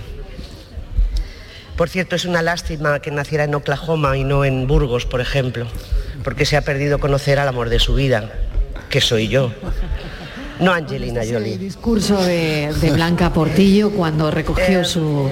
Por 1.76 1.88
cierto, 1.88 2.16
es 2.16 2.24
una 2.24 2.42
lástima 2.42 3.00
que 3.00 3.10
naciera 3.10 3.44
en 3.44 3.54
Oklahoma 3.54 4.16
y 4.16 4.24
no 4.24 4.44
en 4.44 4.66
Burgos, 4.66 5.04
por 5.04 5.20
ejemplo, 5.20 5.66
porque 6.24 6.46
se 6.46 6.56
ha 6.56 6.62
perdido 6.62 6.98
conocer 6.98 7.38
al 7.38 7.48
amor 7.48 7.68
de 7.68 7.80
su 7.80 7.94
vida, 7.94 8.30
que 8.88 9.00
soy 9.00 9.28
yo. 9.28 9.52
No 10.60 10.72
Angelina 10.72 11.20
Jolie. 11.20 11.54
El 11.54 11.58
discurso 11.58 12.22
de, 12.22 12.72
de 12.80 12.90
Blanca 12.92 13.32
Portillo 13.32 13.90
cuando 13.90 14.30
recogió 14.30 14.84
su, 14.84 15.30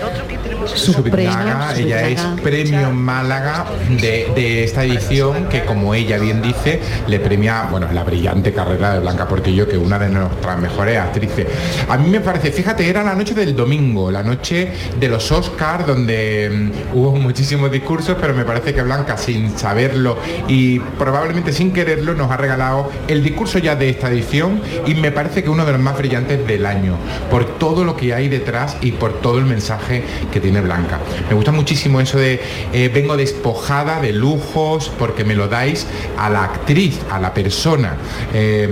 su, 0.66 0.92
Su 0.92 1.02
premio. 1.02 1.32
Su 1.74 1.80
ella 1.80 2.08
es 2.08 2.20
premio 2.42 2.90
Málaga 2.90 3.66
de, 3.88 4.30
de 4.34 4.64
esta 4.64 4.84
edición 4.84 5.48
que 5.48 5.64
como 5.64 5.94
ella 5.94 6.18
bien 6.18 6.42
dice 6.42 6.80
le 7.06 7.20
premia 7.20 7.68
bueno 7.70 7.88
la 7.92 8.04
brillante 8.04 8.52
carrera 8.52 8.94
de 8.94 9.00
Blanca 9.00 9.26
Portillo 9.26 9.66
que 9.66 9.76
es 9.76 9.82
una 9.82 9.98
de 9.98 10.08
nuestras 10.08 10.58
mejores 10.58 10.98
actrices 10.98 11.46
a 11.88 11.96
mí 11.96 12.10
me 12.10 12.20
parece 12.20 12.52
fíjate 12.52 12.88
era 12.88 13.02
la 13.02 13.14
noche 13.14 13.34
del 13.34 13.56
domingo 13.56 14.10
la 14.10 14.22
noche 14.22 14.72
de 14.98 15.08
los 15.08 15.30
Oscars 15.32 15.86
donde 15.86 16.50
mm, 16.50 16.96
hubo 16.96 17.12
muchísimos 17.16 17.70
discursos 17.70 18.16
pero 18.20 18.34
me 18.34 18.44
parece 18.44 18.74
que 18.74 18.82
Blanca 18.82 19.16
sin 19.16 19.56
saberlo 19.56 20.18
y 20.48 20.78
probablemente 20.78 21.52
sin 21.52 21.72
quererlo 21.72 22.14
nos 22.14 22.30
ha 22.30 22.36
regalado 22.36 22.90
el 23.08 23.22
discurso 23.22 23.58
ya 23.58 23.74
de 23.76 23.88
esta 23.88 24.10
edición 24.10 24.60
y 24.86 24.94
me 24.94 25.13
parece 25.14 25.42
que 25.42 25.50
uno 25.50 25.64
de 25.64 25.72
los 25.72 25.80
más 25.80 25.96
brillantes 25.96 26.46
del 26.46 26.66
año 26.66 26.96
por 27.30 27.58
todo 27.58 27.84
lo 27.84 27.96
que 27.96 28.12
hay 28.12 28.28
detrás 28.28 28.76
y 28.80 28.92
por 28.92 29.20
todo 29.20 29.38
el 29.38 29.46
mensaje 29.46 30.04
que 30.32 30.40
tiene 30.40 30.60
Blanca. 30.60 30.98
Me 31.28 31.34
gusta 31.34 31.52
muchísimo 31.52 32.00
eso 32.00 32.18
de 32.18 32.40
eh, 32.72 32.90
vengo 32.92 33.16
despojada 33.16 34.00
de 34.00 34.12
lujos 34.12 34.90
porque 34.98 35.24
me 35.24 35.34
lo 35.34 35.48
dais 35.48 35.86
a 36.18 36.28
la 36.28 36.44
actriz, 36.44 36.98
a 37.10 37.18
la 37.18 37.32
persona 37.32 37.96
eh, 38.32 38.68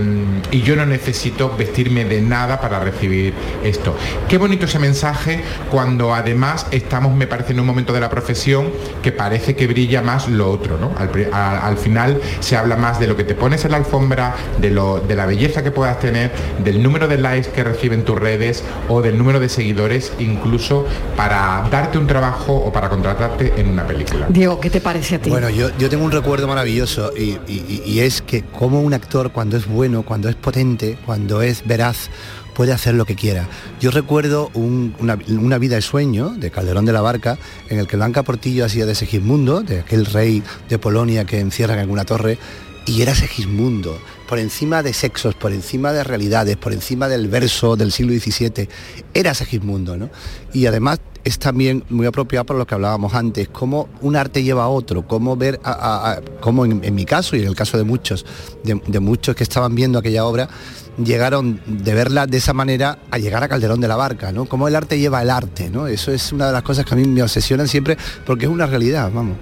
y 0.50 0.62
yo 0.62 0.76
no 0.76 0.84
necesito 0.86 1.54
vestirme 1.56 2.04
de 2.04 2.20
nada 2.20 2.60
para 2.60 2.80
recibir 2.80 3.32
esto. 3.62 3.96
Qué 4.28 4.38
bonito 4.38 4.66
ese 4.66 4.78
mensaje 4.78 5.40
cuando 5.70 6.14
además 6.14 6.66
estamos, 6.70 7.14
me 7.14 7.26
parece, 7.26 7.52
en 7.52 7.60
un 7.60 7.66
momento 7.66 7.92
de 7.92 8.00
la 8.00 8.10
profesión 8.10 8.70
que 9.02 9.12
parece 9.12 9.54
que 9.54 9.66
brilla 9.66 10.02
más 10.02 10.28
lo 10.28 10.50
otro, 10.50 10.78
¿no? 10.78 10.92
Al, 10.98 11.10
al 11.32 11.76
final 11.76 12.20
se 12.40 12.56
habla 12.56 12.76
más 12.76 12.98
de 12.98 13.06
lo 13.06 13.16
que 13.16 13.24
te 13.24 13.34
pones 13.34 13.64
en 13.64 13.72
la 13.72 13.76
alfombra, 13.78 14.34
de, 14.60 14.70
lo, 14.70 15.00
de 15.00 15.14
la 15.14 15.26
belleza 15.26 15.62
que 15.62 15.70
puedas 15.70 15.98
tener, 16.00 16.31
del 16.64 16.82
número 16.82 17.08
de 17.08 17.18
likes 17.18 17.48
que 17.50 17.64
reciben 17.64 18.04
tus 18.04 18.18
redes 18.18 18.62
o 18.88 19.02
del 19.02 19.18
número 19.18 19.40
de 19.40 19.48
seguidores, 19.48 20.12
incluso 20.18 20.86
para 21.16 21.66
darte 21.70 21.98
un 21.98 22.06
trabajo 22.06 22.54
o 22.54 22.72
para 22.72 22.88
contratarte 22.88 23.52
en 23.60 23.68
una 23.68 23.86
película. 23.86 24.26
Diego, 24.28 24.60
¿qué 24.60 24.70
te 24.70 24.80
parece 24.80 25.16
a 25.16 25.18
ti? 25.20 25.30
Bueno, 25.30 25.50
yo, 25.50 25.70
yo 25.78 25.88
tengo 25.88 26.04
un 26.04 26.12
recuerdo 26.12 26.46
maravilloso 26.48 27.12
y, 27.16 27.38
y- 27.46 27.82
y 27.84 28.00
es 28.00 28.22
que 28.22 28.42
como 28.42 28.80
un 28.80 28.94
actor 28.94 29.32
cuando 29.32 29.56
es 29.56 29.66
bueno, 29.66 30.02
cuando 30.02 30.28
es 30.28 30.34
potente, 30.36 30.98
cuando 31.06 31.42
es 31.42 31.66
veraz, 31.66 32.10
puede 32.54 32.72
hacer 32.72 32.94
lo 32.94 33.06
que 33.06 33.14
quiera. 33.14 33.48
Yo 33.80 33.90
recuerdo 33.90 34.50
un- 34.54 34.94
una, 34.98 35.16
una 35.28 35.58
vida 35.58 35.76
de 35.76 35.82
sueño 35.82 36.30
de 36.36 36.50
Calderón 36.50 36.84
de 36.84 36.92
la 36.92 37.00
Barca 37.00 37.38
en 37.70 37.78
el 37.78 37.86
que 37.86 37.96
Blanca 37.96 38.22
Portillo 38.22 38.64
hacía 38.66 38.84
de 38.86 38.94
Segismundo, 38.94 39.62
de 39.62 39.80
aquel 39.80 40.04
rey 40.06 40.42
de 40.68 40.78
Polonia 40.78 41.24
que 41.24 41.40
encierran 41.40 41.78
en 41.78 41.90
una 41.90 42.04
torre, 42.04 42.36
y 42.84 43.00
era 43.00 43.14
Segismundo, 43.14 43.98
por 44.32 44.38
encima 44.38 44.82
de 44.82 44.94
sexos, 44.94 45.34
por 45.34 45.52
encima 45.52 45.92
de 45.92 46.02
realidades, 46.04 46.56
por 46.56 46.72
encima 46.72 47.06
del 47.06 47.28
verso 47.28 47.76
del 47.76 47.92
siglo 47.92 48.14
XVII, 48.14 48.66
era 49.12 49.34
Segismundo, 49.34 49.94
¿no? 49.98 50.08
Y 50.54 50.64
además 50.64 51.00
es 51.22 51.38
también 51.38 51.84
muy 51.90 52.06
apropiado 52.06 52.46
por 52.46 52.56
lo 52.56 52.66
que 52.66 52.74
hablábamos 52.74 53.12
antes, 53.12 53.48
cómo 53.50 53.90
un 54.00 54.16
arte 54.16 54.42
lleva 54.42 54.64
a 54.64 54.68
otro, 54.68 55.06
cómo 55.06 55.36
ver, 55.36 55.60
a, 55.64 55.72
a- 55.72 56.12
a- 56.12 56.20
cómo 56.40 56.64
en, 56.64 56.82
en 56.82 56.94
mi 56.94 57.04
caso 57.04 57.36
y 57.36 57.42
en 57.42 57.48
el 57.48 57.54
caso 57.54 57.76
de 57.76 57.84
muchos, 57.84 58.24
de, 58.64 58.80
de 58.86 59.00
muchos 59.00 59.36
que 59.36 59.42
estaban 59.42 59.74
viendo 59.74 59.98
aquella 59.98 60.24
obra, 60.24 60.48
llegaron 60.96 61.60
de 61.66 61.92
verla 61.92 62.26
de 62.26 62.38
esa 62.38 62.54
manera 62.54 63.00
a 63.10 63.18
llegar 63.18 63.44
a 63.44 63.48
Calderón 63.48 63.82
de 63.82 63.88
la 63.88 63.96
Barca, 63.96 64.32
¿no? 64.32 64.46
Cómo 64.46 64.66
el 64.66 64.74
arte 64.74 64.98
lleva 64.98 65.20
el 65.20 65.28
arte, 65.28 65.68
¿no? 65.68 65.88
Eso 65.88 66.10
es 66.10 66.32
una 66.32 66.46
de 66.46 66.54
las 66.54 66.62
cosas 66.62 66.86
que 66.86 66.94
a 66.94 66.96
mí 66.96 67.06
me 67.06 67.22
obsesionan 67.22 67.68
siempre 67.68 67.98
porque 68.24 68.46
es 68.46 68.50
una 68.50 68.64
realidad, 68.64 69.10
vamos. 69.14 69.36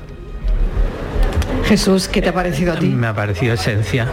Jesús, 1.67 2.09
¿qué 2.09 2.21
te 2.21 2.31
ha 2.31 2.35
parecido 2.35 2.73
a 2.73 2.77
ti? 2.77 2.87
Me 2.87 3.07
ha 3.07 3.15
parecido 3.15 3.55
esencia. 3.55 4.09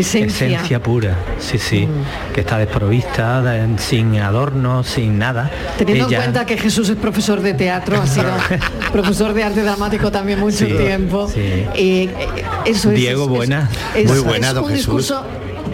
Esencia. 0.00 0.80
pura, 0.82 1.16
sí, 1.38 1.58
sí, 1.58 1.86
Mm. 1.86 2.32
que 2.34 2.40
está 2.40 2.58
desprovista, 2.58 3.42
de- 3.42 3.78
sin 3.78 4.16
adornos, 4.20 4.86
sin 4.86 5.18
nada. 5.18 5.50
Teniendo 5.76 6.06
Ella- 6.06 6.18
en 6.18 6.22
cuenta 6.24 6.46
que 6.46 6.56
Jesús 6.56 6.88
es 6.88 6.96
profesor 6.96 7.40
de 7.40 7.54
teatro, 7.54 8.00
ha 8.00 8.06
sido 8.06 8.26
profesor 8.92 9.34
de 9.34 9.44
arte 9.44 9.62
dramático 9.62 10.10
también 10.12 10.38
mucho 10.40 10.66
Sí, 10.66 10.72
tiempo. 10.72 11.28
sí. 11.28 11.64
Y 11.76 11.90
eh, 12.08 12.10
eso 12.66 12.90
es, 12.90 12.96
Diego, 12.96 13.28
buena. 13.28 13.68
es- 13.94 14.06
Muy 14.06 14.18
es 14.18 14.24
buena, 14.24 14.52
don 14.52 14.64
Jesús. 14.64 14.78
discurso 14.78 15.24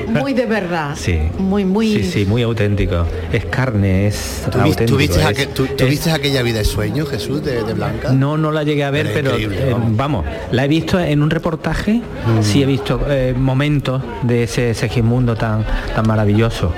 muy 0.07 0.35
de 0.35 0.47
verdad. 0.47 0.95
Sí. 0.97 1.19
Muy, 1.39 1.65
muy. 1.65 1.89
Sí, 1.89 2.05
sí, 2.05 2.25
muy 2.27 2.43
auténtico. 2.43 3.07
Es 3.33 3.45
carne, 3.47 4.07
es 4.07 4.43
¿Tú, 4.51 4.59
auténtico. 4.59 4.91
tú 4.91 4.97
viste, 4.97 5.21
es- 5.21 5.27
aquel- 5.27 5.49
tú- 5.49 5.67
tú 5.67 5.85
es- 5.85 5.91
viste 5.91 6.11
aquella 6.11 6.43
vida 6.43 6.59
de 6.59 6.65
sueño, 6.65 7.07
Jesús, 7.07 7.43
de, 7.45 7.63
de 7.63 7.73
Blanca? 7.75 8.13
No, 8.13 8.37
no 8.37 8.51
la 8.53 8.63
llegué 8.63 8.85
a 8.85 8.91
ver, 8.91 9.11
pero 9.13 9.37
eh, 9.37 9.75
vamos. 9.91 10.25
la 10.53 10.65
he 10.65 10.69
visto 10.69 10.99
en 11.01 11.23
un 11.23 11.31
reportaje, 11.31 12.03
sí 12.43 12.63
he 12.63 12.67
visto 12.67 13.01
eh, 13.09 13.35
momentos 13.37 14.03
de 14.23 14.45
ese 14.45 14.75
Segismundo 14.75 15.35
tan, 15.37 15.65
tan 15.95 16.07
maravilloso. 16.07 16.73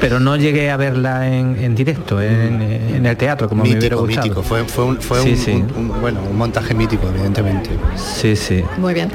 Pero 0.00 0.20
no 0.20 0.36
llegué 0.36 0.70
a 0.70 0.76
verla 0.76 1.28
en, 1.28 1.56
en 1.62 1.74
directo, 1.74 2.20
en, 2.20 2.60
en 2.62 3.06
el 3.06 3.16
teatro, 3.16 3.48
como 3.48 3.64
me 3.64 3.76
hubiera 3.78 3.96
gustado. 3.96 4.22
mítico. 4.26 4.42
Fue, 4.42 4.64
fue, 4.64 4.84
un, 4.84 4.96
fue 5.00 5.20
Sí, 5.22 5.30
un- 5.30 5.36
sí. 5.38 5.50
un- 5.52 5.90
un- 5.90 6.00
bueno, 6.00 6.20
un 6.30 6.36
montaje 6.36 6.74
mítico, 6.74 7.08
evidentemente. 7.08 7.70
Sí, 7.96 8.36
sí. 8.36 8.62
Muy 8.76 8.92
bien. 8.92 9.10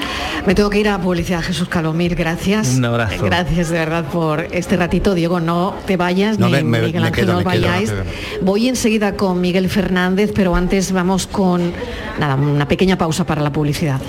Me 0.48 0.56
tengo 0.56 0.70
que 0.70 0.80
ir 0.80 0.90
a 0.90 0.98
publicidad, 1.00 1.42
Jesús 1.44 1.68
Calomir, 1.70 2.16
gracias. 2.16 2.76
Un 2.76 2.86
abrazo. 2.86 3.24
Gracias 3.24 3.70
de 3.70 3.78
verdad 3.78 4.06
por 4.06 4.48
este 4.52 4.78
ratito. 4.78 5.14
Diego, 5.14 5.40
no 5.40 5.76
te 5.86 5.96
vayas, 5.98 6.40
No, 6.40 6.48
ni 6.48 6.54
me- 6.54 6.64
me- 6.64 6.82
Miguel 6.88 7.04
Ángel, 7.04 7.26
quedo, 7.26 7.38
no 7.38 7.44
vayáis. 7.44 7.92
quedo. 7.92 8.04
Voy 8.42 8.68
enseguida 8.68 9.16
con 9.16 9.40
Miguel 9.42 9.70
Fernández, 9.70 10.32
pero 10.34 10.56
antes 10.56 10.92
vamos 10.92 11.28
con 11.28 11.72
nada, 12.20 12.36
una 12.36 12.68
pequeña 12.68 12.98
pausa 12.98 13.26
para 13.26 13.42
la 13.42 13.52
publicidad. 13.52 14.00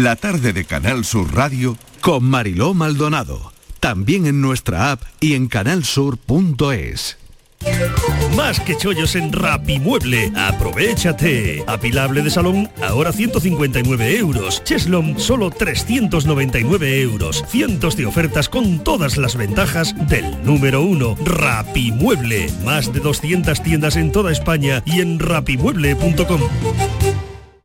La 0.00 0.16
tarde 0.16 0.54
de 0.54 0.64
Canal 0.64 1.04
Sur 1.04 1.34
Radio 1.34 1.76
con 2.00 2.24
Mariló 2.24 2.72
Maldonado. 2.72 3.52
También 3.80 4.24
en 4.24 4.40
nuestra 4.40 4.92
app 4.92 5.02
y 5.20 5.34
en 5.34 5.46
canalsur.es. 5.46 7.18
Más 8.34 8.60
que 8.60 8.78
chollos 8.78 9.14
en 9.14 9.30
Rapimueble. 9.30 10.32
Aprovechate. 10.34 11.64
Apilable 11.66 12.22
de 12.22 12.30
salón, 12.30 12.70
ahora 12.82 13.12
159 13.12 14.16
euros. 14.16 14.64
Cheslom, 14.64 15.18
solo 15.18 15.50
399 15.50 17.02
euros. 17.02 17.44
Cientos 17.46 17.94
de 17.94 18.06
ofertas 18.06 18.48
con 18.48 18.82
todas 18.82 19.18
las 19.18 19.36
ventajas 19.36 19.94
del 20.08 20.42
número 20.42 20.80
uno. 20.80 21.14
Rapimueble. 21.26 22.50
Más 22.64 22.90
de 22.90 23.00
200 23.00 23.62
tiendas 23.62 23.96
en 23.96 24.12
toda 24.12 24.32
España 24.32 24.82
y 24.86 25.02
en 25.02 25.18
rapimueble.com. 25.18 26.40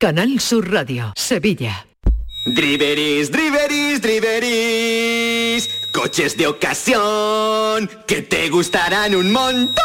Canal 0.00 0.40
Sur 0.40 0.68
Radio, 0.68 1.12
Sevilla. 1.14 1.86
Driveris, 2.44 3.30
driveris, 3.30 4.02
driveris. 4.02 5.68
Coches 5.92 6.36
de 6.36 6.48
ocasión 6.48 7.88
que 8.08 8.22
te 8.22 8.50
gustarán 8.50 9.14
un 9.14 9.30
montón. 9.30 9.84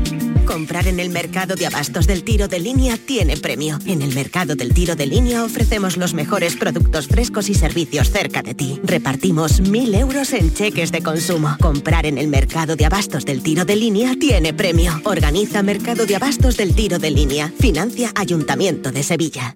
Comprar 0.51 0.85
en 0.87 0.99
el 0.99 1.11
mercado 1.11 1.55
de 1.55 1.65
abastos 1.65 2.07
del 2.07 2.25
tiro 2.25 2.49
de 2.49 2.59
línea 2.59 2.97
tiene 2.97 3.37
premio. 3.37 3.79
En 3.85 4.01
el 4.01 4.13
mercado 4.13 4.53
del 4.53 4.73
tiro 4.73 4.97
de 4.97 5.05
línea 5.05 5.45
ofrecemos 5.45 5.95
los 5.95 6.13
mejores 6.13 6.57
productos 6.57 7.07
frescos 7.07 7.47
y 7.47 7.53
servicios 7.53 8.11
cerca 8.11 8.41
de 8.41 8.53
ti. 8.53 8.77
Repartimos 8.83 9.61
mil 9.61 9.95
euros 9.95 10.33
en 10.33 10.53
cheques 10.53 10.91
de 10.91 11.01
consumo. 11.01 11.55
Comprar 11.61 12.05
en 12.05 12.17
el 12.17 12.27
mercado 12.27 12.75
de 12.75 12.85
abastos 12.85 13.23
del 13.23 13.41
tiro 13.41 13.63
de 13.63 13.77
línea 13.77 14.15
tiene 14.19 14.53
premio. 14.53 14.99
Organiza 15.05 15.63
Mercado 15.63 16.05
de 16.05 16.17
Abastos 16.17 16.57
del 16.57 16.75
Tiro 16.75 16.99
de 16.99 17.11
Línea. 17.11 17.53
Financia 17.57 18.11
Ayuntamiento 18.13 18.91
de 18.91 19.03
Sevilla. 19.03 19.55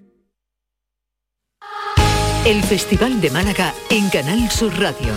El 2.46 2.62
Festival 2.62 3.20
de 3.20 3.30
Málaga 3.30 3.74
en 3.90 4.08
Canal 4.08 4.50
Sur 4.50 4.72
Radio. 4.80 5.12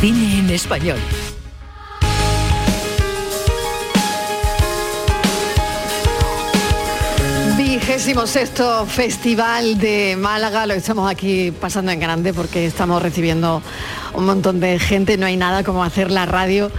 Cine 0.00 0.38
en 0.38 0.48
español. 0.48 0.98
Vigésimo 7.92 8.26
sexto 8.26 8.86
Festival 8.86 9.76
de 9.76 10.16
Málaga, 10.18 10.66
lo 10.66 10.72
estamos 10.72 11.10
aquí 11.10 11.50
pasando 11.50 11.92
en 11.92 12.00
grande 12.00 12.32
porque 12.32 12.64
estamos 12.64 13.02
recibiendo 13.02 13.60
un 14.14 14.24
montón 14.24 14.60
de 14.60 14.78
gente, 14.78 15.18
no 15.18 15.26
hay 15.26 15.36
nada 15.36 15.62
como 15.62 15.84
hacer 15.84 16.10
la 16.10 16.24
radio 16.24 16.70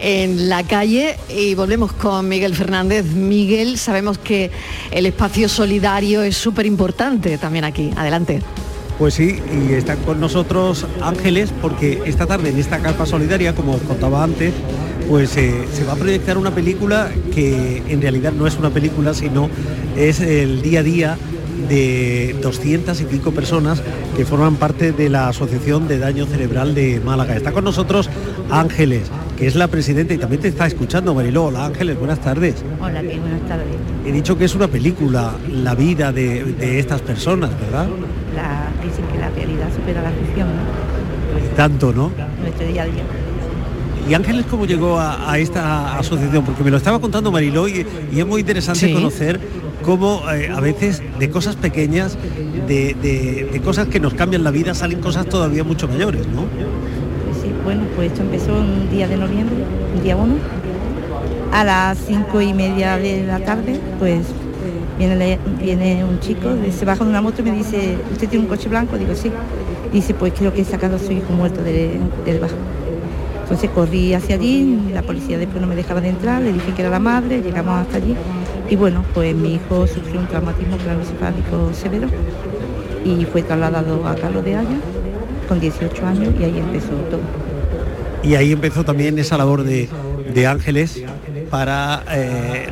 en 0.00 0.48
la 0.48 0.62
calle 0.62 1.18
y 1.28 1.56
volvemos 1.56 1.92
con 1.92 2.28
Miguel 2.28 2.54
Fernández. 2.54 3.06
Miguel, 3.06 3.76
sabemos 3.76 4.18
que 4.18 4.52
el 4.92 5.06
espacio 5.06 5.48
solidario 5.48 6.22
es 6.22 6.36
súper 6.36 6.64
importante 6.64 7.38
también 7.38 7.64
aquí. 7.64 7.90
Adelante. 7.96 8.40
Pues 9.00 9.14
sí, 9.14 9.40
y 9.52 9.72
están 9.72 9.98
con 10.04 10.20
nosotros 10.20 10.86
Ángeles 11.00 11.50
porque 11.60 12.02
esta 12.06 12.26
tarde 12.26 12.50
en 12.50 12.60
esta 12.60 12.78
carpa 12.78 13.04
solidaria, 13.04 13.52
como 13.52 13.74
os 13.74 13.82
contaba 13.82 14.22
antes, 14.22 14.52
pues 15.08 15.36
eh, 15.36 15.66
se 15.72 15.84
va 15.84 15.92
a 15.92 15.96
proyectar 15.96 16.38
una 16.38 16.54
película 16.54 17.10
que 17.34 17.82
en 17.88 18.00
realidad 18.00 18.32
no 18.32 18.46
es 18.46 18.56
una 18.56 18.70
película, 18.70 19.14
sino 19.14 19.48
es 19.96 20.20
el 20.20 20.62
día 20.62 20.80
a 20.80 20.82
día 20.82 21.18
de 21.68 22.36
200 22.42 23.00
y 23.00 23.04
pico 23.04 23.32
personas 23.32 23.82
que 24.16 24.24
forman 24.24 24.56
parte 24.56 24.92
de 24.92 25.08
la 25.08 25.28
Asociación 25.28 25.88
de 25.88 25.98
Daño 25.98 26.26
Cerebral 26.26 26.74
de 26.74 27.00
Málaga. 27.00 27.36
Está 27.36 27.52
con 27.52 27.64
nosotros 27.64 28.10
Ángeles, 28.50 29.10
que 29.36 29.46
es 29.46 29.54
la 29.54 29.68
presidenta 29.68 30.14
y 30.14 30.18
también 30.18 30.42
te 30.42 30.48
está 30.48 30.66
escuchando, 30.66 31.14
Mariló. 31.14 31.44
Hola 31.44 31.66
Ángeles, 31.66 31.98
buenas 31.98 32.20
tardes. 32.20 32.56
Hola, 32.80 33.00
¿qué? 33.02 33.18
buenas 33.18 33.46
tardes. 33.48 33.66
He 34.06 34.12
dicho 34.12 34.36
que 34.36 34.44
es 34.44 34.54
una 34.54 34.68
película, 34.68 35.34
la 35.48 35.74
vida 35.74 36.12
de, 36.12 36.44
de 36.44 36.78
estas 36.78 37.00
personas, 37.00 37.50
¿verdad? 37.60 37.86
La, 38.34 38.70
dicen 38.84 39.06
que 39.06 39.18
la 39.18 39.30
realidad 39.30 39.68
supera 39.74 40.02
la 40.02 40.10
ficción, 40.10 40.48
¿no? 40.48 41.56
Tanto, 41.56 41.92
¿no? 41.92 42.10
Nuestro 42.40 42.66
día 42.66 42.82
a 42.82 42.86
día. 42.86 43.04
¿Y 44.08 44.14
Ángeles 44.14 44.44
cómo 44.50 44.66
llegó 44.66 44.98
a, 44.98 45.30
a 45.32 45.38
esta 45.38 45.96
asociación? 45.98 46.44
Porque 46.44 46.64
me 46.64 46.70
lo 46.70 46.76
estaba 46.76 46.98
contando 47.00 47.30
Mariló 47.30 47.68
y, 47.68 47.86
y 48.12 48.20
es 48.20 48.26
muy 48.26 48.40
interesante 48.40 48.80
Sí. 48.88 48.92
conocer 48.92 49.40
cómo 49.84 50.22
eh, 50.30 50.50
a 50.54 50.60
veces 50.60 51.02
de 51.18 51.30
cosas 51.30 51.56
pequeñas, 51.56 52.18
de, 52.66 52.94
de- 53.00 53.48
de 53.52 53.60
cosas 53.60 53.88
que 53.88 54.00
nos 54.00 54.14
cambian 54.14 54.42
la 54.44 54.50
vida, 54.50 54.74
salen 54.74 55.00
cosas 55.00 55.26
todavía 55.26 55.62
mucho 55.64 55.86
mayores, 55.88 56.26
¿no? 56.28 56.42
Sí, 57.40 57.50
bueno, 57.64 57.84
pues 57.96 58.10
esto 58.12 58.22
empezó 58.22 58.54
un 58.54 58.90
día 58.90 59.06
de 59.08 59.16
noviembre, 59.16 59.56
un 59.96 60.02
día 60.02 60.16
uno. 60.16 60.34
A 61.52 61.64
las 61.64 61.98
cinco 62.06 62.40
y 62.40 62.52
media 62.54 62.96
de 62.96 63.24
la 63.24 63.38
tarde, 63.40 63.78
pues 63.98 64.26
viene, 64.98 65.38
viene 65.60 66.04
un 66.04 66.18
chico, 66.20 66.48
se 66.76 66.84
baja 66.84 67.04
de 67.04 67.10
una 67.10 67.20
moto 67.22 67.42
y 67.42 67.44
me 67.44 67.52
dice, 67.52 67.96
¿usted 68.10 68.28
tiene 68.28 68.44
un 68.44 68.48
coche 68.48 68.68
blanco? 68.68 68.96
Digo, 68.98 69.14
sí. 69.14 69.30
Dice, 69.92 70.14
pues 70.14 70.32
creo 70.36 70.52
que 70.54 70.62
he 70.62 70.64
sacado 70.64 70.96
a 70.96 70.98
su 70.98 71.12
hijo 71.12 71.32
muerto 71.32 71.62
de- 71.62 71.98
del 72.24 72.40
bajo. 72.40 72.54
Entonces 73.52 73.70
corrí 73.74 74.14
hacia 74.14 74.36
allí, 74.36 74.78
la 74.94 75.02
policía 75.02 75.36
después 75.36 75.60
no 75.60 75.66
me 75.66 75.76
dejaba 75.76 76.00
de 76.00 76.08
entrar, 76.08 76.40
le 76.40 76.54
dije 76.54 76.72
que 76.72 76.80
era 76.80 76.90
la 76.90 76.98
madre, 76.98 77.42
llegamos 77.42 77.82
hasta 77.82 77.98
allí 77.98 78.16
y 78.70 78.76
bueno, 78.76 79.04
pues 79.12 79.36
mi 79.36 79.56
hijo 79.56 79.86
sufrió 79.86 80.20
un 80.20 80.26
traumatismo 80.26 80.78
craneoencefálico 80.78 81.74
severo 81.74 82.08
y 83.04 83.26
fue 83.26 83.42
trasladado 83.42 84.08
a 84.08 84.14
Carlos 84.14 84.42
de 84.42 84.56
Haya 84.56 84.78
con 85.46 85.60
18 85.60 86.06
años 86.06 86.34
y 86.40 86.44
ahí 86.44 86.58
empezó 86.60 86.92
todo. 87.10 87.20
Y 88.22 88.36
ahí 88.36 88.52
empezó 88.52 88.84
también 88.84 89.18
esa 89.18 89.36
labor 89.36 89.64
de, 89.64 89.86
Ángeles 90.46 91.04
para 91.50 92.04
eh, 92.10 92.68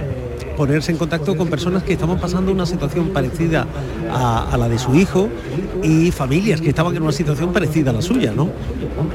ponerse 0.61 0.93
en 0.93 0.99
contacto 0.99 1.35
con 1.39 1.49
personas 1.49 1.83
que 1.85 1.95
estaban 1.95 2.19
pasando 2.19 2.53
una 2.53 2.67
situación 2.67 3.09
parecida 3.09 3.67
a, 4.13 4.55
la 4.59 4.69
de 4.69 4.79
su 4.79 4.95
hijo 4.95 5.31
y 5.83 6.11
familias 6.11 6.61
que 6.61 6.69
estaban 6.69 6.95
en 6.95 7.03
una 7.03 7.13
situación 7.13 7.51
parecida 7.51 7.93
a 7.93 7.95
la 7.95 8.03
suya, 8.03 8.31
¿no? 8.37 8.49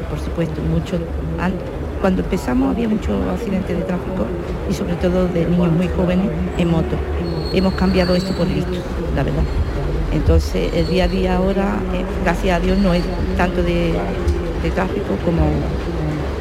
por 0.09 0.19
supuesto, 0.19 0.59
mucho. 0.63 0.95
an- 1.39 1.53
Cuando 2.01 2.23
empezamos 2.23 2.73
había 2.73 2.89
muchos 2.89 3.15
accidentes 3.31 3.77
de 3.77 3.83
tráfico 3.83 4.25
y 4.67 4.73
sobre 4.73 4.95
todo 4.95 5.27
de 5.27 5.45
niños 5.45 5.71
muy 5.71 5.87
jóvenes 5.89 6.27
en 6.57 6.67
moto. 6.71 6.95
Hemos 7.53 7.75
cambiado 7.75 8.15
esto 8.15 8.31
por 8.35 8.47
listo, 8.47 8.79
la 9.15 9.21
verdad. 9.21 9.43
Entonces 10.13 10.73
el 10.73 10.87
día 10.87 11.03
a 11.03 11.07
día 11.07 11.37
ahora, 11.37 11.75
eh, 11.93 12.03
gracias 12.23 12.57
a 12.57 12.59
Dios, 12.59 12.79
no 12.79 12.91
es 12.95 13.03
tanto 13.37 13.61
de 13.61 13.93
tráfico 14.73 15.13
como 15.23 15.43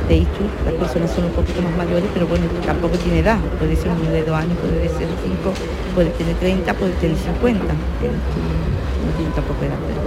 de 0.09 0.16
ictus. 0.16 0.46
Las 0.64 0.74
personas 0.74 1.11
son 1.11 1.24
un 1.24 1.32
poquito 1.32 1.62
más 1.62 1.76
mayores, 1.76 2.09
pero 2.12 2.26
bueno, 2.26 2.46
tampoco 2.64 2.96
tiene 2.98 3.20
edad. 3.20 3.38
Puede 3.59 3.76
ser 3.76 3.90
un 3.90 4.00
niño 4.00 4.12
de 4.12 4.22
dos 4.24 4.36
años, 4.36 4.57
puede 4.59 4.88
ser 4.88 5.09
cinco, 5.22 5.52
puede 5.94 6.11
tener 6.11 6.36
30, 6.36 6.74
puede 6.74 6.92
tener 6.94 7.16
50. 7.16 7.64
No 7.64 9.11
tiene 9.16 9.32
tampoco 9.34 9.64
edad, 9.64 9.78
pero 9.86 10.00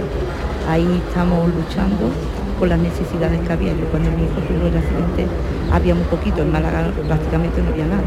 ahí 0.70 1.02
estamos 1.08 1.48
luchando 1.54 2.10
con 2.58 2.68
las 2.68 2.78
necesidades 2.78 3.40
que 3.40 3.52
había. 3.52 3.72
Yo 3.72 3.86
cuando 3.90 4.10
mi 4.10 4.24
hijo 4.24 4.40
tuvo 4.46 4.66
el 4.66 4.76
accidente 4.76 5.26
había 5.72 5.94
muy 5.94 6.04
poquito, 6.04 6.42
en 6.42 6.52
Málaga 6.52 6.90
prácticamente 7.06 7.62
no 7.62 7.70
había 7.70 7.86
nada. 7.86 8.02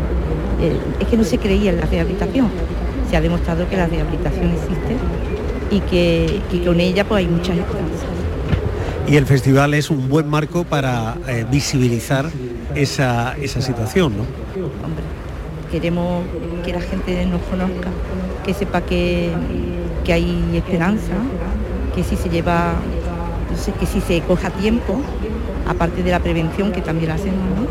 Eh, 0.62 0.78
es 1.00 1.08
que 1.08 1.18
no 1.18 1.24
se 1.24 1.38
creía 1.38 1.72
en 1.72 1.80
la 1.80 1.86
rehabilitación. 1.86 2.50
Se 3.10 3.18
ha 3.18 3.22
demostrado 3.22 3.68
que 3.68 3.78
la 3.78 3.88
rehabilitación 3.88 4.52
existe 4.52 4.96
y 5.72 5.80
que, 5.82 6.64
con 6.66 6.80
ella 6.80 7.06
pues 7.06 7.20
hay 7.20 7.28
muchas 7.28 7.58
esperanzas. 7.58 8.21
Y 9.08 9.18
el 9.18 9.26
festival 9.26 9.74
es 9.74 9.90
un 9.90 10.08
buen 10.10 10.30
marco 10.30 10.64
para 10.64 11.16
eh, 11.28 11.46
visibilizar 11.50 12.30
esa, 12.76 13.36
esa 13.38 13.62
situación, 13.62 14.14
¿no? 14.18 14.24
Queremos 15.72 16.24
que 16.66 16.74
la 16.74 16.82
gente 16.82 17.26
nos 17.26 17.42
conozca, 17.44 17.90
que 18.46 18.54
sepa 18.54 18.82
que, 18.82 19.32
que 20.04 20.14
hay 20.14 20.44
esperanza, 20.54 21.14
que 21.96 22.04
si 22.04 22.16
se 22.16 22.30
lleva, 22.30 22.74
no 23.50 23.58
sé, 23.58 23.72
que 23.74 23.86
si 23.86 24.02
se 24.02 24.22
coja 24.22 24.50
tiempo, 24.50 25.02
aparte 25.68 26.04
de 26.04 26.12
la 26.12 26.20
prevención 26.20 26.72
que 26.72 26.82
también 26.82 27.10
la 27.10 27.16
hacemos, 27.16 27.40
¿no? 27.40 27.66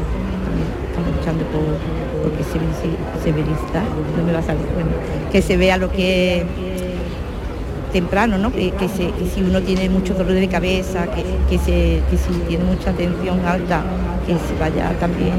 También 0.45 0.68
estamos 0.89 1.16
luchando 1.16 1.45
por, 1.47 1.62
por 2.22 2.33
que 2.37 2.45
se, 2.45 3.22
se 3.22 3.33
verifica, 3.33 3.83
no 4.16 4.24
me 4.24 4.33
va 4.33 4.41
a 4.41 4.43
salir, 4.43 4.66
bueno, 4.74 4.91
que 5.31 5.43
se 5.43 5.57
vea 5.57 5.76
lo 5.76 5.91
que 5.91 6.45
temprano, 7.93 8.38
¿no? 8.38 8.53
Que, 8.53 8.72
si 9.34 9.43
uno 9.43 9.61
tiene 9.62 9.88
mucho 9.88 10.14
dolor 10.14 10.34
de 10.34 10.49
cabeza, 10.49 11.07
que, 11.11 11.24
que 11.49 11.59
se, 11.59 12.01
si 12.16 12.38
tiene 12.49 12.64
mucha 12.64 12.93
tensión 12.93 13.41
alta, 13.45 13.82
que 14.26 14.32
se 14.32 14.59
vaya 14.59 14.91
también 14.99 15.34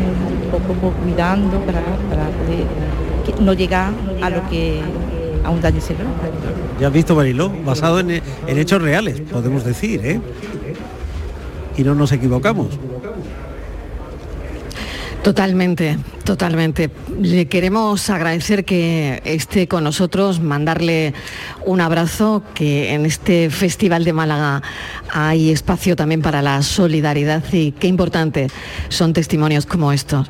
poco 0.51 0.73
pues, 0.79 0.93
cuidando 1.03 1.59
para, 1.61 1.81
poder 1.81 3.41
no 3.41 3.53
llegar 3.53 3.91
a 4.21 4.29
lo 4.29 4.47
que 4.49 4.81
a 5.43 5.49
un 5.49 5.61
daño 5.61 5.81
cerebral. 5.81 6.13
Ya 6.79 6.87
has 6.87 6.93
visto, 6.93 7.15
Mariló, 7.15 7.51
basado 7.65 7.99
en, 7.99 8.11
en 8.11 8.57
hechos 8.57 8.81
reales, 8.81 9.21
podemos 9.21 9.63
decir, 9.63 10.01
¿eh? 10.03 10.19
Y 11.77 11.83
no 11.83 11.95
nos 11.95 12.11
equivocamos. 12.11 12.67
Totalmente, 15.23 15.99
totalmente. 16.23 16.89
Le 17.19 17.45
queremos 17.47 18.09
agradecer 18.09 18.65
que 18.65 19.21
esté 19.23 19.67
con 19.67 19.83
nosotros, 19.83 20.39
mandarle 20.39 21.13
un 21.63 21.79
abrazo, 21.79 22.41
que 22.55 22.93
en 22.95 23.05
este 23.05 23.51
Festival 23.51 24.03
de 24.03 24.13
Málaga 24.13 24.63
hay 25.13 25.51
espacio 25.51 25.95
también 25.95 26.23
para 26.23 26.41
la 26.41 26.63
solidaridad 26.63 27.43
y 27.51 27.71
qué 27.73 27.87
importante 27.87 28.47
son 28.89 29.13
testimonios 29.13 29.67
como 29.67 29.91
estos. 29.91 30.27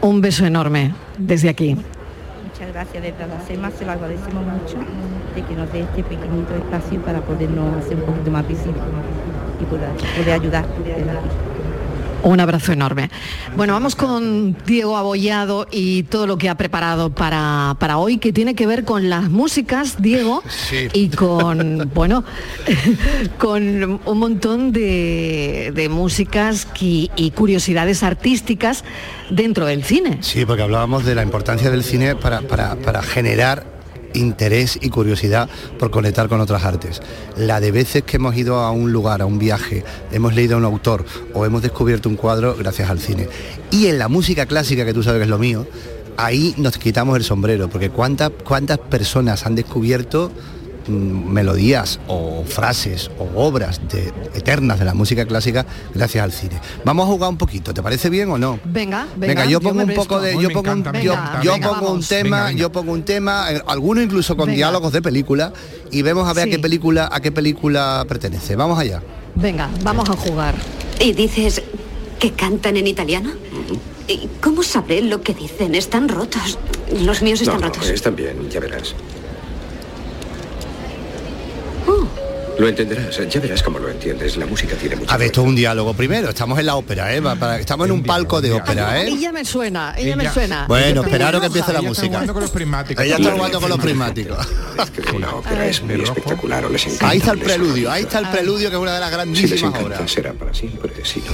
Un 0.00 0.20
beso 0.20 0.44
enorme 0.44 0.94
desde 1.16 1.48
aquí. 1.48 1.76
Muchas 1.76 2.72
gracias 2.72 3.04
desde 3.04 3.26
la 3.28 3.40
SEMA, 3.46 3.70
se 3.70 3.84
lo 3.84 3.92
agradecemos 3.92 4.44
mucho 4.44 4.78
de 5.36 5.42
que 5.42 5.54
nos 5.54 5.72
dé 5.72 5.82
este 5.82 6.02
pequeñito 6.02 6.56
espacio 6.56 7.00
para 7.02 7.20
podernos 7.20 7.76
hacer 7.76 7.96
un 7.98 8.02
poquito 8.02 8.30
más 8.32 8.48
visibles 8.48 8.82
y 9.60 9.64
poder, 9.64 9.90
poder 10.18 10.40
ayudar 10.40 10.66
desde 10.84 11.08
aquí. 11.08 11.53
Un 12.24 12.40
abrazo 12.40 12.72
enorme. 12.72 13.10
Bueno, 13.54 13.74
vamos 13.74 13.94
con 13.94 14.56
Diego 14.66 14.96
Abollado 14.96 15.66
y 15.70 16.04
todo 16.04 16.26
lo 16.26 16.38
que 16.38 16.48
ha 16.48 16.56
preparado 16.56 17.10
para, 17.14 17.76
para 17.78 17.98
hoy, 17.98 18.16
que 18.16 18.32
tiene 18.32 18.54
que 18.54 18.66
ver 18.66 18.84
con 18.84 19.10
las 19.10 19.28
músicas, 19.30 20.00
Diego, 20.00 20.42
y 20.94 21.10
con, 21.10 21.90
bueno, 21.94 22.24
con 23.38 24.00
un 24.04 24.18
montón 24.18 24.72
de, 24.72 25.72
de 25.74 25.88
músicas 25.90 26.66
y, 26.80 27.10
y 27.14 27.30
curiosidades 27.32 28.02
artísticas 28.02 28.84
dentro 29.30 29.66
del 29.66 29.84
cine. 29.84 30.18
Sí, 30.22 30.46
porque 30.46 30.62
hablábamos 30.62 31.04
de 31.04 31.14
la 31.14 31.22
importancia 31.22 31.70
del 31.70 31.84
cine 31.84 32.16
para, 32.16 32.40
para- 32.40 32.76
para 32.76 33.02
generar 33.02 33.73
interés 34.14 34.78
y 34.80 34.88
curiosidad 34.90 35.48
por 35.78 35.90
conectar 35.90 36.28
con 36.28 36.40
otras 36.40 36.64
artes. 36.64 37.02
La 37.36 37.60
de 37.60 37.70
veces 37.70 38.02
que 38.04 38.16
hemos 38.16 38.36
ido 38.36 38.58
a 38.58 38.70
un 38.70 38.92
lugar, 38.92 39.22
a 39.22 39.26
un 39.26 39.38
viaje, 39.38 39.84
hemos 40.12 40.34
leído 40.34 40.54
a 40.54 40.58
un 40.58 40.64
autor 40.64 41.04
o 41.34 41.44
hemos 41.44 41.62
descubierto 41.62 42.08
un 42.08 42.16
cuadro 42.16 42.56
gracias 42.56 42.90
al 42.90 43.00
cine. 43.00 43.28
Y 43.70 43.86
en 43.86 43.98
la 43.98 44.08
música 44.08 44.46
clásica, 44.46 44.84
que 44.84 44.94
tú 44.94 45.02
sabes 45.02 45.18
que 45.18 45.24
es 45.24 45.30
lo 45.30 45.38
mío, 45.38 45.66
ahí 46.16 46.54
nos 46.56 46.78
quitamos 46.78 47.16
el 47.16 47.24
sombrero, 47.24 47.68
porque 47.68 47.90
cuántas, 47.90 48.30
cuántas 48.44 48.78
personas 48.78 49.46
han 49.46 49.54
descubierto 49.54 50.30
melodías 50.88 51.98
o 52.08 52.44
frases 52.46 53.10
o 53.18 53.28
obras 53.46 53.80
de- 53.88 54.12
eternas 54.34 54.78
de 54.78 54.84
la 54.84 54.94
música 54.94 55.24
clásica 55.26 55.64
gracias 55.94 56.22
al 56.24 56.32
cine. 56.32 56.60
Vamos 56.84 57.04
a 57.06 57.10
jugar 57.12 57.30
un 57.30 57.36
poquito, 57.38 57.72
¿te 57.72 57.82
parece 57.82 58.10
bien 58.10 58.30
o 58.30 58.38
no? 58.38 58.58
Venga, 58.64 59.06
venga, 59.16 59.34
Venga, 59.34 59.44
yo 59.46 59.60
pongo 59.60 59.82
un 59.82 59.94
poco 59.94 60.20
de, 60.20 60.32
yo 60.40 60.50
pongo 60.50 60.72
un, 60.72 60.84
yo, 60.84 60.92
Venga, 60.92 61.40
yo 61.42 61.52
venga, 61.52 61.68
pongo 61.70 61.92
un 61.92 62.02
tema, 62.04 62.52
yo 62.52 62.70
pongo 62.70 62.92
un 62.92 63.02
tema, 63.02 63.52
eh, 63.52 63.62
algunos 63.66 64.04
incluso 64.04 64.36
con 64.36 64.46
Venga. 64.46 64.56
diálogos 64.56 64.92
de 64.92 65.02
película 65.02 65.52
y 65.90 66.02
vemos 66.02 66.28
a 66.28 66.32
ver 66.32 66.44
Sí. 66.44 66.50
a 66.50 66.56
qué 66.56 66.58
película 66.60 67.08
a 67.10 67.20
qué 67.20 67.32
película 67.32 68.04
pertenece. 68.08 68.56
Vamos 68.56 68.78
allá. 68.78 69.02
Venga, 69.34 69.68
vamos 69.82 70.08
a 70.10 70.16
jugar. 70.16 70.54
¿Y 71.00 71.12
dices 71.12 71.62
que 72.18 72.32
cantan 72.32 72.76
en 72.76 72.86
italiano? 72.86 73.30
¿Y 74.06 74.28
cómo 74.42 74.62
sabré 74.62 75.00
lo 75.00 75.22
que 75.22 75.32
dicen? 75.34 75.74
Están 75.74 76.08
rotos. 76.08 76.58
Los 77.00 77.22
míos 77.22 77.40
están 77.40 77.54
no, 77.56 77.60
no, 77.62 77.66
rotos. 77.68 77.88
están 77.88 78.14
bien, 78.14 78.48
ya 78.50 78.60
verás. 78.60 78.94
Oh. 81.86 82.06
Lo 82.58 82.68
entenderás, 82.68 83.18
ya 83.28 83.40
verás 83.40 83.62
cómo 83.64 83.78
lo 83.80 83.88
entiendes. 83.90 84.36
La 84.36 84.46
música 84.46 84.76
tiene 84.76 84.94
mucho. 84.96 85.12
A 85.12 85.16
ver, 85.16 85.26
esto 85.26 85.40
es 85.42 85.46
un 85.48 85.56
diálogo 85.56 85.92
primero, 85.94 86.28
estamos 86.28 86.58
en 86.58 86.66
la 86.66 86.76
ópera, 86.76 87.12
¿eh? 87.14 87.20
Para- 87.20 87.58
estamos 87.58 87.86
en 87.86 87.92
un 87.92 88.02
palco 88.04 88.40
de 88.40 88.52
ópera, 88.52 89.00
¿eh? 89.02 89.08
Ella 89.08 89.32
me 89.32 89.44
suena, 89.44 89.94
ella, 89.96 90.14
me 90.14 90.30
suena. 90.32 90.66
Bueno, 90.68 91.02
esperaros 91.02 91.40
que 91.40 91.48
empiece 91.48 91.72
la 91.72 91.82
música. 91.82 92.06
Ella 92.06 93.16
está 93.16 93.32
jugando 93.32 93.60
con 93.60 93.70
los 93.70 93.80
prismáticos. 93.80 94.46
Es 94.78 94.90
que 94.90 95.16
una 95.16 95.34
ópera 95.34 95.66
es 95.66 95.82
muy 95.82 96.00
espectacular, 96.00 96.64
o 96.64 96.68
les 96.68 96.84
encanta. 96.86 97.08
Ahí 97.08 97.18
está 97.18 97.32
el 97.32 97.38
preludio, 97.40 97.90
ahí 97.90 98.02
está 98.04 98.18
el 98.20 98.28
preludio 98.28 98.70
que 98.70 98.76
es 98.76 98.82
una 98.82 98.94
de 98.94 99.00
las 99.00 99.10
Si 99.10 99.16
les 99.16 99.26
grandísimas 99.26 99.62
encanta, 99.62 99.96
obras. 99.96 100.10
será 100.10 100.32
para 100.32 100.54
siempre. 100.54 100.92
Si 101.04 101.20
no, 101.20 101.32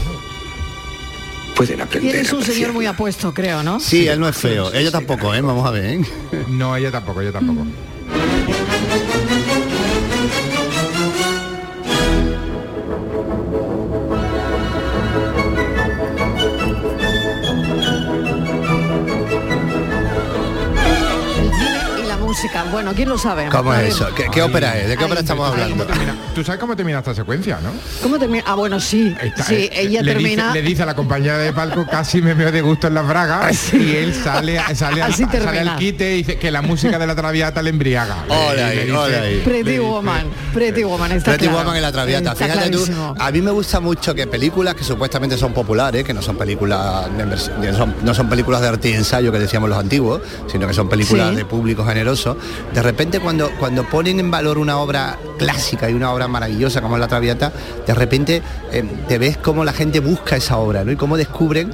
pueden 1.55 1.81
aprender. 1.83 2.13
Tienes 2.13 2.33
a 2.33 2.37
un 2.37 2.43
señor 2.45 2.73
muy 2.73 2.87
apuesto, 2.87 3.35
creo, 3.35 3.63
¿no? 3.63 3.79
Sí, 3.81 4.07
él 4.09 4.19
no 4.21 4.29
es 4.29 4.37
feo, 4.37 4.73
ella 4.73 4.91
tampoco, 4.91 5.35
¿eh? 5.35 5.41
Vamos 5.43 5.67
a 5.67 5.71
ver. 5.71 5.85
¿eh? 5.85 6.01
No, 6.49 6.75
ella 6.77 6.91
tampoco, 6.91 7.21
ella 7.21 7.33
tampoco. 7.33 7.67
Bueno, 22.71 22.93
¿quién 22.95 23.09
lo 23.09 23.19
sabe? 23.19 23.49
¿Cómo 23.51 23.75
es 23.75 23.95
eso? 23.95 24.09
¿Qué, 24.15 24.27
qué 24.33 24.43
ópera 24.43 24.79
es? 24.79 24.89
¿De 24.89 24.97
qué 24.97 25.05
ópera 25.05 25.21
estamos 25.21 25.51
¿Tú 25.51 25.57
sabes 25.59 25.73
hablando? 25.73 25.87
termina- 25.87 26.15
Tú 26.35 26.45
sabes 26.45 26.61
cómo 26.61 26.77
termina 26.77 26.99
esta 26.99 27.15
secuencia, 27.15 27.59
¿no? 27.63 27.71
¿Cómo 28.03 28.19
termina? 28.19 28.45
Ah, 28.47 28.55
bueno, 28.55 28.81
sí. 28.81 29.15
sí, 29.47 29.55
Eh, 29.55 29.71
ella 29.75 30.03
le 30.03 30.13
termina. 30.13 30.47
Dice, 30.49 30.63
le 30.63 30.69
dice 30.69 30.83
a 30.83 30.87
la 30.87 30.95
compañera 30.95 31.39
de 31.39 31.53
palco 31.53 31.87
casi 31.87 32.23
me 32.23 32.35
veo 32.35 32.51
de 32.53 32.61
gusto 32.63 32.87
en 32.87 32.95
las 32.95 33.07
bragas 33.07 33.75
y 33.75 33.97
él 33.97 34.15
sale, 34.15 34.59
sale, 34.75 35.03
al, 35.03 35.13
Así 35.13 35.25
sale 35.25 35.39
termina. 35.39 35.73
al 35.73 35.79
quite 35.79 36.13
y 36.15 36.17
dice 36.19 36.39
que 36.39 36.51
la 36.51 36.63
música 36.63 36.99
de 36.99 37.07
la 37.07 37.15
traviata 37.15 37.61
le 37.63 37.71
embriaga. 37.71 38.17
Hola 38.29 38.69
le 38.71 38.85
dice- 38.85 38.93
hola 38.97 39.21
ahí. 39.23 39.41
Pretty 39.45 39.79
Woman. 39.79 40.27
Pretty 40.55 40.85
Woman. 40.85 41.13
Está 41.13 41.33
Pretty 41.33 41.47
claro. 41.47 41.59
Woman 41.61 41.77
en 41.77 41.83
la 41.83 41.93
Traviata. 41.93 42.33
Está 42.33 42.45
Fíjate 42.47 42.71
tú, 42.71 42.85
a 43.19 43.31
mí 43.31 43.43
me 43.43 43.51
gusta 43.51 43.81
mucho 43.81 44.15
que 44.15 44.27
películas 44.27 44.75
que 44.75 44.85
supuestamente 44.85 45.37
son 45.37 45.53
populares, 45.53 46.05
que 46.05 46.15
no 46.15 46.23
son 46.23 46.37
películas 46.37 47.07
de 47.17 47.73
no 48.03 48.15
son 48.15 48.29
películas 48.29 48.61
de 48.63 48.69
arte 48.69 48.91
y 48.91 48.93
ensayo 48.95 49.31
que 49.33 49.39
decíamos 49.39 49.69
los 49.69 49.79
antiguos, 49.79 50.21
sino 50.51 50.67
que 50.67 50.75
son 50.75 50.89
películas 50.89 51.31
Sí. 51.31 51.37
de 51.37 51.45
público 51.45 51.85
generoso. 51.85 52.30
De 52.73 52.83
repente 52.83 53.21
cuando 53.21 53.51
cuando 53.59 53.85
ponen 53.85 54.21
en 54.21 54.31
valor 54.31 54.59
una 54.59 54.79
obra 54.79 55.19
clásica 55.39 55.91
y 55.91 55.95
una 55.95 56.13
obra 56.13 56.29
maravillosa 56.29 56.81
como 56.81 56.97
es 56.97 57.01
la 57.01 57.09
Traviata, 57.09 57.53
de 57.87 57.95
repente 57.95 58.43
eh, 58.73 58.85
te 59.09 59.19
ves 59.19 59.37
cómo 59.37 59.65
la 59.65 59.73
gente 59.73 60.01
busca 60.01 60.37
esa 60.37 60.59
obra, 60.59 60.85
¿no? 60.85 60.93
Y 60.93 60.97
cómo 60.97 61.17
descubren 61.17 61.73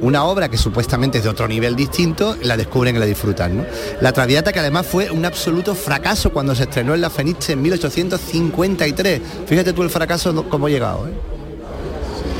una 0.00 0.24
obra 0.24 0.48
que 0.48 0.58
supuestamente 0.58 1.18
es 1.18 1.24
de 1.24 1.30
otro 1.30 1.48
nivel 1.48 1.76
distinto, 1.76 2.36
la 2.42 2.56
descubren 2.56 2.96
y 2.96 2.98
la 2.98 3.06
disfrutan. 3.06 3.56
¿no? 3.56 3.64
La 4.00 4.12
Traviata, 4.12 4.52
que 4.52 4.60
además 4.60 4.86
fue 4.86 5.10
un 5.10 5.24
absoluto 5.24 5.74
fracaso 5.74 6.32
cuando 6.32 6.54
se 6.54 6.64
estrenó 6.64 6.94
en 6.94 7.00
la 7.00 7.10
Fenice 7.10 7.52
en 7.52 7.62
1853. 7.62 9.20
Fíjate 9.46 9.72
tú 9.72 9.82
el 9.82 9.90
fracaso 9.90 10.48
cómo 10.48 10.66
ha 10.66 10.70
llegado. 10.70 11.06
¿eh? 11.08 11.12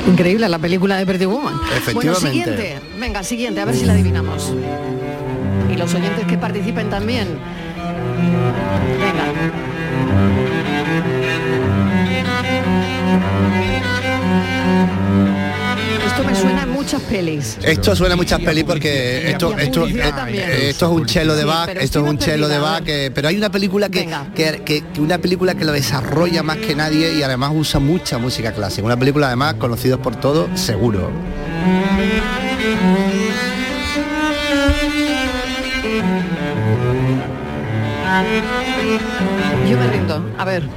Increíble 0.08 0.48
la 0.48 0.58
película 0.58 0.98
de 0.98 1.06
Pretty 1.06 1.26
Woman. 1.26 1.54
Bueno, 1.56 1.76
Efectivamente. 1.76 2.28
siguiente. 2.28 2.80
Venga, 2.98 3.22
siguiente, 3.22 3.60
a 3.60 3.64
ver 3.64 3.74
si 3.74 3.84
la 3.84 3.92
adivinamos. 3.92 4.52
Y 5.76 5.78
los 5.78 5.94
oyentes 5.94 6.24
que 6.26 6.38
participen 6.38 6.88
también. 6.90 7.28
Venga. 8.98 9.26
Esto 16.06 16.24
me 16.24 16.34
suena 16.34 16.62
en 16.62 16.70
muchas 16.70 17.02
pelis. 17.02 17.58
Esto 17.62 17.94
suena 17.96 18.14
a 18.14 18.16
muchas 18.16 18.40
pelis 18.40 18.64
porque 18.64 19.30
esto, 19.30 19.56
esto, 19.58 19.86
eh, 19.86 20.68
esto 20.70 20.86
es 20.86 20.92
un 20.92 21.06
chelo 21.06 21.36
de 21.36 21.44
Bach, 21.44 21.68
esto 21.80 22.00
es 22.04 22.10
un 22.10 22.18
chelo 22.18 22.48
de 22.48 22.56
a 22.56 22.60
Bach, 22.60 22.82
que- 22.84 23.10
pero 23.14 23.28
hay 23.28 23.36
una 23.36 23.50
película 23.50 23.88
que, 23.88 24.08
que, 24.34 24.62
que- 24.64 24.84
que 24.92 25.00
una 25.00 25.18
película 25.18 25.54
que 25.54 25.64
lo 25.64 25.72
desarrolla 25.72 26.42
más 26.42 26.56
que 26.58 26.74
nadie 26.74 27.14
y 27.14 27.22
además 27.22 27.52
usa 27.54 27.80
mucha 27.80 28.18
música 28.18 28.52
clásica. 28.52 28.86
Una 28.86 28.96
película 28.96 29.26
además 29.26 29.54
conocida 29.54 29.98
por 29.98 30.16
todos, 30.16 30.48
seguro. 30.58 31.10
Yo 39.68 39.76
me 39.78 39.86
rindo. 39.88 40.24
A 40.38 40.44
ver. 40.44 40.68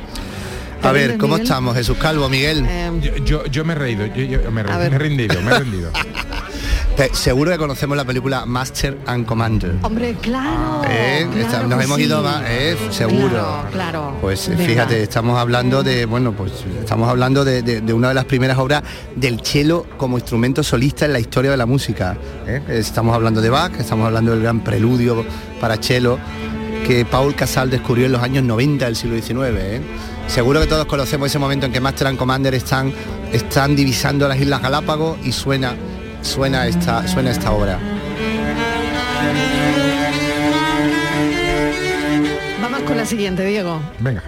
A 0.81 0.91
ver, 0.93 1.17
¿cómo 1.17 1.33
Miguel? 1.33 1.43
estamos, 1.43 1.75
Jesús 1.75 1.97
Calvo, 1.97 2.29
Miguel? 2.29 2.65
Yo, 3.01 3.15
yo, 3.25 3.45
yo 3.47 3.65
me 3.65 3.73
he 3.73 3.75
reído, 3.75 4.05
yo, 4.07 4.23
yo 4.23 4.51
me, 4.51 4.61
he 4.61 4.63
A 4.63 4.67
reído, 4.67 4.79
ver. 4.79 4.89
me 4.91 4.95
he 4.95 4.99
rendido, 4.99 5.41
me 5.41 5.51
he 5.51 5.59
rendido. 5.59 5.91
Te- 6.95 7.13
seguro 7.13 7.51
que 7.51 7.57
conocemos 7.57 7.95
la 7.97 8.03
película 8.05 8.45
Master 8.45 8.97
and 9.05 9.25
Commander. 9.25 9.73
Hombre, 9.83 10.15
claro. 10.21 10.81
¿Eh? 10.89 11.27
claro 11.31 11.45
Está- 11.45 11.63
nos 11.63 11.83
hemos 11.83 11.97
sí. 11.97 12.03
ido 12.03 12.21
más, 12.23 12.43
¿eh? 12.47 12.77
seguro. 12.91 13.29
Claro, 13.29 13.67
claro. 13.71 14.17
Pues 14.21 14.47
eh, 14.47 14.51
Venga. 14.51 14.65
fíjate, 14.65 15.03
estamos 15.03 15.37
hablando 15.37 15.83
de, 15.83 16.05
bueno, 16.05 16.31
pues 16.33 16.51
estamos 16.79 17.07
hablando 17.09 17.43
de, 17.45 17.61
de- 17.61 17.81
de 17.81 17.93
una 17.93 18.09
de 18.09 18.13
las 18.15 18.25
primeras 18.25 18.57
obras 18.57 18.83
del 19.15 19.41
cello 19.41 19.85
como 19.97 20.17
instrumento 20.17 20.63
solista 20.63 21.05
en 21.05 21.13
la 21.13 21.19
historia 21.19 21.51
de 21.51 21.57
la 21.57 21.65
música. 21.65 22.17
¿eh? 22.47 22.61
Estamos 22.69 23.15
hablando 23.15 23.41
de 23.41 23.49
Bach, 23.49 23.71
estamos 23.79 24.05
hablando 24.05 24.31
del 24.31 24.41
gran 24.41 24.61
preludio 24.61 25.25
para 25.61 25.75
cello 25.77 26.17
que 26.89 27.05
Paul 27.05 27.35
Casal 27.35 27.69
descubrió 27.69 28.07
en 28.07 28.13
los 28.13 28.23
años 28.23 28.43
90 28.43 28.85
del 28.85 28.95
siglo 28.95 29.15
XIX. 29.15 29.59
¿eh? 29.59 29.81
Seguro 30.25 30.59
que 30.59 30.65
todos 30.65 30.87
conocemos 30.87 31.27
ese 31.27 31.37
momento 31.37 31.67
en 31.67 31.71
que 31.71 31.79
Master 31.79 32.07
and 32.07 32.17
Commander 32.17 32.55
están, 32.55 32.91
están 33.31 33.75
divisando 33.75 34.27
las 34.27 34.39
Islas 34.39 34.59
Galápagos 34.59 35.19
y 35.23 35.31
suena, 35.31 35.75
suena 36.23 36.65
esta, 36.65 37.07
suena 37.07 37.29
esta 37.29 37.51
obra. 37.51 37.77
Vamos 42.59 42.81
con 42.81 42.97
la 42.97 43.05
siguiente, 43.05 43.45
Diego. 43.45 43.79
Venga. 43.99 44.23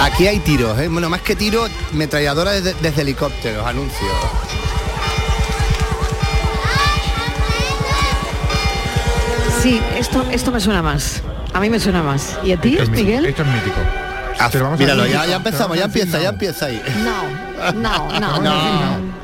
Aquí 0.00 0.28
hay 0.28 0.38
tiros, 0.38 0.78
¿eh? 0.78 0.86
bueno, 0.86 1.10
más 1.10 1.22
que 1.22 1.34
tiros, 1.34 1.72
metralladora 1.92 2.52
desde, 2.52 2.74
desde 2.74 3.02
helicópteros, 3.02 3.66
anuncios. 3.66 4.43
Sí, 9.64 9.80
esto, 9.98 10.22
esto 10.30 10.52
me 10.52 10.60
suena 10.60 10.82
más. 10.82 11.22
A 11.54 11.58
mí 11.60 11.70
me 11.70 11.80
suena 11.80 12.02
más. 12.02 12.38
¿Y 12.44 12.52
a 12.52 12.60
ti, 12.60 12.72
Esto 12.72 12.82
es 12.82 12.90
mítico, 12.90 13.06
Miguel? 13.08 13.24
Esto 13.24 13.42
es 13.42 13.48
mítico. 13.48 13.76
Ah, 14.38 14.48
Pero 14.52 14.64
vamos 14.64 14.78
a 14.78 14.82
míralo, 14.82 15.04
decir- 15.04 15.12
ya, 15.14 15.26
ya 15.26 15.36
empezamos, 15.36 15.78
ya 15.78 15.84
empieza, 15.86 16.20
ya 16.20 16.28
empieza 16.28 16.66
ahí. 16.66 16.82
No, 17.02 17.72
no, 17.72 18.20
no. 18.20 18.42
No. 18.42 19.14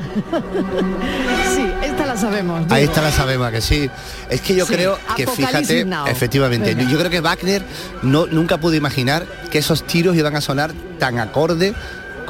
Sí, 1.55 1.71
esta 1.83 2.05
la 2.07 2.17
sabemos. 2.17 2.65
Ahí 2.71 2.85
está 2.85 3.01
la 3.01 3.11
sabema 3.11 3.51
que 3.51 3.61
sí. 3.61 3.87
Es 4.31 4.41
que 4.41 4.55
yo 4.55 4.65
Sí, 4.65 4.73
creo 4.73 4.97
que 5.15 5.27
fíjate, 5.27 5.85
Now. 5.85 6.07
efectivamente, 6.07 6.73
Venga. 6.73 6.89
yo 6.89 6.97
creo 6.97 7.11
que 7.11 7.21
Wagner 7.21 7.61
no, 8.01 8.25
nunca 8.25 8.57
pudo 8.57 8.73
imaginar 8.73 9.25
que 9.51 9.59
esos 9.59 9.83
tiros 9.85 10.15
iban 10.15 10.35
a 10.35 10.41
sonar 10.41 10.71
tan 10.97 11.19
acorde 11.19 11.75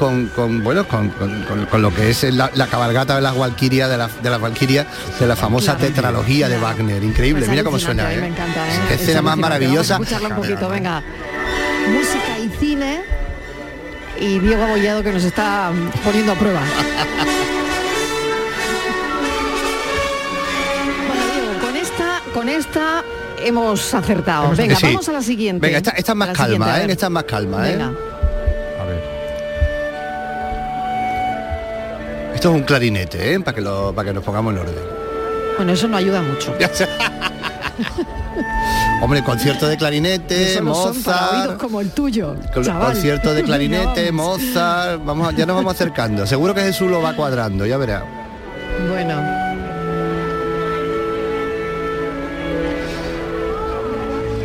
con, 0.02 0.26
con, 0.28 0.64
bueno 0.64 0.84
con, 0.88 1.10
con- 1.10 1.80
lo 1.80 1.94
que 1.94 2.10
es 2.10 2.24
la, 2.34 2.50
la 2.54 2.66
cabalgata 2.66 3.14
de 3.14 3.20
las 3.22 3.36
Valquirias, 3.38 3.88
de 3.88 3.96
la, 3.96 4.08
de 4.08 4.30
las 4.30 4.40
Valquirias, 4.40 4.84
de 5.20 5.26
la 5.28 5.36
famosa 5.36 5.76
Claro. 5.76 5.94
tetralogía 5.94 6.48
de 6.48 6.58
Wagner. 6.58 7.04
Increíble, 7.04 7.42
Pues 7.42 7.50
mira 7.50 7.62
cómo 7.62 7.78
suena. 7.78 8.08
mí 8.08 8.14
¿eh? 8.14 8.20
Me 8.20 8.26
encanta, 8.26 8.66
¿eh? 8.68 8.80
Qué 8.88 8.94
Es 8.94 9.00
escena 9.02 9.22
más 9.22 9.36
maravillosa. 9.36 9.94
Vamos 9.94 10.08
a 10.08 10.10
escucharla 10.16 10.36
un 10.36 10.42
poquito, 10.42 10.68
venga. 10.68 11.02
Música 11.88 12.36
y 12.40 12.48
cine. 12.58 13.02
Y 14.20 14.40
Diego 14.40 14.64
Abollado 14.64 15.04
que 15.04 15.12
nos 15.12 15.22
está 15.22 15.70
poniendo 16.02 16.32
a 16.32 16.34
prueba. 16.34 16.60
bueno, 21.06 21.22
Diego, 21.32 21.60
con 21.60 21.76
esta, 21.76 22.20
con 22.34 22.48
esta 22.48 23.04
hemos 23.44 23.94
acertado. 23.94 24.50
Venga, 24.56 24.74
Sí. 24.76 24.86
vamos 24.86 25.08
a 25.08 25.12
la 25.12 25.22
siguiente. 25.22 25.64
Venga, 25.64 25.78
esta, 25.78 25.90
esta 25.92 26.10
es 26.12 26.16
más 26.18 26.36
calma, 26.36 26.80
¿eh? 26.80 26.86
Esta 26.88 27.06
es 27.06 27.12
más 27.12 27.24
calma, 27.24 27.68
¿eh? 27.68 27.72
Venga. 27.76 27.92
Esto 32.42 32.50
es 32.50 32.58
un 32.58 32.64
clarinete, 32.64 33.34
¿eh? 33.34 33.38
Para 33.38 33.54
que, 33.54 33.60
lo, 33.60 33.94
para 33.94 34.08
que 34.08 34.14
nos 34.14 34.24
pongamos 34.24 34.52
en 34.52 34.58
orden. 34.58 34.74
Bueno, 35.58 35.74
eso 35.74 35.86
no 35.86 35.96
ayuda 35.96 36.22
mucho. 36.22 36.52
Hombre, 39.00 39.22
concierto 39.22 39.68
de 39.68 39.76
clarinete, 39.76 40.58
oídos 40.58 40.96
Mozart, 40.96 41.56
como 41.56 41.80
el 41.80 41.92
tuyo. 41.92 42.34
chaval. 42.60 42.94
concierto 42.94 43.32
de 43.32 43.42
clarinete. 43.44 44.10
Mozart, 44.10 45.04
vamos, 45.04 45.36
ya 45.36 45.46
nos 45.46 45.54
vamos 45.54 45.72
acercando. 45.72 46.26
Seguro 46.26 46.52
que 46.52 46.62
Jesús 46.62 46.90
lo 46.90 47.00
va 47.00 47.14
cuadrando, 47.14 47.64
ya 47.64 47.76
verá. 47.76 48.04
Bueno. 48.90 49.22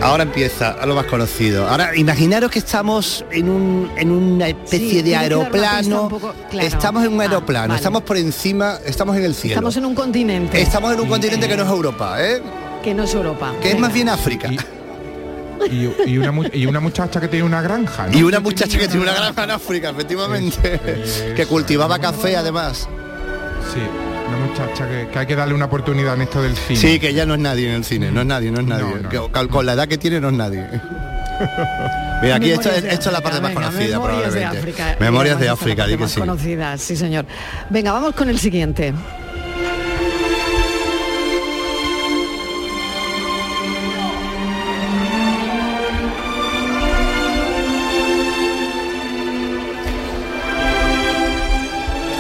Ahora 0.08 0.24
empieza 0.24 0.70
a 0.72 0.86
lo 0.86 0.96
más 0.96 1.06
conocido. 1.06 1.68
Ahora, 1.68 1.96
imaginaros 1.96 2.50
que 2.50 2.60
estamos 2.60 3.26
en, 3.32 3.50
un, 3.50 3.92
en 3.98 4.10
una 4.12 4.48
especie 4.48 4.90
Sí, 4.90 5.02
de 5.02 5.16
aeroplano. 5.16 6.04
un 6.04 6.10
poco- 6.10 6.34
claro. 6.50 6.68
Estamos 6.68 7.04
en 7.06 7.14
un 7.14 7.20
Ah, 7.20 7.24
aeroplano, 7.26 7.68
vale. 7.70 7.76
estamos 7.78 8.04
por 8.04 8.16
encima, 8.18 8.78
estamos 8.86 9.18
en 9.18 9.26
el 9.26 9.36
cielo. 9.36 9.56
Estamos 9.56 9.76
en 9.76 9.86
un 9.86 9.94
continente. 9.96 10.62
Estamos 10.62 10.94
en 10.94 11.02
un 11.02 11.10
continente 11.10 11.48
que 11.48 11.58
no 11.58 11.64
es 11.64 11.70
Europa, 11.70 12.24
¿eh? 12.24 12.42
Que 12.84 12.94
no 12.94 13.04
es 13.04 13.14
Europa. 13.14 13.54
Que 13.62 13.72
es 13.72 13.80
más 13.80 13.92
bien 13.94 14.08
África. 14.08 14.50
Y, 15.70 15.90
y 16.10 16.18
una, 16.18 16.32
mu- 16.32 16.46
y 16.54 16.66
una 16.68 16.80
muchacha 16.80 17.20
que 17.20 17.28
tiene 17.28 17.46
una 17.46 17.62
granja, 17.62 18.08
¿no? 18.08 18.18
Y 18.18 18.24
una 18.24 18.40
muchacha 18.40 18.78
que 18.78 18.88
tiene 18.88 19.02
una 19.04 19.14
granja 19.14 19.44
en 19.44 19.52
África, 19.52 19.90
efectivamente. 19.90 20.80
que 21.36 21.46
cultivaba 21.48 22.00
café 22.00 22.38
además. 22.38 22.88
Sí, 23.74 23.82
una 24.28 24.38
muchacha 24.46 24.88
que, 24.88 25.08
que 25.12 25.20
hay 25.20 25.26
que 25.26 25.36
darle 25.36 25.54
una 25.54 25.66
oportunidad 25.66 26.16
en 26.16 26.22
esto 26.24 26.42
del 26.42 26.56
cine. 26.56 26.80
Sí, 26.80 27.00
que 27.00 27.14
ya 27.14 27.26
no 27.26 27.34
es 27.36 27.40
nadie 27.40 27.70
en 27.70 27.76
el 27.76 27.84
cine, 27.84 28.12
no 28.12 28.22
es 28.22 28.28
nadie, 28.28 28.52
no 28.52 28.60
es 28.60 28.66
nadie. 28.66 29.08
Que 29.10 29.18
con, 29.18 29.48
con 29.48 29.66
la 29.66 29.74
edad 29.74 29.88
que 29.88 29.98
tiene 29.98 30.20
no 30.20 30.30
es 30.30 30.36
nadie. 30.36 30.66
Mira, 32.22 32.36
aquí 32.36 32.52
esto, 32.52 32.70
esto 32.72 33.10
es 33.10 33.14
la 33.14 33.22
parte 33.22 33.42
más 33.42 33.52
conocida 33.52 34.00
Memorias 34.00 34.34
de 34.34 34.40
probablemente. 34.40 34.58
África. 34.58 34.98
Memorias 35.00 35.40
de 35.40 35.50
África, 35.50 35.86
di 35.86 35.94
que 35.94 35.98
más 36.00 36.12
sí. 36.12 36.20
conocida, 36.20 36.78
sí 36.78 36.96
señor. 36.96 37.26
Venga, 37.70 37.92
vamos 37.92 38.16
con 38.16 38.30
el 38.30 38.40
siguiente. 38.40 38.94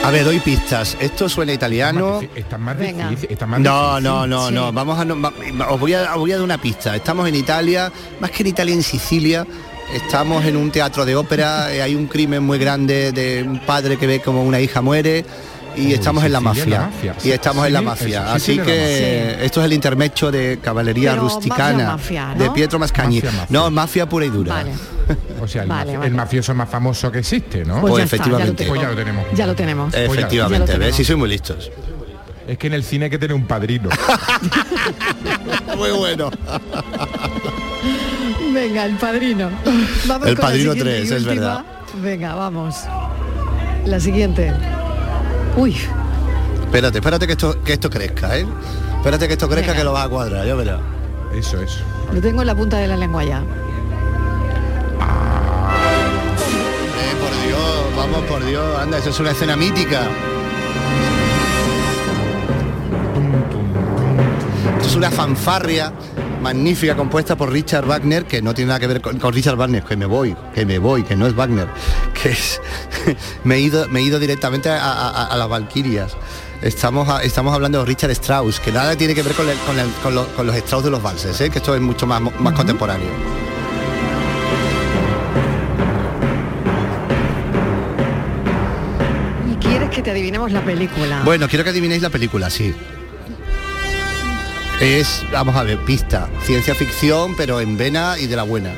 A 0.07 0.11
ver, 0.11 0.23
doy 0.23 0.39
pistas. 0.39 0.95
Esto 1.01 1.27
suena 1.27 1.51
italiano. 1.51 2.21
Está 2.33 2.57
más 2.57 2.79
difícil. 2.79 3.27
Está 3.29 3.45
más 3.45 3.59
No, 3.59 3.95
difícil. 3.97 4.03
no, 4.05 4.25
no, 4.27 4.47
Sí. 4.47 4.53
no. 4.53 4.71
Vamos 4.71 4.97
a, 4.97 5.03
no, 5.03 5.19
va- 5.21 5.33
os 5.69 5.79
voy 5.81 5.93
a, 5.95 6.13
os 6.13 6.19
voy 6.19 6.31
a 6.31 6.35
dar 6.35 6.45
una 6.45 6.57
pista. 6.61 6.95
Estamos 6.95 7.27
en 7.27 7.35
Italia, 7.35 7.91
más 8.21 8.31
que 8.31 8.43
en 8.43 8.47
Italia, 8.47 8.73
en 8.73 8.83
Sicilia. 8.83 9.45
Estamos 9.93 10.45
en 10.45 10.55
un 10.55 10.71
teatro 10.71 11.03
de 11.03 11.13
ópera. 11.17 11.73
eh, 11.73 11.81
hay 11.81 11.93
un 11.93 12.07
crimen 12.07 12.41
muy 12.41 12.57
grande 12.57 13.11
de 13.11 13.43
un 13.43 13.59
padre 13.59 13.97
que 13.97 14.07
ve 14.07 14.21
como 14.21 14.45
una 14.45 14.61
hija 14.61 14.81
muere. 14.81 15.25
Y 15.77 15.85
Uy, 15.87 15.93
estamos 15.93 16.23
en 16.23 16.31
la 16.33 16.39
mafia. 16.39 16.65
la 16.65 16.79
mafia. 16.87 17.15
Y 17.23 17.31
estamos 17.31 17.67
en 17.67 17.73
la 17.73 17.81
mafia. 17.81 18.21
eso, 18.23 18.29
Así 18.33 18.53
que 18.53 18.59
mafia. 18.59 19.43
esto 19.45 19.59
es 19.61 19.65
el 19.67 19.73
intermecho 19.73 20.31
de 20.31 20.59
caballería 20.61 21.11
Pero 21.11 21.21
rusticana. 21.23 21.91
mafia, 21.91 22.25
mafia, 22.25 22.35
¿no? 22.35 22.43
De 22.43 22.49
Pietro 22.51 22.79
mafia. 22.79 23.31
No, 23.49 23.69
mafia 23.71 24.09
pura 24.09 24.25
y 24.25 24.29
dura. 24.29 24.53
Vale. 24.55 24.71
O 25.39 25.47
sea, 25.47 25.61
el, 25.63 25.69
Vale, 25.69 25.91
mafi- 25.93 25.97
vale. 25.99 26.07
el 26.07 26.13
mafioso 26.15 26.53
más 26.55 26.67
famoso 26.67 27.11
que 27.11 27.19
existe, 27.19 27.63
¿no? 27.63 27.79
Pues, 27.79 27.91
Pues 27.91 27.97
ya 28.01 28.03
está, 28.05 28.15
efectivamente. 28.17 28.63
ya 28.65 28.67
lo 28.67 28.73
Pues 28.75 28.81
ya 28.81 28.95
tenemos. 28.95 28.95
lo 28.95 28.95
tenemos. 28.97 29.37
Ya 29.37 29.47
lo 29.47 29.55
tenemos. 29.55 29.93
ya- 29.93 30.03
Efectivamente, 30.03 30.67
ya 30.67 30.73
lo 30.73 30.79
¿ves? 30.79 30.79
tenemos. 30.79 30.97
Si 30.97 31.03
soy 31.05 31.15
muy 31.15 31.29
listos. 31.29 31.71
Es 32.47 32.57
que 32.57 32.67
en 32.67 32.73
el 32.73 32.83
cine 32.83 33.05
hay 33.05 33.11
que 33.11 33.17
tener 33.19 33.35
un 33.35 33.45
padrino. 33.45 33.89
muy 35.77 35.91
bueno. 35.91 36.31
Venga, 38.53 38.85
el 38.85 38.95
padrino. 38.95 39.49
Vamos 40.07 40.27
El 40.27 40.35
con 40.35 40.41
Padrino 40.45 40.73
siguiente 40.73 40.99
y 41.03 41.07
3, 41.07 41.11
es 41.11 41.25
verdad. 41.25 41.63
Venga, 42.01 42.35
vamos. 42.35 42.75
La 43.85 43.99
siguiente. 43.99 44.51
Uy, 45.57 45.75
Espérate, 46.65 46.97
espérate 46.99 47.25
que 47.27 47.33
esto, 47.33 47.61
que 47.63 47.73
esto 47.73 47.89
crezca, 47.89 48.37
¿eh? 48.37 48.45
Espérate 48.97 49.27
que 49.27 49.33
esto 49.33 49.47
crezca 49.47 49.71
Venga. 49.71 49.77
que 49.79 49.83
lo 49.83 49.93
vas 49.93 50.05
a 50.05 50.09
cuadrar, 50.09 50.45
ya 50.45 50.55
verás. 50.55 50.79
Eso, 51.33 51.59
eso. 51.61 51.79
lo 52.13 52.21
tengo 52.21 52.41
en 52.41 52.47
la 52.47 52.55
punta 52.55 52.77
de 52.77 52.87
la 52.87 52.97
lengua 52.97 53.23
ya. 53.23 53.39
Eh, 53.39 53.43
por 57.19 57.47
Dios, 57.47 57.95
vamos 57.95 58.21
por 58.29 58.45
Dios, 58.45 58.79
anda, 58.81 58.97
eso 58.97 59.09
es 59.09 59.19
una 59.19 59.31
escena 59.31 59.55
mítica. 59.55 60.01
Esto 64.77 64.87
es 64.89 64.95
una 64.95 65.11
fanfarria 65.11 65.91
magnífica 66.47 66.95
compuesta 66.95 67.35
por 67.35 67.51
Richard 67.51 67.85
Wagner, 67.85 68.23
que 68.25 68.41
no 68.41 68.53
tiene 68.53 68.69
nada 68.69 68.79
que 68.79 68.87
ver 68.87 69.01
con, 69.01 69.17
con 69.19 69.33
Richard 69.33 69.57
Wagner, 69.57 69.83
que 69.83 69.97
me 69.97 70.05
voy, 70.05 70.33
que 70.55 70.65
me 70.65 70.79
voy, 70.79 71.03
que 71.03 71.13
no 71.13 71.27
es 71.27 71.35
Wagner, 71.35 71.67
que 72.21 72.29
es 72.29 72.61
me 73.43 73.55
he 73.55 73.59
ido, 73.59 73.85
me 73.89 73.99
he 73.99 74.03
ido 74.03 74.17
directamente 74.17 74.69
a, 74.69 74.77
a- 74.79 75.25
a 75.25 75.35
las 75.35 75.49
Valquirias. 75.49 76.15
Estamos, 76.61 77.09
a- 77.09 77.21
estamos 77.21 77.53
hablando 77.53 77.79
de 77.79 77.85
Richard 77.85 78.11
Strauss, 78.11 78.61
que 78.61 78.71
nada 78.71 78.95
tiene 78.95 79.13
que 79.13 79.23
ver 79.23 79.33
con, 79.33 79.49
el- 79.49 79.57
con 79.59 79.77
el- 79.77 79.91
con 80.01 80.15
los, 80.15 80.27
con 80.27 80.47
los 80.47 80.55
Strauss 80.55 80.85
de 80.85 80.89
los 80.89 81.03
valses, 81.03 81.39
¿eh? 81.41 81.49
que 81.49 81.57
esto 81.59 81.75
es 81.75 81.81
mucho 81.81 82.07
más, 82.07 82.21
más 82.39 82.53
contemporáneo. 82.53 83.09
¿Y 89.51 89.55
quieres 89.55 89.89
que 89.89 90.01
te 90.01 90.11
adivinemos 90.11 90.51
la 90.51 90.63
película? 90.63 91.21
Bueno, 91.23 91.47
quiero 91.47 91.63
que 91.63 91.71
adivinéis 91.71 92.01
la 92.01 92.09
película, 92.09 92.49
sí. 92.49 92.73
Es, 94.79 95.25
vamos 95.31 95.55
a 95.55 95.63
ver, 95.63 95.79
pista, 95.79 96.29
ciencia 96.43 96.75
ficción, 96.75 97.35
pero 97.35 97.59
en 97.59 97.77
vena 97.77 98.15
y 98.19 98.27
de 98.27 98.35
la 98.35 98.43
buena. 98.43 98.73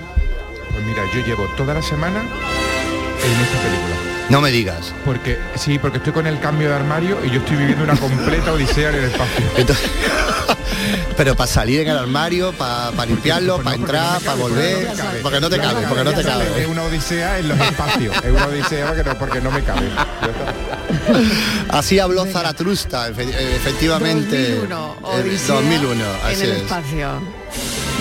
Pues 0.71 0.85
mira, 0.85 1.03
yo 1.13 1.25
llevo 1.25 1.45
toda 1.57 1.73
la 1.73 1.81
semana 1.81 2.21
en 2.21 3.41
esta 3.41 3.57
película. 3.61 4.08
No 4.29 4.41
me 4.41 4.51
digas. 4.51 4.93
Porque 5.05 5.39
sí, 5.55 5.79
porque 5.79 5.97
estoy 5.97 6.13
con 6.13 6.27
el 6.27 6.39
cambio 6.39 6.69
de 6.69 6.75
armario 6.75 7.17
y 7.25 7.31
yo 7.31 7.39
estoy 7.39 7.57
viviendo 7.57 7.83
una 7.83 7.95
completa 7.95 8.53
odisea 8.53 8.89
en 8.89 8.95
el 8.95 9.03
espacio. 9.05 9.45
Pero 11.17 11.35
para 11.35 11.47
salir 11.47 11.81
en 11.81 11.89
el 11.89 11.97
armario, 11.97 12.53
para 12.53 13.05
limpiarlo, 13.05 13.57
para 13.61 13.75
entrar, 13.75 14.21
para 14.21 14.35
volver, 14.37 14.87
porque 15.21 15.41
no 15.41 15.49
te 15.49 15.57
cabe, 15.57 15.85
porque 15.87 16.03
no 16.03 16.13
te 16.13 16.21
Es 16.21 16.27
cabe. 16.27 16.67
una 16.67 16.83
odisea 16.83 17.39
en 17.39 17.47
los 17.49 17.59
espacios. 17.59 18.15
Es 18.23 18.31
una 18.31 18.45
odisea 18.45 18.87
porque 18.87 19.03
no, 19.03 19.17
porque 19.17 19.41
no 19.41 19.51
me 19.51 19.63
cabe. 19.63 19.89
Así 21.69 21.99
habló 21.99 22.25
Zaratrusta, 22.25 23.09
efe- 23.09 23.33
efectivamente. 23.55 24.55
2001, 24.59 24.95
Eh, 24.99 25.21
Odisea 25.21 25.55
2001, 25.55 25.93
en 26.05 26.25
así 26.25 26.43
el 26.43 26.51
es. 26.51 26.57
espacio. 26.57 27.09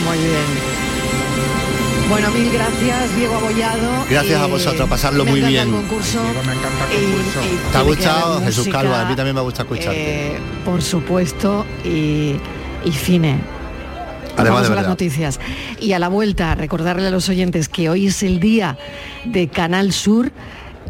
Muy 0.07 0.18
bien. 0.18 0.97
Bueno, 2.09 2.31
mil 2.31 2.51
gracias, 2.51 3.15
Diego 3.17 3.35
Abollado. 3.37 4.05
Gracias 4.09 4.41
a 4.41 4.47
vosotros, 4.47 4.89
pasarlo 4.89 5.25
me 5.25 5.31
muy 5.33 5.41
encanta 5.41 5.51
bien. 5.65 5.69
el 5.69 5.75
concurso. 5.75 6.21
Y- 6.91 6.97
y 6.97 7.01
¿Te 7.71 7.79
ha 7.79 7.83
tiene 7.83 7.83
que 7.83 7.83
gustado, 7.83 8.33
haber 8.35 8.47
Jesús 8.49 8.69
Calva? 8.69 9.03
A 9.03 9.05
mí 9.05 9.15
también 9.15 9.35
me 9.37 9.43
gusta 9.43 9.63
escucharte. 9.63 10.37
eh, 10.37 10.39
por 10.65 10.81
supuesto, 10.83 11.67
y, 11.85 12.37
y 12.85 12.93
cine. 12.93 13.39
Además 14.37 14.37
Vamos 14.37 14.61
de 14.63 14.67
a 14.67 14.71
las 14.71 14.77
verdad. 14.77 14.89
noticias. 14.89 15.41
Y 15.81 15.93
a 15.93 15.99
la 15.99 16.09
vuelta, 16.09 16.55
recordarle 16.55 17.09
a 17.09 17.11
los 17.11 17.29
oyentes 17.29 17.69
que 17.69 17.91
hoy 17.91 18.07
es 18.07 18.23
el 18.23 18.41
día 18.41 18.79
de 19.25 19.49
Canal 19.49 19.93
Sur 19.93 20.31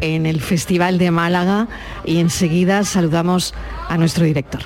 en 0.01 0.25
el 0.25 0.39
Festival 0.39 0.97
de 0.99 1.11
Málaga 1.11 1.67
y 2.05 2.19
enseguida 2.19 2.83
saludamos 2.85 3.53
a 3.89 3.97
nuestro 3.97 4.23
director. 4.23 4.61